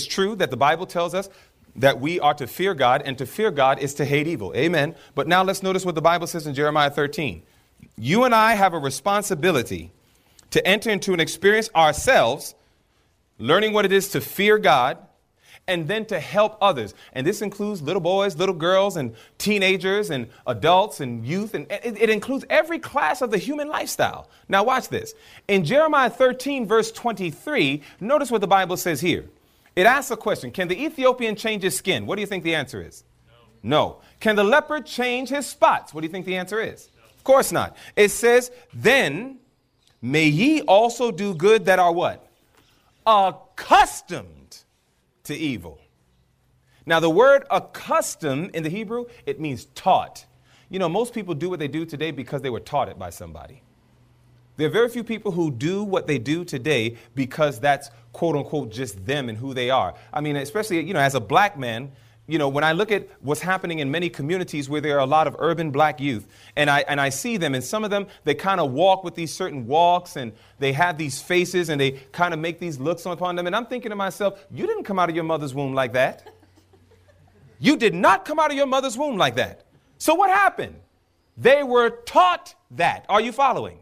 true 0.07 0.35
that 0.35 0.51
the 0.51 0.57
Bible 0.57 0.85
tells 0.85 1.13
us 1.13 1.29
that 1.75 1.99
we 1.99 2.19
are 2.19 2.33
to 2.33 2.47
fear 2.47 2.73
God, 2.73 3.01
and 3.05 3.17
to 3.17 3.25
fear 3.25 3.51
God 3.51 3.79
is 3.79 3.93
to 3.95 4.05
hate 4.05 4.27
evil. 4.27 4.53
Amen. 4.55 4.95
But 5.15 5.27
now 5.27 5.43
let's 5.43 5.63
notice 5.63 5.85
what 5.85 5.95
the 5.95 6.01
Bible 6.01 6.27
says 6.27 6.47
in 6.47 6.53
Jeremiah 6.53 6.89
13. 6.89 7.43
You 7.97 8.23
and 8.23 8.33
I 8.33 8.53
have 8.53 8.73
a 8.73 8.79
responsibility 8.79 9.91
to 10.51 10.65
enter 10.65 10.89
into 10.89 11.13
an 11.13 11.19
experience 11.19 11.69
ourselves, 11.75 12.55
learning 13.37 13.73
what 13.73 13.85
it 13.85 13.91
is 13.91 14.09
to 14.09 14.21
fear 14.21 14.57
God, 14.57 14.97
and 15.69 15.87
then 15.87 16.03
to 16.05 16.19
help 16.19 16.57
others. 16.61 16.95
And 17.13 17.25
this 17.25 17.41
includes 17.41 17.81
little 17.81 18.01
boys, 18.01 18.35
little 18.35 18.55
girls, 18.55 18.97
and 18.97 19.15
teenagers, 19.37 20.09
and 20.09 20.27
adults, 20.47 20.99
and 20.99 21.25
youth, 21.25 21.53
and 21.53 21.71
it, 21.71 22.01
it, 22.01 22.09
includes 22.09 22.43
every 22.49 22.79
class 22.79 23.21
of 23.21 23.29
the 23.29 23.37
human 23.37 23.67
lifestyle. 23.67 24.29
Now, 24.47 24.63
watch 24.63 24.89
this. 24.89 25.13
In 25.47 25.63
Jeremiah 25.63 26.09
13, 26.09 26.65
verse 26.65 26.91
23, 26.91 27.83
notice 27.99 28.31
what 28.31 28.41
the 28.41 28.47
Bible 28.47 28.77
says 28.77 28.99
here. 28.99 29.25
It 29.75 29.85
asks 29.85 30.11
a 30.11 30.17
question 30.17 30.51
Can 30.51 30.67
the 30.67 30.83
Ethiopian 30.83 31.35
change 31.35 31.63
his 31.63 31.75
skin? 31.75 32.05
What 32.05 32.15
do 32.15 32.21
you 32.21 32.27
think 32.27 32.43
the 32.43 32.55
answer 32.55 32.81
is? 32.81 33.03
No. 33.63 33.91
no. 33.93 34.01
Can 34.19 34.35
the 34.35 34.43
leopard 34.43 34.85
change 34.85 35.29
his 35.29 35.47
spots? 35.47 35.93
What 35.93 36.01
do 36.01 36.07
you 36.07 36.11
think 36.11 36.25
the 36.25 36.37
answer 36.37 36.59
is? 36.61 36.89
No. 36.97 37.03
Of 37.15 37.23
course 37.23 37.51
not. 37.51 37.77
It 37.95 38.09
says, 38.09 38.51
Then 38.73 39.39
may 40.01 40.25
ye 40.25 40.61
also 40.61 41.11
do 41.11 41.33
good 41.33 41.65
that 41.65 41.79
are 41.79 41.91
what? 41.91 42.27
Accustomed 43.05 44.59
to 45.23 45.35
evil. 45.35 45.79
Now, 46.85 46.99
the 46.99 47.09
word 47.09 47.45
accustomed 47.51 48.55
in 48.55 48.63
the 48.63 48.69
Hebrew, 48.69 49.05
it 49.25 49.39
means 49.39 49.65
taught. 49.75 50.25
You 50.69 50.79
know, 50.79 50.89
most 50.89 51.13
people 51.13 51.35
do 51.35 51.49
what 51.49 51.59
they 51.59 51.67
do 51.67 51.85
today 51.85 52.09
because 52.11 52.41
they 52.41 52.49
were 52.49 52.59
taught 52.59 52.89
it 52.89 52.97
by 52.97 53.11
somebody. 53.11 53.61
There 54.59 54.67
are 54.67 54.71
very 54.71 54.89
few 54.89 55.05
people 55.05 55.31
who 55.31 55.51
do 55.51 55.85
what 55.85 56.05
they 56.05 56.17
do 56.17 56.43
today 56.43 56.97
because 57.15 57.61
that's 57.61 57.91
quote 58.11 58.35
unquote 58.35 58.71
just 58.71 59.05
them 59.05 59.29
and 59.29 59.37
who 59.37 59.53
they 59.53 59.69
are. 59.69 59.93
I 60.11 60.19
mean, 60.19 60.35
especially, 60.35 60.81
you 60.81 60.93
know, 60.93 60.99
as 60.99 61.15
a 61.15 61.21
black 61.21 61.57
man, 61.57 61.93
you 62.27 62.37
know, 62.37 62.49
when 62.49 62.65
I 62.65 62.73
look 62.73 62.91
at 62.91 63.07
what's 63.21 63.39
happening 63.39 63.79
in 63.79 63.89
many 63.89 64.09
communities 64.09 64.67
where 64.67 64.81
there 64.81 64.97
are 64.97 64.99
a 64.99 65.05
lot 65.05 65.27
of 65.27 65.37
urban 65.39 65.71
black 65.71 66.01
youth, 66.01 66.27
and 66.57 66.69
I, 66.69 66.81
and 66.89 66.99
I 66.99 67.07
see 67.07 67.37
them, 67.37 67.55
and 67.55 67.63
some 67.63 67.85
of 67.85 67.89
them, 67.89 68.07
they 68.25 68.35
kind 68.35 68.59
of 68.59 68.73
walk 68.73 69.05
with 69.05 69.15
these 69.15 69.33
certain 69.33 69.65
walks, 69.65 70.17
and 70.17 70.33
they 70.59 70.73
have 70.73 70.97
these 70.97 71.21
faces, 71.21 71.69
and 71.69 71.79
they 71.79 71.91
kind 72.11 72.33
of 72.33 72.39
make 72.41 72.59
these 72.59 72.81
looks 72.81 73.05
upon 73.05 73.37
them. 73.37 73.47
And 73.47 73.55
I'm 73.55 73.65
thinking 73.65 73.91
to 73.91 73.95
myself, 73.95 74.45
you 74.51 74.67
didn't 74.67 74.83
come 74.83 74.99
out 74.99 75.07
of 75.07 75.15
your 75.15 75.23
mother's 75.23 75.55
womb 75.55 75.73
like 75.73 75.93
that. 75.93 76.27
You 77.59 77.77
did 77.77 77.95
not 77.95 78.25
come 78.25 78.39
out 78.39 78.51
of 78.51 78.57
your 78.57 78.67
mother's 78.67 78.97
womb 78.97 79.15
like 79.15 79.35
that. 79.35 79.63
So 79.99 80.15
what 80.15 80.29
happened? 80.29 80.75
They 81.37 81.63
were 81.63 81.89
taught 81.89 82.55
that. 82.71 83.05
Are 83.07 83.21
you 83.21 83.31
following? 83.31 83.79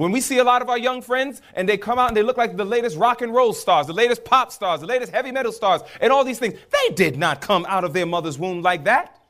When 0.00 0.12
we 0.12 0.22
see 0.22 0.38
a 0.38 0.44
lot 0.44 0.62
of 0.62 0.70
our 0.70 0.78
young 0.78 1.02
friends 1.02 1.42
and 1.52 1.68
they 1.68 1.76
come 1.76 1.98
out 1.98 2.08
and 2.08 2.16
they 2.16 2.22
look 2.22 2.38
like 2.38 2.56
the 2.56 2.64
latest 2.64 2.96
rock 2.96 3.20
and 3.20 3.34
roll 3.34 3.52
stars, 3.52 3.86
the 3.86 3.92
latest 3.92 4.24
pop 4.24 4.50
stars, 4.50 4.80
the 4.80 4.86
latest 4.86 5.12
heavy 5.12 5.30
metal 5.30 5.52
stars, 5.52 5.82
and 6.00 6.10
all 6.10 6.24
these 6.24 6.38
things, 6.38 6.58
they 6.70 6.94
did 6.94 7.18
not 7.18 7.42
come 7.42 7.66
out 7.68 7.84
of 7.84 7.92
their 7.92 8.06
mother's 8.06 8.38
womb 8.38 8.62
like 8.62 8.84
that. 8.84 9.20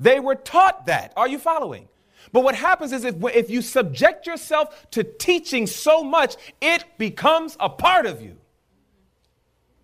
They 0.00 0.20
were 0.20 0.36
taught 0.36 0.86
that. 0.86 1.12
Are 1.18 1.28
you 1.28 1.38
following? 1.38 1.86
But 2.32 2.44
what 2.44 2.54
happens 2.54 2.92
is 2.92 3.04
if, 3.04 3.14
if 3.34 3.50
you 3.50 3.60
subject 3.60 4.26
yourself 4.26 4.90
to 4.92 5.04
teaching 5.04 5.66
so 5.66 6.02
much, 6.02 6.36
it 6.62 6.86
becomes 6.96 7.58
a 7.60 7.68
part 7.68 8.06
of 8.06 8.22
you. 8.22 8.38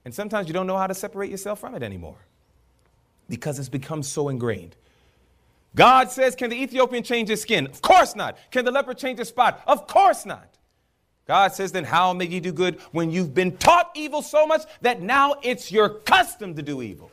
And 0.06 0.14
sometimes 0.14 0.48
you 0.48 0.54
don't 0.54 0.66
know 0.66 0.78
how 0.78 0.86
to 0.86 0.94
separate 0.94 1.30
yourself 1.30 1.60
from 1.60 1.74
it 1.74 1.82
anymore 1.82 2.16
because 3.28 3.58
it's 3.58 3.68
become 3.68 4.02
so 4.02 4.30
ingrained. 4.30 4.76
God 5.74 6.10
says, 6.10 6.34
Can 6.34 6.50
the 6.50 6.60
Ethiopian 6.60 7.02
change 7.02 7.28
his 7.28 7.42
skin? 7.42 7.66
Of 7.66 7.82
course 7.82 8.16
not. 8.16 8.36
Can 8.50 8.64
the 8.64 8.70
leper 8.70 8.94
change 8.94 9.18
his 9.18 9.28
spot? 9.28 9.62
Of 9.66 9.86
course 9.86 10.26
not. 10.26 10.58
God 11.26 11.52
says, 11.52 11.72
Then 11.72 11.84
how 11.84 12.12
may 12.12 12.26
you 12.26 12.40
do 12.40 12.52
good 12.52 12.80
when 12.92 13.10
you've 13.10 13.34
been 13.34 13.56
taught 13.56 13.90
evil 13.94 14.22
so 14.22 14.46
much 14.46 14.62
that 14.80 15.02
now 15.02 15.36
it's 15.42 15.70
your 15.70 15.90
custom 15.90 16.54
to 16.56 16.62
do 16.62 16.82
evil? 16.82 17.10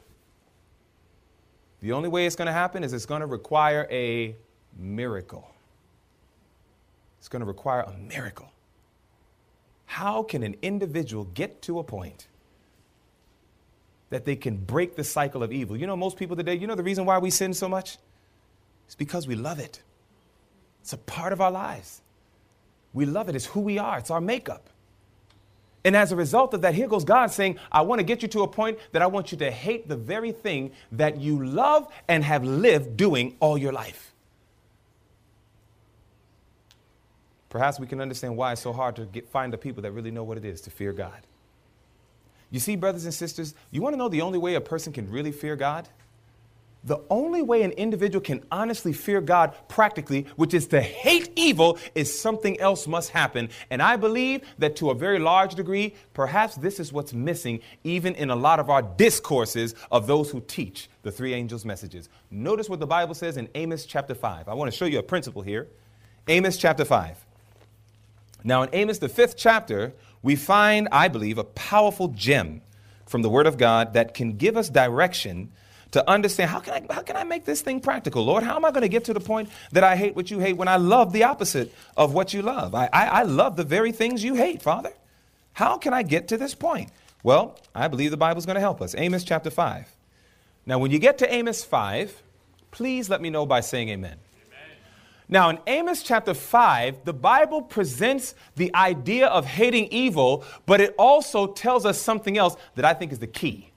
The 1.82 1.92
only 1.92 2.10
way 2.10 2.26
it's 2.26 2.36
going 2.36 2.48
to 2.48 2.54
happen 2.54 2.84
is 2.84 2.94
it's 2.94 3.06
going 3.06 3.22
to 3.22 3.28
require 3.28 3.88
a 3.92 4.36
miracle. 4.78 5.48
It's 7.20 7.28
going 7.28 7.42
to 7.42 7.46
require 7.46 7.82
a 7.82 7.94
miracle. 7.94 8.52
How 9.86 10.24
can 10.24 10.44
an 10.44 10.56
individual 10.62 11.26
get 11.26 11.62
to 11.64 11.80
a 11.80 11.84
point 11.84 12.28
that 14.10 14.26
they 14.26 14.36
can 14.36 14.58
break 14.58 14.96
the 14.96 15.04
cycle 15.04 15.44
of 15.44 15.52
evil? 15.52 15.78
You 15.78 15.88
know, 15.88 15.96
most 15.96 16.18
people 16.18 16.36
today, 16.36 16.56
you 16.56 16.68
know 16.68 16.76
the 16.76 16.84
reason 16.84 17.06
why 17.06 17.18
we 17.20 17.30
sin 17.30 17.54
so 17.54 17.70
much? 17.70 17.98
It's 18.86 18.96
because 18.96 19.28
we 19.28 19.36
love 19.36 19.60
it. 19.60 19.82
It's 20.82 20.94
a 20.94 20.98
part 20.98 21.34
of 21.34 21.42
our 21.42 21.52
lives. 21.52 22.02
We 22.94 23.06
love 23.06 23.28
it. 23.30 23.36
It's 23.36 23.46
who 23.46 23.62
we 23.62 23.78
are, 23.78 23.98
it's 23.98 24.12
our 24.12 24.22
makeup. 24.22 24.70
And 25.84 25.96
as 25.96 26.12
a 26.12 26.16
result 26.16 26.56
of 26.56 26.62
that, 26.62 26.74
here 26.74 26.88
goes 26.88 27.04
God 27.04 27.28
saying, 27.28 27.60
I 27.72 27.82
want 27.84 28.00
to 28.00 28.04
get 28.04 28.24
you 28.24 28.28
to 28.30 28.42
a 28.42 28.48
point 28.48 28.80
that 28.92 29.04
I 29.04 29.08
want 29.08 29.32
you 29.32 29.38
to 29.38 29.52
hate 29.52 29.88
the 29.88 29.96
very 29.96 30.32
thing 30.32 30.72
that 30.94 31.20
you 31.22 31.46
love 31.46 31.88
and 32.08 32.24
have 32.24 32.44
lived 32.44 32.98
doing 32.98 33.36
all 33.40 33.56
your 33.56 33.72
life. 33.72 34.14
Perhaps 37.50 37.80
we 37.80 37.86
can 37.86 38.02
understand 38.02 38.36
why 38.36 38.54
it's 38.54 38.62
so 38.62 38.74
hard 38.74 38.96
to 38.96 39.06
get, 39.06 39.30
find 39.30 39.54
the 39.54 39.60
people 39.60 39.84
that 39.84 39.92
really 39.92 40.10
know 40.12 40.24
what 40.24 40.38
it 40.38 40.44
is 40.44 40.60
to 40.62 40.72
fear 40.72 40.92
God. 40.92 41.22
You 42.50 42.60
see, 42.60 42.76
brothers 42.76 43.06
and 43.06 43.14
sisters, 43.14 43.54
you 43.70 43.82
want 43.82 43.94
to 43.94 43.98
know 43.98 44.10
the 44.10 44.22
only 44.22 44.40
way 44.40 44.56
a 44.56 44.62
person 44.62 44.92
can 44.92 45.10
really 45.10 45.32
fear 45.32 45.56
God? 45.56 45.88
The 46.86 47.00
only 47.10 47.42
way 47.42 47.64
an 47.64 47.72
individual 47.72 48.22
can 48.22 48.44
honestly 48.52 48.94
fear 48.94 49.20
God 49.20 49.56
practically, 49.68 50.28
which 50.36 50.54
is 50.54 50.68
to 50.68 50.80
hate 50.80 51.32
evil, 51.36 51.80
is 51.96 52.18
something 52.18 52.60
else 52.60 52.88
must 52.88 53.10
happen. 53.10 53.50
And 53.72 53.82
I 53.82 53.96
believe 53.96 54.42
that 54.60 54.76
to 54.78 54.92
a 54.92 54.96
very 54.96 55.18
large 55.18 55.56
degree, 55.56 55.96
perhaps 56.14 56.56
this 56.56 56.80
is 56.80 56.94
what's 56.94 57.12
missing 57.12 57.62
even 57.84 58.14
in 58.14 58.30
a 58.30 58.36
lot 58.36 58.60
of 58.60 58.70
our 58.70 58.84
discourses 58.84 59.74
of 59.92 60.06
those 60.06 60.30
who 60.30 60.42
teach 60.42 60.88
the 61.02 61.12
three 61.12 61.34
angels' 61.34 61.66
messages. 61.66 62.08
Notice 62.30 62.70
what 62.70 62.80
the 62.80 62.88
Bible 62.88 63.16
says 63.16 63.36
in 63.38 63.50
Amos 63.56 63.86
chapter 63.86 64.14
5. 64.14 64.48
I 64.48 64.54
want 64.54 64.72
to 64.72 64.78
show 64.78 64.86
you 64.86 65.00
a 65.00 65.04
principle 65.04 65.42
here. 65.42 65.68
Amos 66.28 66.56
chapter 66.56 66.86
5. 66.86 67.26
Now, 68.44 68.62
in 68.62 68.70
Amos, 68.74 69.00
the 69.00 69.10
fifth 69.10 69.38
chapter, 69.38 69.94
we 70.22 70.36
find, 70.36 70.88
I 70.92 71.08
believe, 71.08 71.40
a 71.40 71.44
powerful 71.44 72.10
gem 72.10 72.62
from 73.08 73.24
the 73.24 73.30
Word 73.30 73.48
of 73.48 73.58
God 73.58 73.94
that 73.94 74.14
can 74.14 74.38
give 74.38 74.56
us 74.56 74.70
direction 74.70 75.52
to 75.96 76.10
understand 76.10 76.50
how 76.50 76.60
can 76.60 76.74
I 76.74 76.94
how 76.94 77.02
can 77.02 77.16
I 77.16 77.24
make 77.24 77.46
this 77.46 77.62
thing 77.62 77.80
practical, 77.80 78.26
Lord? 78.26 78.44
How 78.44 78.58
am 78.58 78.66
I 78.66 78.72
going 78.72 78.82
to 78.82 78.90
get 78.90 79.06
to 79.06 79.14
the 79.14 79.22
point 79.22 79.50
that 79.72 79.84
I 79.84 79.96
hate 79.96 80.14
what 80.14 80.30
you 80.30 80.40
hate 80.40 80.58
when 80.58 80.68
I 80.68 80.76
love 80.76 81.14
the 81.14 81.24
opposite 81.24 81.74
of 81.96 82.14
what 82.14 82.34
you 82.34 82.42
love? 82.42 82.76
I, 82.76 82.90
I, 82.92 83.06
I 83.06 83.24
love 83.24 83.56
the 83.56 83.64
very 83.64 83.94
things 83.94 84.22
you 84.22 84.36
hate, 84.36 84.62
Father. 84.62 84.92
How 85.54 85.78
can 85.78 85.94
I 85.94 86.04
get 86.04 86.28
to 86.28 86.38
this 86.38 86.54
point? 86.54 86.92
Well, 87.24 87.58
I 87.74 87.88
believe 87.88 88.12
the 88.12 88.18
Bible 88.18 88.40
is 88.40 88.46
going 88.46 88.56
to 88.56 88.62
help 88.62 88.82
us. 88.82 88.94
Amos 88.98 89.24
chapter 89.24 89.50
5. 89.50 89.96
Now, 90.66 90.80
when 90.80 90.92
you 90.92 91.00
get 91.00 91.18
to 91.20 91.34
Amos 91.34 91.64
5, 91.64 92.22
please 92.72 93.10
let 93.10 93.22
me 93.22 93.30
know 93.30 93.46
by 93.46 93.62
saying 93.62 93.88
amen. 93.88 94.18
Now, 95.30 95.50
in 95.50 95.60
Amos 95.66 96.04
chapter 96.04 96.34
5, 96.34 97.06
the 97.06 97.14
Bible 97.14 97.62
presents 97.62 98.36
the 98.58 98.76
idea 98.76 99.28
of 99.28 99.46
hating 99.46 99.88
evil, 99.92 100.44
but 100.66 100.82
it 100.82 100.94
also 101.00 101.48
tells 101.48 101.86
us 101.86 102.00
something 102.00 102.38
else 102.38 102.58
that 102.76 102.84
I 102.84 102.94
think 102.94 103.14
is 103.14 103.20
the 103.20 103.28
key. 103.28 103.72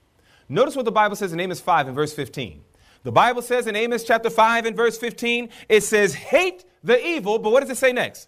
Notice 0.49 0.75
what 0.75 0.85
the 0.85 0.91
Bible 0.91 1.15
says 1.15 1.31
in 1.31 1.39
Amos 1.39 1.61
5 1.61 1.87
and 1.87 1.95
verse 1.95 2.11
15. 2.11 2.61
The 3.03 3.11
Bible 3.11 3.41
says 3.41 3.67
in 3.67 3.75
Amos 3.75 4.03
chapter 4.03 4.29
5 4.29 4.65
and 4.65 4.75
verse 4.75 4.97
15, 4.97 5.49
it 5.69 5.83
says, 5.83 6.15
Hate 6.15 6.65
the 6.83 7.03
evil, 7.05 7.39
but 7.39 7.51
what 7.51 7.61
does 7.61 7.69
it 7.69 7.77
say 7.77 7.93
next? 7.93 8.27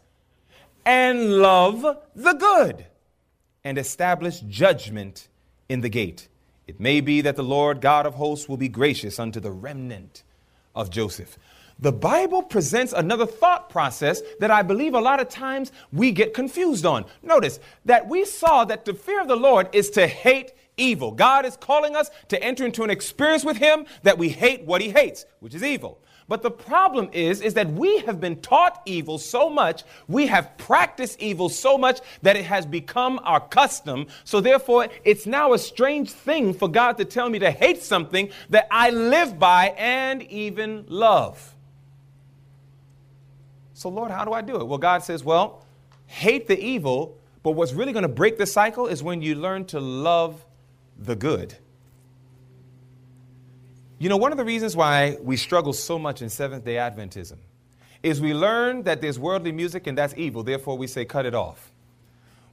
And 0.86 1.39
love 1.39 1.82
the 2.15 2.34
good, 2.34 2.86
and 3.63 3.78
establish 3.78 4.39
judgment 4.41 5.28
in 5.67 5.82
the 5.82 5.89
gate. 5.89 6.28
It 6.67 6.80
may 6.80 7.01
be 7.01 7.22
that 7.22 7.36
the 7.36 7.43
Lord 7.43 7.82
God 7.82 8.05
of 8.05 8.15
hosts 8.15 8.47
will 8.47 8.57
be 8.57 8.69
gracious 8.69 9.19
unto 9.19 9.39
the 9.39 9.51
remnant 9.51 10.24
of 10.74 10.89
Joseph. 10.89 11.38
The 11.80 11.91
Bible 11.91 12.43
presents 12.43 12.93
another 12.93 13.26
thought 13.26 13.69
process 13.69 14.22
that 14.39 14.51
I 14.51 14.61
believe 14.61 14.93
a 14.93 15.01
lot 15.01 15.19
of 15.19 15.30
times 15.30 15.72
we 15.91 16.11
get 16.11 16.34
confused 16.34 16.86
on. 16.86 17.05
Notice 17.24 17.59
that 17.86 18.07
we 18.07 18.24
saw 18.24 18.63
that 18.65 18.86
the 18.86 18.93
fear 18.93 19.19
of 19.19 19.28
the 19.28 19.36
Lord 19.36 19.67
is 19.74 19.89
to 19.91 20.07
hate 20.07 20.53
evil. 20.78 21.11
God 21.11 21.45
is 21.45 21.57
calling 21.57 21.95
us 21.95 22.09
to 22.30 22.41
enter 22.41 22.65
into 22.65 22.84
an 22.84 22.89
experience 22.89 23.43
with 23.43 23.57
Him 23.57 23.86
that 24.03 24.17
we 24.17 24.30
hate 24.30 24.63
what 24.63 24.82
He 24.82 24.89
hates, 24.89 25.26
which 25.39 25.53
is 25.53 25.63
evil. 25.63 25.99
But 26.32 26.43
the 26.43 26.51
problem 26.51 27.09
is, 27.11 27.41
is 27.41 27.55
that 27.55 27.69
we 27.72 27.99
have 27.99 28.22
been 28.22 28.39
taught 28.39 28.82
evil 28.86 29.17
so 29.17 29.49
much, 29.49 29.84
we 30.07 30.28
have 30.28 30.57
practiced 30.57 31.19
evil 31.19 31.49
so 31.49 31.78
much 31.78 31.99
that 32.22 32.38
it 32.38 32.45
has 32.45 32.65
become 32.65 33.19
our 33.24 33.41
custom. 33.41 34.07
So 34.24 34.39
therefore, 34.39 34.88
it's 35.03 35.26
now 35.26 35.51
a 35.51 35.59
strange 35.59 36.09
thing 36.09 36.53
for 36.53 36.69
God 36.69 36.97
to 36.99 37.05
tell 37.05 37.30
me 37.30 37.39
to 37.39 37.51
hate 37.51 37.84
something 37.84 38.30
that 38.49 38.67
I 38.72 38.91
live 38.91 39.39
by 39.39 39.74
and 39.78 40.24
even 40.24 40.86
love. 40.88 41.53
So 43.74 43.89
Lord, 43.89 44.09
how 44.09 44.24
do 44.24 44.32
I 44.32 44.41
do 44.41 44.55
it? 44.61 44.65
Well, 44.65 44.78
God 44.78 45.03
says, 45.03 45.26
well, 45.26 45.65
hate 46.05 46.47
the 46.47 46.57
evil, 46.57 47.17
but 47.43 47.51
what's 47.51 47.74
really 47.74 47.91
going 47.91 48.03
to 48.03 48.07
break 48.07 48.38
the 48.38 48.45
cycle 48.45 48.88
is 48.88 49.03
when 49.03 49.22
you 49.22 49.36
learn 49.36 49.65
to 49.65 49.82
love 49.82 50.45
the 51.02 51.16
good. 51.16 51.56
You 53.99 54.10
know, 54.10 54.18
one 54.18 54.32
of 54.32 54.38
the 54.38 54.45
reasons 54.45 54.76
why 54.76 55.18
we 55.22 55.38
struggle 55.38 55.74
so 55.74 55.99
much 55.99 56.22
in 56.22 56.30
Seventh 56.30 56.66
day 56.66 56.76
Adventism 56.76 57.38
is 58.02 58.20
we 58.20 58.34
learn 58.34 58.84
that 58.84 59.02
there's 59.02 59.20
worldly 59.20 59.52
music 59.52 59.86
and 59.86 59.97
that's 59.97 60.14
evil, 60.18 60.43
therefore 60.43 60.78
we 60.78 60.88
say 60.88 61.06
cut 61.06 61.26
it 61.26 61.36
off. 61.36 61.72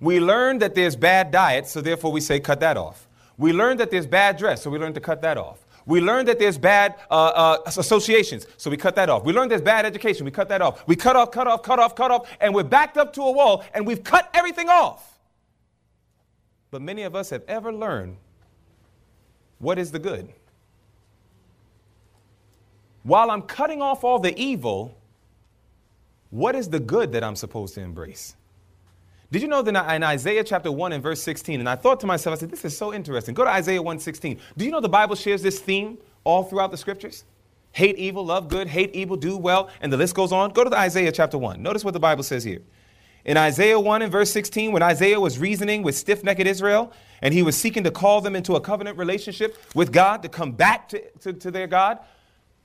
We 0.00 0.20
learn 0.20 0.58
that 0.58 0.74
there's 0.74 0.94
bad 0.94 1.30
diet, 1.30 1.66
so 1.66 1.80
therefore 1.80 2.12
we 2.12 2.20
say 2.20 2.38
cut 2.38 2.60
that 2.60 2.76
off. 2.76 3.08
We 3.38 3.52
learn 3.52 3.78
that 3.78 3.90
there's 3.90 4.06
bad 4.06 4.36
dress, 4.36 4.62
so 4.62 4.70
we 4.70 4.78
learn 4.78 4.92
to 4.94 5.00
cut 5.00 5.22
that 5.22 5.38
off. 5.38 5.64
We 5.86 6.02
learn 6.02 6.26
that 6.26 6.38
there's 6.38 6.58
bad 6.58 6.96
uh, 7.10 7.14
uh, 7.14 7.58
associations, 7.64 8.46
so 8.58 8.68
we 8.68 8.76
cut 8.76 8.94
that 8.96 9.08
off. 9.08 9.24
We 9.24 9.32
learn 9.32 9.48
there's 9.48 9.62
bad 9.62 9.86
education, 9.86 10.26
we 10.26 10.30
cut 10.30 10.50
that 10.50 10.60
off. 10.60 10.86
We 10.86 10.96
cut 10.96 11.16
off, 11.16 11.30
cut 11.30 11.46
off, 11.46 11.62
cut 11.62 11.78
off, 11.78 11.94
cut 11.94 12.10
off, 12.10 12.28
and 12.42 12.54
we're 12.54 12.62
backed 12.62 12.98
up 12.98 13.14
to 13.14 13.22
a 13.22 13.32
wall 13.32 13.64
and 13.72 13.86
we've 13.86 14.04
cut 14.04 14.28
everything 14.34 14.68
off. 14.68 15.18
But 16.70 16.82
many 16.82 17.04
of 17.04 17.16
us 17.16 17.30
have 17.30 17.42
ever 17.48 17.72
learned 17.72 18.18
what 19.58 19.78
is 19.78 19.90
the 19.90 19.98
good. 19.98 20.28
While 23.02 23.30
I'm 23.30 23.42
cutting 23.42 23.80
off 23.80 24.04
all 24.04 24.18
the 24.18 24.38
evil, 24.38 24.96
what 26.30 26.54
is 26.54 26.68
the 26.68 26.80
good 26.80 27.12
that 27.12 27.24
I'm 27.24 27.36
supposed 27.36 27.74
to 27.74 27.80
embrace? 27.80 28.36
Did 29.30 29.42
you 29.42 29.48
know 29.48 29.60
that 29.62 29.94
in 29.94 30.02
Isaiah 30.02 30.42
chapter 30.42 30.72
1 30.72 30.92
and 30.92 31.02
verse 31.02 31.22
16, 31.22 31.60
and 31.60 31.68
I 31.68 31.76
thought 31.76 32.00
to 32.00 32.06
myself, 32.06 32.36
I 32.36 32.40
said, 32.40 32.50
this 32.50 32.64
is 32.64 32.76
so 32.76 32.94
interesting. 32.94 33.34
Go 33.34 33.44
to 33.44 33.50
Isaiah 33.50 33.82
1 33.82 33.98
16. 33.98 34.40
Do 34.56 34.64
you 34.64 34.70
know 34.70 34.80
the 34.80 34.88
Bible 34.88 35.16
shares 35.16 35.42
this 35.42 35.58
theme 35.58 35.98
all 36.24 36.44
throughout 36.44 36.70
the 36.70 36.78
scriptures? 36.78 37.24
Hate 37.72 37.96
evil, 37.96 38.24
love 38.24 38.48
good, 38.48 38.68
hate 38.68 38.94
evil, 38.94 39.16
do 39.16 39.36
well, 39.36 39.68
and 39.82 39.92
the 39.92 39.96
list 39.96 40.14
goes 40.14 40.32
on. 40.32 40.52
Go 40.52 40.64
to 40.64 40.70
the 40.70 40.78
Isaiah 40.78 41.12
chapter 41.12 41.36
1. 41.36 41.62
Notice 41.62 41.84
what 41.84 41.92
the 41.92 42.00
Bible 42.00 42.22
says 42.22 42.42
here. 42.42 42.62
In 43.26 43.36
Isaiah 43.36 43.78
1 43.78 44.02
and 44.02 44.10
verse 44.10 44.30
16, 44.30 44.72
when 44.72 44.82
Isaiah 44.82 45.20
was 45.20 45.38
reasoning 45.38 45.82
with 45.82 45.94
stiff 45.94 46.24
necked 46.24 46.40
Israel, 46.40 46.92
and 47.22 47.34
he 47.34 47.42
was 47.42 47.56
seeking 47.56 47.84
to 47.84 47.90
call 47.90 48.20
them 48.20 48.36
into 48.36 48.54
a 48.54 48.60
covenant 48.60 48.98
relationship 48.98 49.56
with 49.74 49.92
God, 49.92 50.22
to 50.22 50.28
come 50.28 50.52
back 50.52 50.88
to, 50.90 51.02
to, 51.20 51.32
to 51.32 51.50
their 51.50 51.66
God, 51.66 51.98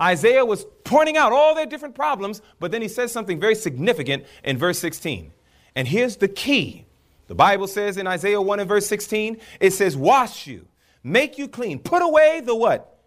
Isaiah 0.01 0.45
was 0.45 0.65
pointing 0.83 1.17
out 1.17 1.31
all 1.31 1.55
their 1.55 1.65
different 1.65 1.95
problems, 1.95 2.41
but 2.59 2.71
then 2.71 2.81
he 2.81 2.87
says 2.87 3.11
something 3.11 3.39
very 3.39 3.55
significant 3.55 4.25
in 4.43 4.57
verse 4.57 4.79
16. 4.79 5.31
And 5.75 5.87
here's 5.87 6.17
the 6.17 6.27
key. 6.27 6.85
The 7.27 7.35
Bible 7.35 7.67
says 7.67 7.97
in 7.97 8.05
Isaiah 8.05 8.41
1 8.41 8.59
and 8.59 8.67
verse 8.67 8.85
16, 8.87 9.39
it 9.59 9.71
says, 9.71 9.95
Wash 9.95 10.45
you, 10.45 10.67
make 11.03 11.37
you 11.37 11.47
clean, 11.47 11.79
put 11.79 12.01
away 12.01 12.41
the 12.41 12.55
what? 12.55 12.99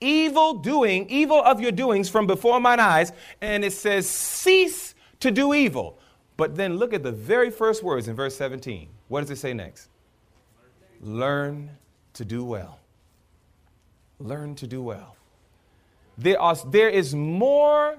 Evil 0.00 0.54
doing, 0.54 1.08
evil 1.08 1.42
of 1.42 1.60
your 1.60 1.72
doings 1.72 2.08
from 2.08 2.26
before 2.26 2.60
mine 2.60 2.80
eyes. 2.80 3.12
And 3.40 3.64
it 3.64 3.72
says, 3.72 4.08
Cease 4.08 4.94
to 5.20 5.30
do 5.30 5.54
evil. 5.54 5.98
But 6.36 6.54
then 6.54 6.76
look 6.76 6.92
at 6.92 7.02
the 7.02 7.12
very 7.12 7.50
first 7.50 7.82
words 7.82 8.08
in 8.08 8.14
verse 8.14 8.36
17. 8.36 8.88
What 9.08 9.22
does 9.22 9.30
it 9.30 9.38
say 9.38 9.54
next? 9.54 9.88
Learn 11.00 11.70
to 12.14 12.24
do 12.24 12.44
well. 12.44 12.78
Learn 14.18 14.54
to 14.56 14.66
do 14.66 14.82
well. 14.82 15.16
There, 16.18 16.40
are, 16.40 16.56
there 16.66 16.88
is 16.88 17.14
more 17.14 17.98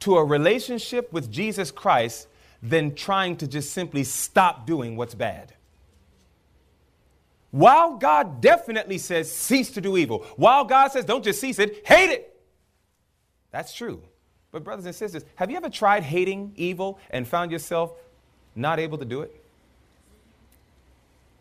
to 0.00 0.16
a 0.16 0.24
relationship 0.24 1.12
with 1.12 1.30
Jesus 1.30 1.70
Christ 1.70 2.28
than 2.62 2.94
trying 2.94 3.36
to 3.38 3.46
just 3.46 3.72
simply 3.72 4.04
stop 4.04 4.66
doing 4.66 4.96
what's 4.96 5.14
bad. 5.14 5.52
While 7.50 7.96
God 7.96 8.40
definitely 8.40 8.98
says 8.98 9.32
cease 9.32 9.70
to 9.72 9.80
do 9.80 9.96
evil, 9.96 10.24
while 10.36 10.64
God 10.64 10.92
says 10.92 11.04
don't 11.04 11.24
just 11.24 11.40
cease 11.40 11.58
it, 11.58 11.86
hate 11.86 12.10
it. 12.10 12.38
That's 13.50 13.74
true. 13.74 14.02
But, 14.52 14.64
brothers 14.64 14.86
and 14.86 14.94
sisters, 14.94 15.24
have 15.34 15.50
you 15.50 15.56
ever 15.56 15.68
tried 15.68 16.02
hating 16.02 16.52
evil 16.56 16.98
and 17.10 17.26
found 17.26 17.50
yourself 17.50 17.92
not 18.54 18.78
able 18.78 18.98
to 18.98 19.04
do 19.04 19.22
it? 19.22 19.35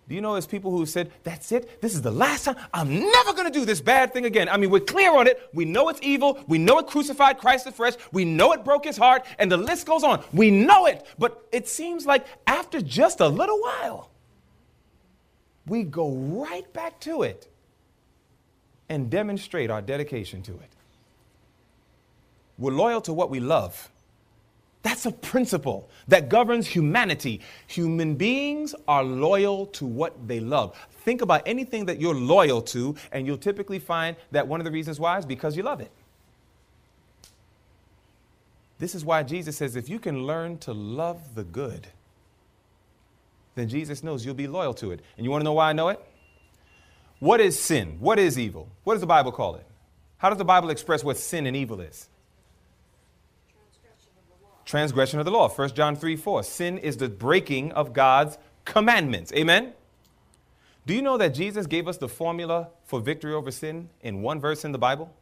Do 0.07 0.13
you 0.13 0.21
know 0.21 0.33
there's 0.33 0.45
people 0.45 0.71
who 0.71 0.85
said, 0.85 1.11
That's 1.23 1.51
it, 1.51 1.81
this 1.81 1.95
is 1.95 2.01
the 2.01 2.11
last 2.11 2.45
time, 2.45 2.55
I'm 2.73 2.99
never 2.99 3.33
gonna 3.33 3.49
do 3.49 3.65
this 3.65 3.81
bad 3.81 4.13
thing 4.13 4.25
again. 4.25 4.47
I 4.47 4.57
mean, 4.57 4.69
we're 4.69 4.79
clear 4.79 5.15
on 5.15 5.25
it. 5.27 5.49
We 5.53 5.65
know 5.65 5.89
it's 5.89 5.99
evil. 6.03 6.43
We 6.47 6.57
know 6.57 6.77
it 6.79 6.87
crucified 6.87 7.39
Christ 7.39 7.65
afresh. 7.65 7.95
We 8.11 8.23
know 8.23 8.53
it 8.53 8.63
broke 8.63 8.85
his 8.85 8.97
heart, 8.97 9.25
and 9.39 9.51
the 9.51 9.57
list 9.57 9.87
goes 9.87 10.03
on. 10.03 10.23
We 10.31 10.51
know 10.51 10.85
it. 10.85 11.05
But 11.17 11.47
it 11.51 11.67
seems 11.67 12.05
like 12.05 12.25
after 12.45 12.81
just 12.81 13.19
a 13.19 13.27
little 13.27 13.59
while, 13.59 14.11
we 15.65 15.83
go 15.83 16.11
right 16.11 16.71
back 16.73 16.99
to 17.01 17.23
it 17.23 17.47
and 18.89 19.09
demonstrate 19.09 19.71
our 19.71 19.81
dedication 19.81 20.43
to 20.43 20.51
it. 20.53 20.69
We're 22.57 22.71
loyal 22.71 23.01
to 23.01 23.13
what 23.13 23.29
we 23.29 23.39
love. 23.39 23.89
That's 24.85 25.07
a 25.07 25.11
principle 25.11 25.89
that 26.09 26.29
governs 26.29 26.67
humanity. 26.67 27.41
Human 27.65 28.13
beings 28.13 28.75
are 28.87 29.03
loyal 29.03 29.65
to 29.65 29.83
what 29.83 30.27
they 30.27 30.39
love. 30.39 30.77
Think 30.91 31.23
about 31.23 31.41
anything 31.47 31.87
that 31.87 31.99
you're 31.99 32.13
loyal 32.13 32.61
to, 32.61 32.95
and 33.11 33.25
you'll 33.25 33.39
typically 33.39 33.79
find 33.79 34.15
that 34.29 34.47
one 34.47 34.59
of 34.59 34.63
the 34.63 34.69
reasons 34.69 34.99
why 34.99 35.17
is 35.17 35.25
because 35.25 35.57
you 35.57 35.63
love 35.63 35.81
it. 35.81 35.89
This 38.77 38.93
is 38.93 39.03
why 39.03 39.23
Jesus 39.23 39.57
says 39.57 39.75
if 39.75 39.89
you 39.89 39.97
can 39.97 40.27
learn 40.27 40.59
to 40.59 40.71
love 40.71 41.33
the 41.33 41.43
good, 41.43 41.87
then 43.55 43.67
Jesus 43.67 44.03
knows 44.03 44.23
you'll 44.23 44.35
be 44.35 44.45
loyal 44.45 44.75
to 44.75 44.91
it. 44.91 44.99
And 45.17 45.25
you 45.25 45.31
want 45.31 45.41
to 45.41 45.45
know 45.45 45.53
why 45.53 45.71
I 45.71 45.73
know 45.73 45.89
it? 45.89 45.99
What 47.17 47.41
is 47.41 47.59
sin? 47.59 47.97
What 47.99 48.19
is 48.19 48.37
evil? 48.37 48.69
What 48.83 48.93
does 48.93 49.01
the 49.01 49.07
Bible 49.07 49.31
call 49.31 49.55
it? 49.55 49.65
How 50.19 50.29
does 50.29 50.37
the 50.37 50.45
Bible 50.45 50.69
express 50.69 51.03
what 51.03 51.17
sin 51.17 51.47
and 51.47 51.57
evil 51.57 51.81
is? 51.81 52.07
Transgression 54.65 55.19
of 55.19 55.25
the 55.25 55.31
law. 55.31 55.47
1 55.47 55.73
John 55.73 55.95
3 55.95 56.15
4. 56.15 56.43
Sin 56.43 56.77
is 56.77 56.97
the 56.97 57.09
breaking 57.09 57.71
of 57.71 57.93
God's 57.93 58.37
commandments. 58.65 59.31
Amen? 59.33 59.73
Do 60.85 60.93
you 60.93 61.01
know 61.01 61.17
that 61.17 61.29
Jesus 61.29 61.65
gave 61.65 61.87
us 61.87 61.97
the 61.97 62.09
formula 62.09 62.69
for 62.83 62.99
victory 62.99 63.33
over 63.33 63.51
sin 63.51 63.89
in 64.01 64.21
one 64.21 64.39
verse 64.39 64.65
in 64.65 64.71
the 64.71 64.77
Bible? 64.77 65.13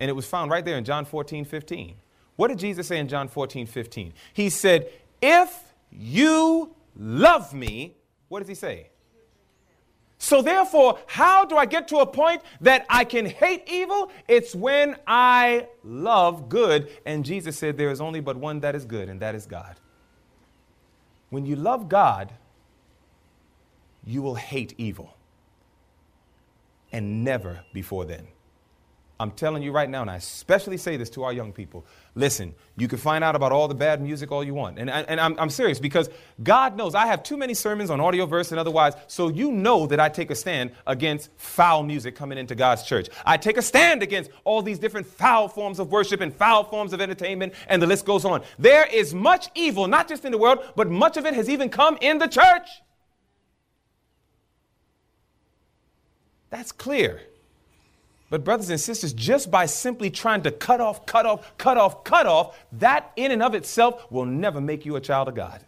And 0.00 0.08
it 0.08 0.14
was 0.14 0.26
found 0.26 0.50
right 0.50 0.64
there 0.64 0.76
in 0.76 0.84
John 0.84 1.04
14 1.04 1.44
15. 1.44 1.96
What 2.36 2.48
did 2.48 2.58
Jesus 2.58 2.88
say 2.88 2.98
in 2.98 3.08
John 3.08 3.28
14 3.28 3.66
15? 3.66 4.12
He 4.32 4.50
said, 4.50 4.90
If 5.22 5.72
you 5.90 6.74
love 6.96 7.54
me, 7.54 7.96
what 8.28 8.40
does 8.40 8.48
he 8.48 8.54
say? 8.54 8.88
So, 10.24 10.40
therefore, 10.40 10.98
how 11.06 11.44
do 11.44 11.58
I 11.58 11.66
get 11.66 11.86
to 11.88 11.98
a 11.98 12.06
point 12.06 12.40
that 12.62 12.86
I 12.88 13.04
can 13.04 13.26
hate 13.26 13.64
evil? 13.66 14.10
It's 14.26 14.54
when 14.54 14.96
I 15.06 15.68
love 15.84 16.48
good. 16.48 16.88
And 17.04 17.26
Jesus 17.26 17.58
said, 17.58 17.76
There 17.76 17.90
is 17.90 18.00
only 18.00 18.20
but 18.20 18.38
one 18.38 18.60
that 18.60 18.74
is 18.74 18.86
good, 18.86 19.10
and 19.10 19.20
that 19.20 19.34
is 19.34 19.44
God. 19.44 19.76
When 21.28 21.44
you 21.44 21.56
love 21.56 21.90
God, 21.90 22.32
you 24.06 24.22
will 24.22 24.36
hate 24.36 24.72
evil. 24.78 25.14
And 26.90 27.22
never 27.22 27.60
before 27.74 28.06
then. 28.06 28.26
I'm 29.20 29.30
telling 29.30 29.62
you 29.62 29.70
right 29.70 29.88
now, 29.88 30.02
and 30.02 30.10
I 30.10 30.16
especially 30.16 30.76
say 30.76 30.96
this 30.96 31.08
to 31.10 31.22
our 31.22 31.32
young 31.32 31.52
people 31.52 31.86
listen, 32.16 32.54
you 32.76 32.86
can 32.88 32.98
find 32.98 33.24
out 33.24 33.34
about 33.34 33.52
all 33.52 33.66
the 33.68 33.74
bad 33.74 34.00
music 34.00 34.30
all 34.30 34.44
you 34.44 34.54
want. 34.54 34.78
And, 34.78 34.88
and 34.88 35.20
I'm, 35.20 35.38
I'm 35.38 35.50
serious 35.50 35.78
because 35.78 36.08
God 36.42 36.76
knows 36.76 36.94
I 36.94 37.06
have 37.06 37.22
too 37.22 37.36
many 37.36 37.54
sermons 37.54 37.90
on 37.90 37.98
Audioverse 37.98 38.50
and 38.50 38.60
otherwise, 38.60 38.94
so 39.06 39.28
you 39.28 39.50
know 39.50 39.86
that 39.86 40.00
I 40.00 40.08
take 40.08 40.30
a 40.30 40.34
stand 40.34 40.72
against 40.86 41.30
foul 41.36 41.82
music 41.82 42.14
coming 42.14 42.38
into 42.38 42.54
God's 42.54 42.84
church. 42.84 43.08
I 43.24 43.36
take 43.36 43.56
a 43.56 43.62
stand 43.62 44.02
against 44.02 44.30
all 44.44 44.62
these 44.62 44.78
different 44.78 45.06
foul 45.06 45.48
forms 45.48 45.78
of 45.78 45.90
worship 45.90 46.20
and 46.20 46.34
foul 46.34 46.64
forms 46.64 46.92
of 46.92 47.00
entertainment, 47.00 47.54
and 47.68 47.82
the 47.82 47.86
list 47.86 48.04
goes 48.04 48.24
on. 48.24 48.42
There 48.58 48.86
is 48.86 49.14
much 49.14 49.48
evil, 49.54 49.88
not 49.88 50.08
just 50.08 50.24
in 50.24 50.32
the 50.32 50.38
world, 50.38 50.60
but 50.76 50.88
much 50.90 51.16
of 51.16 51.26
it 51.26 51.34
has 51.34 51.48
even 51.48 51.68
come 51.68 51.98
in 52.00 52.18
the 52.18 52.28
church. 52.28 52.68
That's 56.50 56.70
clear. 56.70 57.20
But, 58.34 58.42
brothers 58.42 58.68
and 58.68 58.80
sisters, 58.80 59.12
just 59.12 59.48
by 59.48 59.66
simply 59.66 60.10
trying 60.10 60.42
to 60.42 60.50
cut 60.50 60.80
off, 60.80 61.06
cut 61.06 61.24
off, 61.24 61.56
cut 61.56 61.78
off, 61.78 62.02
cut 62.02 62.26
off, 62.26 62.58
that 62.72 63.12
in 63.14 63.30
and 63.30 63.40
of 63.40 63.54
itself 63.54 64.10
will 64.10 64.24
never 64.24 64.60
make 64.60 64.84
you 64.84 64.96
a 64.96 65.00
child 65.00 65.28
of 65.28 65.36
God. 65.36 65.64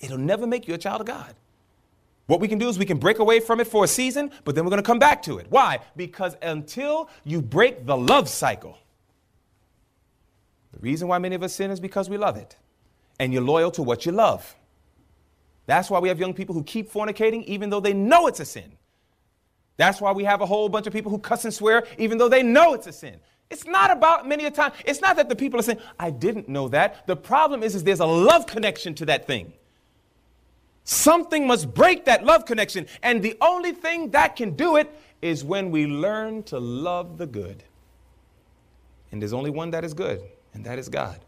It'll 0.00 0.18
never 0.18 0.48
make 0.48 0.66
you 0.66 0.74
a 0.74 0.78
child 0.78 1.00
of 1.00 1.06
God. 1.06 1.32
What 2.26 2.40
we 2.40 2.48
can 2.48 2.58
do 2.58 2.68
is 2.68 2.76
we 2.76 2.86
can 2.86 2.98
break 2.98 3.20
away 3.20 3.38
from 3.38 3.60
it 3.60 3.68
for 3.68 3.84
a 3.84 3.86
season, 3.86 4.32
but 4.42 4.56
then 4.56 4.64
we're 4.64 4.70
going 4.70 4.82
to 4.82 4.84
come 4.84 4.98
back 4.98 5.22
to 5.22 5.38
it. 5.38 5.46
Why? 5.48 5.78
Because 5.94 6.36
until 6.42 7.08
you 7.22 7.40
break 7.40 7.86
the 7.86 7.96
love 7.96 8.28
cycle, 8.28 8.76
the 10.72 10.80
reason 10.80 11.06
why 11.06 11.18
many 11.18 11.36
of 11.36 11.44
us 11.44 11.54
sin 11.54 11.70
is 11.70 11.78
because 11.78 12.10
we 12.10 12.16
love 12.16 12.36
it. 12.36 12.56
And 13.20 13.32
you're 13.32 13.42
loyal 13.42 13.70
to 13.70 13.82
what 13.84 14.04
you 14.04 14.10
love. 14.10 14.56
That's 15.66 15.88
why 15.88 16.00
we 16.00 16.08
have 16.08 16.18
young 16.18 16.34
people 16.34 16.56
who 16.56 16.64
keep 16.64 16.90
fornicating 16.92 17.44
even 17.44 17.70
though 17.70 17.78
they 17.78 17.92
know 17.92 18.26
it's 18.26 18.40
a 18.40 18.44
sin. 18.44 18.72
That's 19.76 20.00
why 20.00 20.12
we 20.12 20.24
have 20.24 20.40
a 20.40 20.46
whole 20.46 20.68
bunch 20.68 20.86
of 20.86 20.92
people 20.92 21.10
who 21.10 21.18
cuss 21.18 21.44
and 21.44 21.52
swear 21.52 21.84
even 21.98 22.18
though 22.18 22.28
they 22.28 22.42
know 22.42 22.74
it's 22.74 22.86
a 22.86 22.92
sin. 22.92 23.18
It's 23.50 23.66
not 23.66 23.90
about 23.90 24.26
many 24.26 24.46
a 24.46 24.50
time. 24.50 24.72
It's 24.86 25.02
not 25.02 25.16
that 25.16 25.28
the 25.28 25.36
people 25.36 25.60
are 25.60 25.62
saying, 25.62 25.80
I 25.98 26.10
didn't 26.10 26.48
know 26.48 26.68
that. 26.68 27.06
The 27.06 27.16
problem 27.16 27.62
is, 27.62 27.74
is 27.74 27.84
there's 27.84 28.00
a 28.00 28.06
love 28.06 28.46
connection 28.46 28.94
to 28.94 29.06
that 29.06 29.26
thing. 29.26 29.52
Something 30.84 31.46
must 31.46 31.72
break 31.72 32.06
that 32.06 32.24
love 32.24 32.46
connection. 32.46 32.86
And 33.02 33.22
the 33.22 33.36
only 33.40 33.72
thing 33.72 34.10
that 34.12 34.36
can 34.36 34.56
do 34.56 34.76
it 34.76 34.90
is 35.20 35.44
when 35.44 35.70
we 35.70 35.86
learn 35.86 36.42
to 36.44 36.58
love 36.58 37.18
the 37.18 37.26
good. 37.26 37.62
And 39.12 39.20
there's 39.20 39.34
only 39.34 39.50
one 39.50 39.70
that 39.70 39.84
is 39.84 39.92
good, 39.92 40.22
and 40.54 40.64
that 40.64 40.78
is 40.78 40.88
God. 40.88 41.20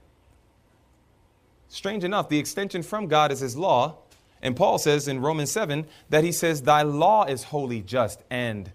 Strange 1.69 2.05
enough, 2.05 2.29
the 2.29 2.39
extension 2.39 2.83
from 2.83 3.07
God 3.07 3.31
is 3.33 3.41
his 3.41 3.57
law. 3.57 3.99
And 4.43 4.57
Paul 4.57 4.79
says 4.79 5.09
in 5.09 5.21
Romans 5.21 5.51
7 5.51 5.87
that 6.11 6.25
he 6.25 6.33
says, 6.33 6.63
Thy 6.63 6.83
law 6.83 7.25
is 7.25 7.45
holy, 7.45 7.81
just, 7.81 8.23
and 8.31 8.71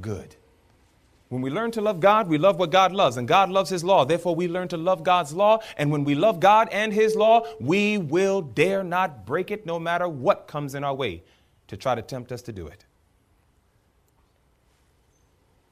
good. 0.00 0.36
When 1.28 1.42
we 1.42 1.50
learn 1.50 1.72
to 1.72 1.80
love 1.80 1.98
God, 1.98 2.28
we 2.28 2.38
love 2.38 2.58
what 2.58 2.70
God 2.70 2.92
loves, 2.92 3.16
and 3.16 3.26
God 3.26 3.50
loves 3.50 3.68
His 3.68 3.82
law. 3.82 4.04
Therefore, 4.04 4.36
we 4.36 4.46
learn 4.46 4.68
to 4.68 4.76
love 4.76 5.02
God's 5.02 5.32
law. 5.32 5.58
And 5.76 5.90
when 5.90 6.04
we 6.04 6.14
love 6.14 6.38
God 6.38 6.68
and 6.70 6.92
His 6.92 7.16
law, 7.16 7.42
we 7.58 7.98
will 7.98 8.42
dare 8.42 8.84
not 8.84 9.26
break 9.26 9.50
it 9.50 9.66
no 9.66 9.78
matter 9.80 10.08
what 10.08 10.46
comes 10.46 10.74
in 10.74 10.84
our 10.84 10.94
way 10.94 11.24
to 11.66 11.76
try 11.76 11.96
to 11.96 12.02
tempt 12.02 12.30
us 12.30 12.42
to 12.42 12.52
do 12.52 12.68
it. 12.68 12.84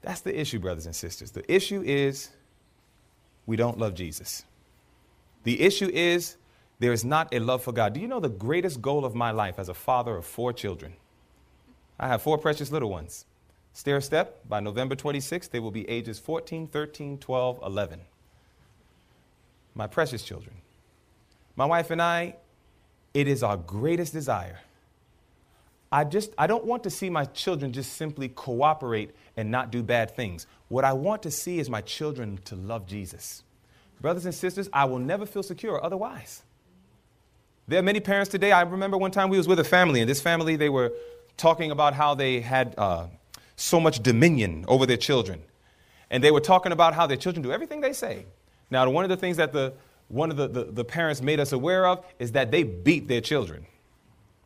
That's 0.01 0.21
the 0.21 0.37
issue, 0.37 0.59
brothers 0.59 0.85
and 0.85 0.95
sisters. 0.95 1.31
The 1.31 1.49
issue 1.51 1.81
is 1.81 2.31
we 3.45 3.55
don't 3.55 3.79
love 3.79 3.95
Jesus. 3.95 4.43
The 5.43 5.61
issue 5.61 5.89
is 5.91 6.35
there 6.79 6.91
is 6.91 7.05
not 7.05 7.33
a 7.33 7.39
love 7.39 7.63
for 7.63 7.71
God. 7.71 7.93
Do 7.93 7.99
you 7.99 8.07
know 8.07 8.19
the 8.19 8.29
greatest 8.29 8.81
goal 8.81 9.05
of 9.05 9.15
my 9.15 9.31
life 9.31 9.57
as 9.57 9.69
a 9.69 9.73
father 9.73 10.17
of 10.17 10.25
four 10.25 10.51
children? 10.51 10.93
I 11.99 12.07
have 12.07 12.21
four 12.21 12.37
precious 12.37 12.71
little 12.71 12.89
ones. 12.89 13.25
Stair 13.73 14.01
step, 14.01 14.47
by 14.47 14.59
November 14.59 14.95
26th, 14.95 15.49
they 15.49 15.59
will 15.59 15.71
be 15.71 15.87
ages 15.89 16.19
14, 16.19 16.67
13, 16.67 17.17
12, 17.17 17.59
11. 17.65 18.01
My 19.73 19.87
precious 19.87 20.23
children. 20.23 20.55
My 21.55 21.65
wife 21.65 21.91
and 21.91 22.01
I, 22.01 22.35
it 23.13 23.27
is 23.27 23.43
our 23.43 23.57
greatest 23.57 24.13
desire. 24.13 24.59
I 25.91 26.03
just 26.03 26.33
I 26.37 26.47
don't 26.47 26.65
want 26.65 26.83
to 26.83 26.89
see 26.89 27.09
my 27.09 27.25
children 27.25 27.71
just 27.71 27.93
simply 27.93 28.27
cooperate 28.27 29.15
and 29.37 29.51
not 29.51 29.71
do 29.71 29.81
bad 29.81 30.11
things. 30.11 30.47
What 30.67 30.83
I 30.83 30.93
want 30.93 31.23
to 31.23 31.31
see 31.31 31.59
is 31.59 31.69
my 31.69 31.81
children 31.81 32.39
to 32.45 32.55
love 32.55 32.85
Jesus. 32.85 33.43
Brothers 34.01 34.25
and 34.25 34.35
sisters, 34.35 34.67
I 34.73 34.85
will 34.85 34.99
never 34.99 35.25
feel 35.25 35.43
secure 35.43 35.81
otherwise. 35.83 36.43
There 37.67 37.79
are 37.79 37.83
many 37.83 37.99
parents 37.99 38.29
today. 38.29 38.51
I 38.51 38.61
remember 38.61 38.97
one 38.97 39.11
time 39.11 39.29
we 39.29 39.37
was 39.37 39.47
with 39.47 39.59
a 39.59 39.63
family, 39.63 39.99
and 39.99 40.09
this 40.09 40.21
family 40.21 40.55
they 40.55 40.69
were 40.69 40.93
talking 41.35 41.71
about 41.71 41.93
how 41.93 42.13
they 42.13 42.41
had 42.41 42.75
uh, 42.77 43.07
so 43.55 43.79
much 43.79 44.03
dominion 44.03 44.65
over 44.67 44.85
their 44.85 44.97
children. 44.97 45.41
And 46.11 46.23
they 46.23 46.31
were 46.31 46.41
talking 46.41 46.71
about 46.71 46.93
how 46.93 47.07
their 47.07 47.17
children 47.17 47.41
do 47.41 47.51
everything 47.51 47.81
they 47.81 47.93
say. 47.93 48.25
Now, 48.69 48.89
one 48.89 49.03
of 49.03 49.09
the 49.09 49.17
things 49.17 49.37
that 49.37 49.51
the, 49.51 49.73
one 50.07 50.29
of 50.29 50.37
the, 50.37 50.47
the, 50.47 50.63
the 50.65 50.85
parents 50.85 51.21
made 51.21 51.39
us 51.39 51.51
aware 51.51 51.87
of 51.87 52.05
is 52.19 52.33
that 52.33 52.51
they 52.51 52.63
beat 52.63 53.07
their 53.07 53.21
children. 53.21 53.65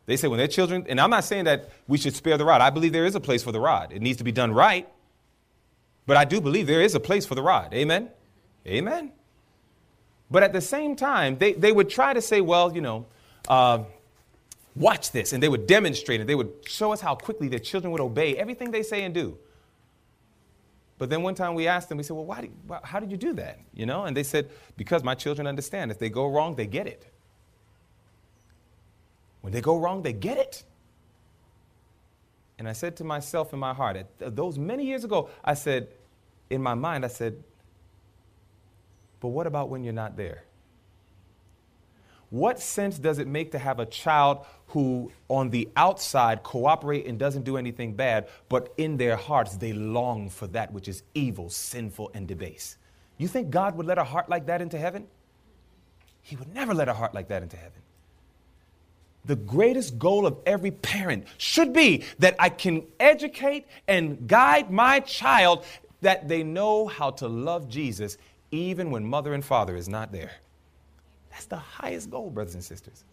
They 0.06 0.16
say 0.16 0.26
when 0.26 0.38
their 0.38 0.48
children, 0.48 0.86
and 0.88 0.98
I'm 0.98 1.10
not 1.10 1.24
saying 1.24 1.44
that 1.44 1.70
we 1.86 1.98
should 1.98 2.16
spare 2.16 2.38
the 2.38 2.44
rod. 2.44 2.62
I 2.62 2.70
believe 2.70 2.92
there 2.92 3.06
is 3.06 3.14
a 3.14 3.20
place 3.20 3.42
for 3.42 3.52
the 3.52 3.60
rod. 3.60 3.92
It 3.92 4.00
needs 4.00 4.18
to 4.18 4.24
be 4.24 4.32
done 4.32 4.52
right. 4.52 4.88
But 6.06 6.16
I 6.16 6.24
do 6.24 6.40
believe 6.40 6.66
there 6.66 6.80
is 6.80 6.94
a 6.94 7.00
place 7.00 7.26
for 7.26 7.34
the 7.34 7.42
rod. 7.42 7.74
Amen? 7.74 8.08
Amen. 8.66 9.12
But 10.30 10.42
at 10.42 10.52
the 10.52 10.60
same 10.60 10.94
time, 10.96 11.38
they, 11.38 11.52
they 11.54 11.72
would 11.72 11.90
try 11.90 12.12
to 12.12 12.20
say, 12.20 12.40
well, 12.40 12.74
you 12.74 12.80
know, 12.80 13.06
uh, 13.48 13.84
Watch 14.76 15.10
this. 15.10 15.32
And 15.32 15.42
they 15.42 15.48
would 15.48 15.66
demonstrate 15.66 16.20
it. 16.20 16.26
They 16.26 16.34
would 16.34 16.52
show 16.66 16.92
us 16.92 17.00
how 17.00 17.14
quickly 17.14 17.48
their 17.48 17.58
children 17.58 17.90
would 17.92 18.00
obey 18.00 18.36
everything 18.36 18.70
they 18.70 18.82
say 18.82 19.02
and 19.02 19.12
do. 19.12 19.36
But 20.98 21.10
then 21.10 21.22
one 21.22 21.34
time 21.34 21.54
we 21.54 21.66
asked 21.66 21.88
them, 21.88 21.98
we 21.98 22.04
said, 22.04 22.14
well, 22.14 22.26
why 22.26 22.42
do, 22.42 22.48
why, 22.66 22.78
how 22.82 23.00
did 23.00 23.10
you 23.10 23.16
do 23.16 23.32
that? 23.34 23.58
You 23.74 23.86
know, 23.86 24.04
and 24.04 24.16
they 24.16 24.22
said, 24.22 24.50
because 24.76 25.02
my 25.02 25.14
children 25.14 25.46
understand. 25.46 25.90
If 25.90 25.98
they 25.98 26.10
go 26.10 26.26
wrong, 26.26 26.54
they 26.54 26.66
get 26.66 26.86
it. 26.86 27.06
When 29.40 29.52
they 29.52 29.62
go 29.62 29.78
wrong, 29.78 30.02
they 30.02 30.12
get 30.12 30.36
it. 30.36 30.62
And 32.58 32.68
I 32.68 32.72
said 32.74 32.96
to 32.96 33.04
myself 33.04 33.54
in 33.54 33.58
my 33.58 33.72
heart, 33.72 33.96
at 33.96 34.36
those 34.36 34.58
many 34.58 34.84
years 34.84 35.02
ago, 35.02 35.30
I 35.42 35.54
said, 35.54 35.88
in 36.50 36.62
my 36.62 36.74
mind, 36.74 37.06
I 37.06 37.08
said, 37.08 37.42
but 39.20 39.28
what 39.28 39.46
about 39.46 39.68
when 39.68 39.84
you're 39.84 39.92
not 39.92 40.16
there? 40.16 40.44
What 42.30 42.60
sense 42.60 42.96
does 42.96 43.18
it 43.18 43.26
make 43.26 43.52
to 43.52 43.58
have 43.58 43.80
a 43.80 43.86
child 43.86 44.46
who 44.68 45.10
on 45.28 45.50
the 45.50 45.68
outside 45.76 46.44
cooperate 46.44 47.06
and 47.06 47.18
doesn't 47.18 47.42
do 47.42 47.56
anything 47.56 47.94
bad, 47.94 48.28
but 48.48 48.72
in 48.76 48.96
their 48.96 49.16
hearts 49.16 49.56
they 49.56 49.72
long 49.72 50.30
for 50.30 50.46
that 50.48 50.72
which 50.72 50.86
is 50.86 51.02
evil, 51.14 51.50
sinful, 51.50 52.12
and 52.14 52.28
debased? 52.28 52.76
You 53.18 53.26
think 53.26 53.50
God 53.50 53.76
would 53.76 53.86
let 53.86 53.98
a 53.98 54.04
heart 54.04 54.28
like 54.28 54.46
that 54.46 54.62
into 54.62 54.78
heaven? 54.78 55.08
He 56.22 56.36
would 56.36 56.54
never 56.54 56.72
let 56.72 56.88
a 56.88 56.94
heart 56.94 57.14
like 57.14 57.28
that 57.28 57.42
into 57.42 57.56
heaven. 57.56 57.82
The 59.24 59.36
greatest 59.36 59.98
goal 59.98 60.24
of 60.24 60.38
every 60.46 60.70
parent 60.70 61.26
should 61.36 61.72
be 61.72 62.04
that 62.20 62.36
I 62.38 62.48
can 62.48 62.84
educate 62.98 63.66
and 63.88 64.26
guide 64.28 64.70
my 64.70 65.00
child 65.00 65.64
that 66.00 66.28
they 66.28 66.42
know 66.42 66.86
how 66.86 67.10
to 67.10 67.28
love 67.28 67.68
Jesus 67.68 68.16
even 68.50 68.90
when 68.90 69.04
mother 69.04 69.34
and 69.34 69.44
father 69.44 69.76
is 69.76 69.88
not 69.88 70.12
there. 70.12 70.32
That's 71.30 71.46
the 71.46 71.56
highest 71.56 72.10
goal, 72.10 72.30
brothers 72.30 72.54
and 72.54 72.64
sisters. 72.64 73.04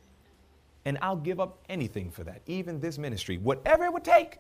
And 0.86 0.98
I'll 1.02 1.18
give 1.18 1.40
up 1.40 1.60
anything 1.70 2.12
for 2.12 2.24
that, 2.24 2.42
even 2.48 2.80
this 2.80 2.98
ministry, 2.98 3.38
whatever 3.38 3.86
it 3.86 3.94
would 3.94 4.04
take. 4.04 4.40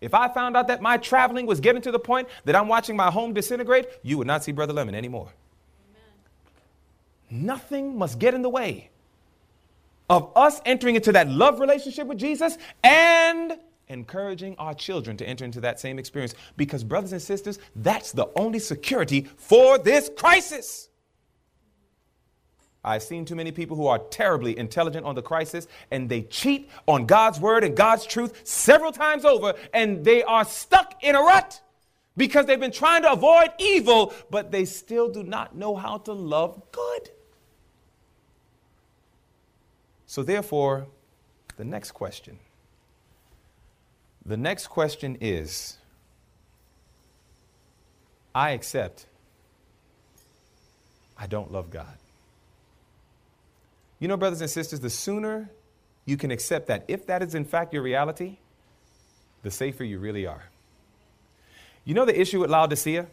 If 0.00 0.14
I 0.14 0.28
found 0.28 0.56
out 0.56 0.68
that 0.68 0.80
my 0.80 0.96
traveling 0.96 1.46
was 1.46 1.60
getting 1.60 1.82
to 1.82 1.90
the 1.90 1.98
point 1.98 2.28
that 2.44 2.54
I'm 2.54 2.68
watching 2.68 2.96
my 2.96 3.10
home 3.10 3.32
disintegrate, 3.34 3.86
you 4.02 4.18
would 4.18 4.26
not 4.26 4.44
see 4.44 4.52
Brother 4.52 4.72
Lemon 4.72 4.94
anymore. 4.94 5.28
Amen. 7.30 7.44
Nothing 7.46 7.98
must 7.98 8.18
get 8.18 8.34
in 8.34 8.42
the 8.42 8.48
way 8.48 8.90
of 10.08 10.32
us 10.36 10.60
entering 10.64 10.96
into 10.96 11.12
that 11.12 11.28
love 11.28 11.60
relationship 11.60 12.06
with 12.06 12.18
Jesus 12.18 12.56
and 12.82 13.58
encouraging 13.88 14.54
our 14.58 14.74
children 14.74 15.16
to 15.16 15.28
enter 15.28 15.44
into 15.44 15.60
that 15.60 15.80
same 15.80 15.98
experience. 15.98 16.34
Because, 16.56 16.84
brothers 16.84 17.12
and 17.12 17.22
sisters, 17.22 17.58
that's 17.76 18.12
the 18.12 18.28
only 18.36 18.58
security 18.58 19.28
for 19.36 19.78
this 19.78 20.10
crisis. 20.16 20.88
I've 22.84 23.02
seen 23.02 23.24
too 23.24 23.34
many 23.34 23.52
people 23.52 23.76
who 23.76 23.86
are 23.86 23.98
terribly 23.98 24.56
intelligent 24.56 25.04
on 25.04 25.14
the 25.14 25.22
crisis 25.22 25.66
and 25.90 26.08
they 26.08 26.22
cheat 26.22 26.70
on 26.86 27.06
God's 27.06 27.40
word 27.40 27.64
and 27.64 27.76
God's 27.76 28.06
truth 28.06 28.40
several 28.44 28.92
times 28.92 29.24
over 29.24 29.54
and 29.74 30.04
they 30.04 30.22
are 30.22 30.44
stuck 30.44 31.02
in 31.02 31.16
a 31.16 31.20
rut 31.20 31.60
because 32.16 32.46
they've 32.46 32.58
been 32.58 32.72
trying 32.72 33.02
to 33.02 33.12
avoid 33.12 33.50
evil, 33.58 34.14
but 34.30 34.50
they 34.50 34.64
still 34.64 35.08
do 35.08 35.22
not 35.22 35.56
know 35.56 35.76
how 35.76 35.98
to 35.98 36.12
love 36.12 36.60
good. 36.72 37.10
So, 40.06 40.22
therefore, 40.22 40.86
the 41.56 41.64
next 41.64 41.92
question. 41.92 42.38
The 44.28 44.36
next 44.36 44.66
question 44.66 45.16
is 45.22 45.78
I 48.34 48.50
accept 48.50 49.06
I 51.16 51.26
don't 51.26 51.50
love 51.50 51.70
God. 51.70 51.96
You 53.98 54.06
know, 54.06 54.18
brothers 54.18 54.42
and 54.42 54.50
sisters, 54.50 54.80
the 54.80 54.90
sooner 54.90 55.50
you 56.04 56.18
can 56.18 56.30
accept 56.30 56.66
that, 56.68 56.84
if 56.88 57.06
that 57.06 57.22
is 57.22 57.34
in 57.34 57.46
fact 57.46 57.72
your 57.72 57.82
reality, 57.82 58.36
the 59.42 59.50
safer 59.50 59.82
you 59.82 59.98
really 59.98 60.26
are. 60.26 60.44
You 61.86 61.94
know 61.94 62.04
the 62.04 62.20
issue 62.20 62.40
with 62.40 62.50
Laodicea? 62.50 63.06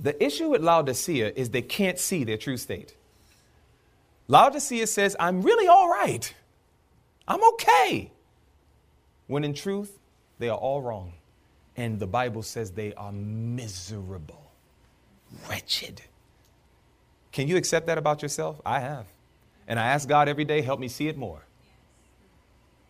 The 0.00 0.22
issue 0.22 0.48
with 0.48 0.62
Laodicea 0.62 1.32
is 1.36 1.50
they 1.50 1.62
can't 1.62 1.98
see 1.98 2.24
their 2.24 2.36
true 2.36 2.56
state. 2.56 2.96
Laodicea 4.26 4.88
says, 4.88 5.14
I'm 5.20 5.42
really 5.42 5.68
all 5.68 5.88
right. 5.88 6.34
I'm 7.28 7.42
okay. 7.54 8.10
When 9.28 9.44
in 9.44 9.54
truth, 9.54 9.97
they 10.38 10.48
are 10.48 10.56
all 10.56 10.80
wrong. 10.82 11.12
And 11.76 11.98
the 11.98 12.06
Bible 12.06 12.42
says 12.42 12.72
they 12.72 12.92
are 12.94 13.12
miserable, 13.12 14.50
wretched. 15.48 16.02
Can 17.30 17.46
you 17.46 17.56
accept 17.56 17.86
that 17.86 17.98
about 17.98 18.22
yourself? 18.22 18.60
I 18.66 18.80
have. 18.80 19.06
And 19.66 19.78
I 19.78 19.88
ask 19.88 20.08
God 20.08 20.28
every 20.28 20.44
day, 20.44 20.62
help 20.62 20.80
me 20.80 20.88
see 20.88 21.08
it 21.08 21.16
more. 21.16 21.44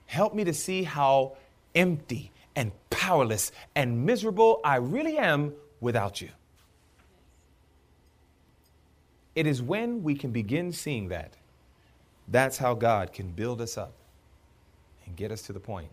Help 0.07 0.35
me 0.35 0.45
to 0.45 0.55
see 0.55 0.85
how 0.85 1.37
empty 1.75 2.33
and 2.57 2.73
powerless 2.89 3.53
and 3.75 4.07
miserable 4.07 4.61
I 4.65 4.77
really 4.77 5.19
am 5.19 5.53
without 5.81 6.21
you. 6.21 6.31
It 9.35 9.47
is 9.47 9.61
when 9.63 10.03
we 10.03 10.15
can 10.15 10.33
begin 10.33 10.73
seeing 10.73 11.09
that, 11.09 11.35
that's 12.27 12.59
how 12.59 12.75
God 12.75 13.13
can 13.13 13.31
build 13.33 13.61
us 13.61 13.77
up 13.77 13.93
and 15.07 15.15
get 15.15 15.31
us 15.31 15.43
to 15.43 15.53
the 15.53 15.61
point 15.61 15.91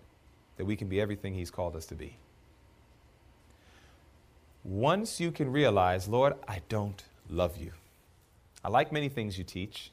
that 0.57 0.65
we 0.65 0.75
can 0.75 0.87
be 0.87 1.01
everything 1.01 1.33
He's 1.33 1.51
called 1.51 1.75
us 1.75 1.85
to 1.87 1.95
be. 1.95 2.17
Once 4.63 5.19
you 5.19 5.31
can 5.31 5.51
realize, 5.51 6.07
Lord, 6.07 6.33
I 6.47 6.61
don't 6.69 7.03
love 7.29 7.57
you. 7.57 7.71
I 8.63 8.69
like 8.69 8.91
many 8.91 9.09
things 9.09 9.37
you 9.37 9.43
teach. 9.43 9.91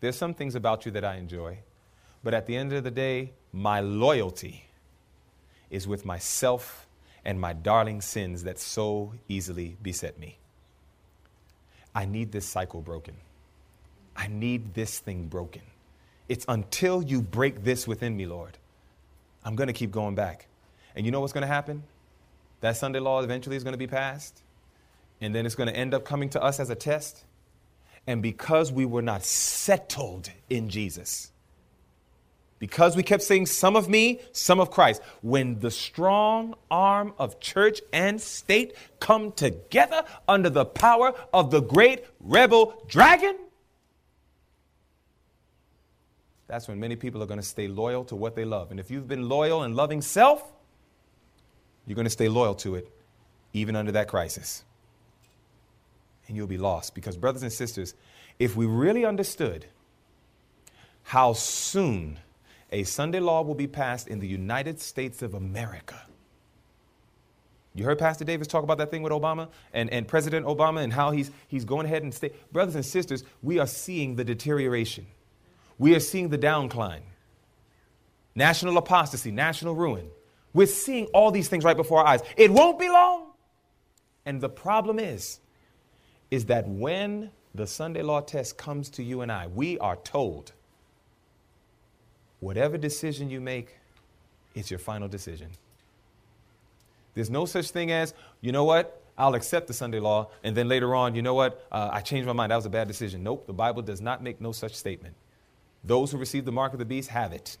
There's 0.00 0.16
some 0.16 0.34
things 0.34 0.54
about 0.54 0.84
you 0.84 0.92
that 0.92 1.04
I 1.04 1.16
enjoy, 1.16 1.58
but 2.24 2.34
at 2.34 2.46
the 2.46 2.56
end 2.56 2.72
of 2.72 2.82
the 2.82 2.90
day, 2.90 3.32
my 3.52 3.80
loyalty 3.80 4.64
is 5.70 5.86
with 5.86 6.04
myself 6.04 6.86
and 7.24 7.40
my 7.40 7.52
darling 7.52 8.00
sins 8.00 8.44
that 8.44 8.58
so 8.58 9.12
easily 9.28 9.76
beset 9.82 10.18
me. 10.18 10.38
I 11.94 12.04
need 12.04 12.32
this 12.32 12.46
cycle 12.46 12.80
broken. 12.80 13.14
I 14.16 14.28
need 14.28 14.74
this 14.74 14.98
thing 14.98 15.26
broken. 15.26 15.62
It's 16.28 16.44
until 16.48 17.02
you 17.02 17.20
break 17.22 17.64
this 17.64 17.86
within 17.86 18.16
me, 18.16 18.26
Lord. 18.26 18.56
I'm 19.44 19.56
going 19.56 19.68
to 19.68 19.72
keep 19.72 19.90
going 19.90 20.14
back. 20.14 20.46
And 20.94 21.06
you 21.06 21.12
know 21.12 21.20
what's 21.20 21.32
going 21.32 21.42
to 21.42 21.46
happen? 21.48 21.82
That 22.60 22.76
Sunday 22.76 22.98
law 22.98 23.22
eventually 23.22 23.56
is 23.56 23.64
going 23.64 23.72
to 23.72 23.78
be 23.78 23.86
passed. 23.86 24.42
And 25.20 25.34
then 25.34 25.46
it's 25.46 25.54
going 25.54 25.68
to 25.68 25.76
end 25.76 25.94
up 25.94 26.04
coming 26.04 26.28
to 26.30 26.42
us 26.42 26.60
as 26.60 26.70
a 26.70 26.74
test. 26.74 27.24
and 28.06 28.22
because 28.22 28.72
we 28.72 28.84
were 28.84 29.02
not 29.02 29.24
settled 29.24 30.30
in 30.48 30.68
Jesus. 30.68 31.30
Because 32.58 32.94
we 32.94 33.02
kept 33.02 33.22
saying, 33.22 33.46
some 33.46 33.74
of 33.74 33.88
me, 33.88 34.20
some 34.32 34.60
of 34.60 34.70
Christ. 34.70 35.00
When 35.22 35.60
the 35.60 35.70
strong 35.70 36.54
arm 36.70 37.14
of 37.18 37.40
church 37.40 37.80
and 37.92 38.20
state 38.20 38.74
come 39.00 39.32
together 39.32 40.04
under 40.28 40.50
the 40.50 40.66
power 40.66 41.14
of 41.32 41.50
the 41.50 41.60
great 41.60 42.04
rebel 42.20 42.82
dragon, 42.86 43.36
that's 46.50 46.66
when 46.66 46.80
many 46.80 46.96
people 46.96 47.22
are 47.22 47.26
going 47.26 47.40
to 47.40 47.46
stay 47.46 47.68
loyal 47.68 48.04
to 48.06 48.16
what 48.16 48.34
they 48.34 48.44
love. 48.44 48.72
And 48.72 48.80
if 48.80 48.90
you've 48.90 49.06
been 49.06 49.28
loyal 49.28 49.62
and 49.62 49.76
loving 49.76 50.02
self, 50.02 50.42
you're 51.86 51.94
going 51.94 52.06
to 52.06 52.10
stay 52.10 52.28
loyal 52.28 52.54
to 52.56 52.74
it 52.74 52.90
even 53.52 53.76
under 53.76 53.92
that 53.92 54.08
crisis. 54.08 54.64
And 56.26 56.36
you'll 56.36 56.48
be 56.48 56.58
lost 56.58 56.94
because, 56.94 57.16
brothers 57.16 57.42
and 57.42 57.52
sisters, 57.52 57.94
if 58.38 58.56
we 58.56 58.66
really 58.66 59.04
understood 59.04 59.66
how 61.04 61.32
soon 61.34 62.18
a 62.72 62.82
Sunday 62.84 63.20
law 63.20 63.42
will 63.42 63.54
be 63.54 63.66
passed 63.66 64.08
in 64.08 64.18
the 64.18 64.28
United 64.28 64.80
States 64.80 65.22
of 65.22 65.34
America. 65.34 66.00
You 67.74 67.84
heard 67.84 67.98
Pastor 67.98 68.24
Davis 68.24 68.46
talk 68.46 68.64
about 68.64 68.78
that 68.78 68.90
thing 68.90 69.02
with 69.02 69.12
Obama 69.12 69.48
and, 69.72 69.90
and 69.90 70.06
President 70.06 70.46
Obama 70.46 70.82
and 70.82 70.92
how 70.92 71.12
he's, 71.12 71.30
he's 71.48 71.64
going 71.64 71.86
ahead 71.86 72.02
and 72.02 72.12
stay. 72.12 72.32
Brothers 72.52 72.74
and 72.74 72.84
sisters, 72.84 73.24
we 73.42 73.58
are 73.58 73.66
seeing 73.66 74.16
the 74.16 74.24
deterioration. 74.24 75.06
We 75.80 75.94
are 75.94 76.00
seeing 76.00 76.28
the 76.28 76.36
downcline, 76.36 77.00
national 78.34 78.76
apostasy, 78.76 79.30
national 79.30 79.74
ruin. 79.74 80.10
We're 80.52 80.66
seeing 80.66 81.06
all 81.06 81.30
these 81.30 81.48
things 81.48 81.64
right 81.64 81.76
before 81.76 82.00
our 82.00 82.06
eyes. 82.06 82.20
It 82.36 82.50
won't 82.50 82.78
be 82.78 82.90
long. 82.90 83.28
And 84.26 84.42
the 84.42 84.50
problem 84.50 84.98
is, 84.98 85.40
is 86.30 86.44
that 86.44 86.68
when 86.68 87.30
the 87.54 87.66
Sunday 87.66 88.02
law 88.02 88.20
test 88.20 88.58
comes 88.58 88.90
to 88.90 89.02
you 89.02 89.22
and 89.22 89.32
I, 89.32 89.46
we 89.46 89.78
are 89.78 89.96
told 89.96 90.52
whatever 92.40 92.76
decision 92.76 93.30
you 93.30 93.40
make, 93.40 93.74
it's 94.54 94.70
your 94.70 94.78
final 94.78 95.08
decision. 95.08 95.48
There's 97.14 97.30
no 97.30 97.46
such 97.46 97.70
thing 97.70 97.90
as, 97.90 98.12
you 98.42 98.52
know 98.52 98.64
what, 98.64 99.02
I'll 99.16 99.34
accept 99.34 99.66
the 99.66 99.74
Sunday 99.74 99.98
law, 99.98 100.28
and 100.44 100.54
then 100.54 100.68
later 100.68 100.94
on, 100.94 101.14
you 101.14 101.22
know 101.22 101.34
what, 101.34 101.66
uh, 101.72 101.88
I 101.90 102.02
changed 102.02 102.26
my 102.26 102.34
mind, 102.34 102.52
that 102.52 102.56
was 102.56 102.66
a 102.66 102.70
bad 102.70 102.86
decision. 102.86 103.22
Nope, 103.22 103.46
the 103.46 103.54
Bible 103.54 103.80
does 103.80 104.02
not 104.02 104.22
make 104.22 104.42
no 104.42 104.52
such 104.52 104.74
statement. 104.74 105.14
Those 105.84 106.12
who 106.12 106.18
receive 106.18 106.44
the 106.44 106.52
mark 106.52 106.72
of 106.72 106.78
the 106.78 106.84
beast 106.84 107.08
have 107.10 107.32
it. 107.32 107.56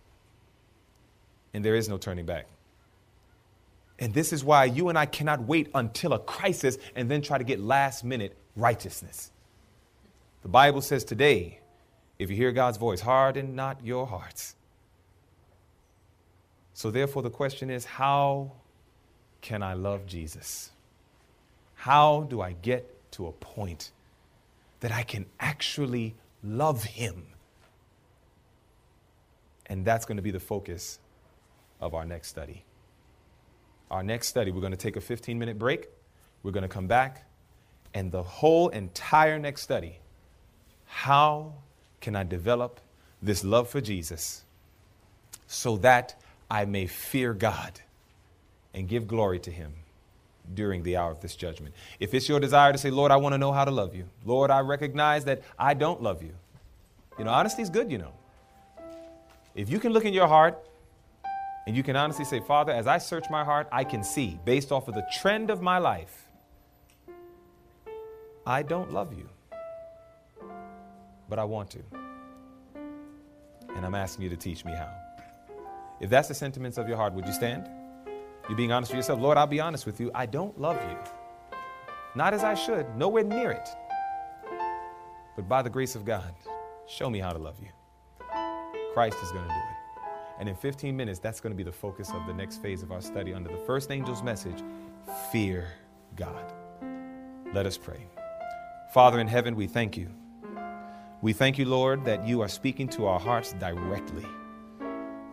And 1.54 1.64
there 1.64 1.74
is 1.74 1.88
no 1.88 1.98
turning 1.98 2.26
back. 2.26 2.46
And 3.98 4.14
this 4.14 4.32
is 4.32 4.42
why 4.42 4.64
you 4.64 4.88
and 4.88 4.98
I 4.98 5.06
cannot 5.06 5.42
wait 5.42 5.68
until 5.74 6.12
a 6.14 6.18
crisis 6.18 6.78
and 6.96 7.10
then 7.10 7.20
try 7.20 7.38
to 7.38 7.44
get 7.44 7.60
last 7.60 8.02
minute 8.02 8.36
righteousness. 8.56 9.30
The 10.42 10.48
Bible 10.48 10.80
says 10.80 11.04
today, 11.04 11.60
if 12.18 12.30
you 12.30 12.36
hear 12.36 12.52
God's 12.52 12.78
voice, 12.78 13.00
harden 13.00 13.54
not 13.54 13.84
your 13.84 14.06
hearts. 14.06 14.54
So, 16.72 16.90
therefore, 16.90 17.22
the 17.22 17.30
question 17.30 17.68
is 17.68 17.84
how 17.84 18.52
can 19.42 19.62
I 19.62 19.74
love 19.74 20.06
Jesus? 20.06 20.70
How 21.74 22.22
do 22.22 22.40
I 22.40 22.52
get 22.52 23.10
to 23.12 23.26
a 23.26 23.32
point 23.32 23.90
that 24.80 24.92
I 24.92 25.02
can 25.02 25.26
actually 25.38 26.14
love 26.42 26.84
him? 26.84 27.26
And 29.70 29.84
that's 29.84 30.04
going 30.04 30.16
to 30.16 30.22
be 30.22 30.32
the 30.32 30.40
focus 30.40 30.98
of 31.80 31.94
our 31.94 32.04
next 32.04 32.28
study. 32.28 32.64
Our 33.90 34.02
next 34.02 34.28
study, 34.28 34.50
we're 34.50 34.60
going 34.60 34.72
to 34.72 34.76
take 34.76 34.96
a 34.96 35.00
15 35.00 35.38
minute 35.38 35.58
break. 35.58 35.88
We're 36.42 36.52
going 36.52 36.62
to 36.62 36.68
come 36.68 36.86
back. 36.86 37.24
And 37.94 38.12
the 38.12 38.22
whole 38.22 38.68
entire 38.68 39.38
next 39.38 39.62
study 39.62 40.00
how 40.92 41.54
can 42.00 42.16
I 42.16 42.24
develop 42.24 42.80
this 43.22 43.44
love 43.44 43.68
for 43.68 43.80
Jesus 43.80 44.42
so 45.46 45.76
that 45.78 46.20
I 46.50 46.64
may 46.64 46.86
fear 46.86 47.32
God 47.32 47.80
and 48.74 48.88
give 48.88 49.06
glory 49.06 49.38
to 49.40 49.52
Him 49.52 49.72
during 50.52 50.82
the 50.82 50.96
hour 50.96 51.12
of 51.12 51.20
this 51.20 51.36
judgment? 51.36 51.76
If 52.00 52.12
it's 52.12 52.28
your 52.28 52.40
desire 52.40 52.72
to 52.72 52.78
say, 52.78 52.90
Lord, 52.90 53.12
I 53.12 53.16
want 53.16 53.34
to 53.34 53.38
know 53.38 53.52
how 53.52 53.64
to 53.64 53.70
love 53.70 53.94
you, 53.94 54.06
Lord, 54.24 54.50
I 54.50 54.60
recognize 54.60 55.24
that 55.26 55.42
I 55.56 55.74
don't 55.74 56.02
love 56.02 56.24
you. 56.24 56.32
You 57.18 57.24
know, 57.24 57.30
honesty 57.30 57.62
is 57.62 57.70
good, 57.70 57.90
you 57.90 57.98
know. 57.98 58.12
If 59.54 59.68
you 59.68 59.80
can 59.80 59.92
look 59.92 60.04
in 60.04 60.14
your 60.14 60.28
heart 60.28 60.58
and 61.66 61.76
you 61.76 61.82
can 61.82 61.96
honestly 61.96 62.24
say, 62.24 62.40
Father, 62.40 62.72
as 62.72 62.86
I 62.86 62.98
search 62.98 63.26
my 63.30 63.44
heart, 63.44 63.68
I 63.72 63.84
can 63.84 64.04
see, 64.04 64.38
based 64.44 64.70
off 64.70 64.88
of 64.88 64.94
the 64.94 65.06
trend 65.20 65.50
of 65.50 65.60
my 65.60 65.78
life, 65.78 66.28
I 68.46 68.62
don't 68.62 68.92
love 68.92 69.12
you. 69.12 69.28
But 71.28 71.38
I 71.38 71.44
want 71.44 71.70
to. 71.70 71.80
And 73.74 73.84
I'm 73.84 73.94
asking 73.94 74.24
you 74.24 74.30
to 74.30 74.36
teach 74.36 74.64
me 74.64 74.72
how. 74.72 74.90
If 76.00 76.10
that's 76.10 76.28
the 76.28 76.34
sentiments 76.34 76.78
of 76.78 76.88
your 76.88 76.96
heart, 76.96 77.12
would 77.12 77.26
you 77.26 77.32
stand? 77.32 77.68
You're 78.48 78.56
being 78.56 78.72
honest 78.72 78.90
with 78.92 78.96
yourself, 78.96 79.20
Lord, 79.20 79.36
I'll 79.36 79.46
be 79.46 79.60
honest 79.60 79.84
with 79.84 80.00
you. 80.00 80.10
I 80.14 80.26
don't 80.26 80.58
love 80.60 80.76
you. 80.88 80.96
Not 82.14 82.34
as 82.34 82.42
I 82.42 82.54
should, 82.54 82.96
nowhere 82.96 83.22
near 83.22 83.50
it. 83.52 83.68
But 85.36 85.48
by 85.48 85.62
the 85.62 85.70
grace 85.70 85.94
of 85.94 86.04
God, 86.04 86.34
show 86.88 87.10
me 87.10 87.18
how 87.18 87.32
to 87.32 87.38
love 87.38 87.56
you. 87.60 87.68
Christ 88.94 89.18
is 89.22 89.30
going 89.30 89.44
to 89.44 89.50
do 89.50 89.54
it. 89.54 89.80
And 90.40 90.48
in 90.48 90.56
15 90.56 90.96
minutes, 90.96 91.18
that's 91.18 91.40
going 91.40 91.52
to 91.52 91.56
be 91.56 91.62
the 91.62 91.72
focus 91.72 92.10
of 92.14 92.26
the 92.26 92.32
next 92.32 92.62
phase 92.62 92.82
of 92.82 92.90
our 92.90 93.00
study 93.00 93.34
under 93.34 93.50
the 93.50 93.58
first 93.58 93.90
angel's 93.90 94.22
message 94.22 94.62
fear 95.30 95.68
God. 96.16 96.52
Let 97.52 97.66
us 97.66 97.76
pray. 97.76 98.06
Father 98.92 99.20
in 99.20 99.28
heaven, 99.28 99.54
we 99.54 99.66
thank 99.66 99.96
you. 99.96 100.08
We 101.22 101.32
thank 101.32 101.58
you, 101.58 101.66
Lord, 101.66 102.04
that 102.06 102.26
you 102.26 102.40
are 102.40 102.48
speaking 102.48 102.88
to 102.88 103.06
our 103.06 103.20
hearts 103.20 103.52
directly. 103.54 104.24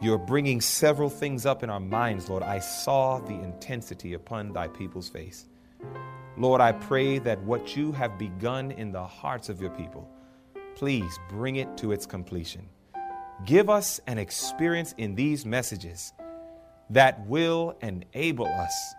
You're 0.01 0.18
bringing 0.18 0.62
several 0.62 1.10
things 1.10 1.45
up 1.45 1.64
in 1.64 1.70
our 1.70 1.80
minds, 1.80 2.30
Lord. 2.30 2.43
I 2.43 2.60
saw 2.60 3.20
the 3.20 3.34
intensity 3.34 4.14
upon 4.14 4.51
thy 4.51 4.68
people's 4.68 5.10
face. 5.10 5.47
Lord, 6.38 6.62
I 6.62 6.74
pray 6.74 7.18
that 7.20 7.41
what 7.43 7.76
you 7.76 7.91
have 7.93 8.20
begun 8.20 8.72
in 8.72 8.91
the 8.91 9.03
hearts 9.03 9.49
of 9.49 9.60
your 9.60 9.72
people, 9.72 10.08
please 10.76 11.18
bring 11.30 11.55
it 11.55 11.78
to 11.78 11.93
its 11.93 12.05
completion. 12.05 12.68
Give 13.45 13.69
us 13.69 14.01
an 14.07 14.17
experience 14.17 14.93
in 14.97 15.15
these 15.15 15.45
messages 15.45 16.13
that 16.89 17.25
will 17.27 17.77
enable 17.81 18.47
us 18.47 18.95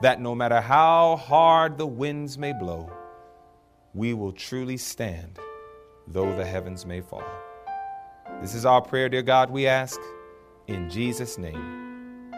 that 0.00 0.20
no 0.20 0.34
matter 0.34 0.60
how 0.60 1.16
hard 1.16 1.76
the 1.78 1.86
winds 1.86 2.38
may 2.38 2.52
blow, 2.52 2.90
we 3.94 4.14
will 4.14 4.32
truly 4.32 4.76
stand, 4.76 5.38
though 6.06 6.36
the 6.36 6.44
heavens 6.44 6.86
may 6.86 7.00
fall. 7.00 7.24
This 8.40 8.54
is 8.54 8.64
our 8.64 8.80
prayer, 8.80 9.08
dear 9.08 9.22
God, 9.22 9.50
we 9.50 9.66
ask. 9.66 10.00
In 10.66 10.88
Jesus' 10.88 11.36
name, 11.36 12.32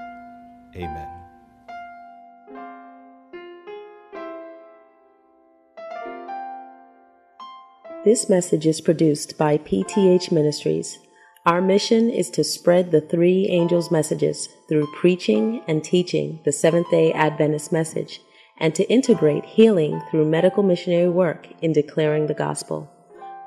amen. 0.75 1.09
This 8.05 8.29
message 8.29 8.67
is 8.67 8.81
produced 8.81 9.37
by 9.37 9.59
PTH 9.59 10.31
Ministries 10.31 10.99
our 11.47 11.63
mission 11.63 12.11
is 12.11 12.29
to 12.31 12.43
spread 12.43 12.91
the 12.91 13.01
three 13.01 13.47
angels' 13.49 13.93
messages 13.93 14.49
through 14.69 14.93
preaching 14.97 15.63
and 15.69 15.85
teaching 15.85 16.41
the 16.45 16.51
Seventh 16.51 16.91
day 16.91 17.13
Adventist 17.13 17.71
message 17.71 18.21
and 18.59 18.75
to 18.75 18.83
integrate 18.91 19.45
healing 19.45 20.03
through 20.11 20.29
medical 20.29 20.65
missionary 20.65 21.09
work 21.09 21.47
in 21.63 21.73
declaring 21.73 22.27
the 22.27 22.35
gospel. 22.35 22.91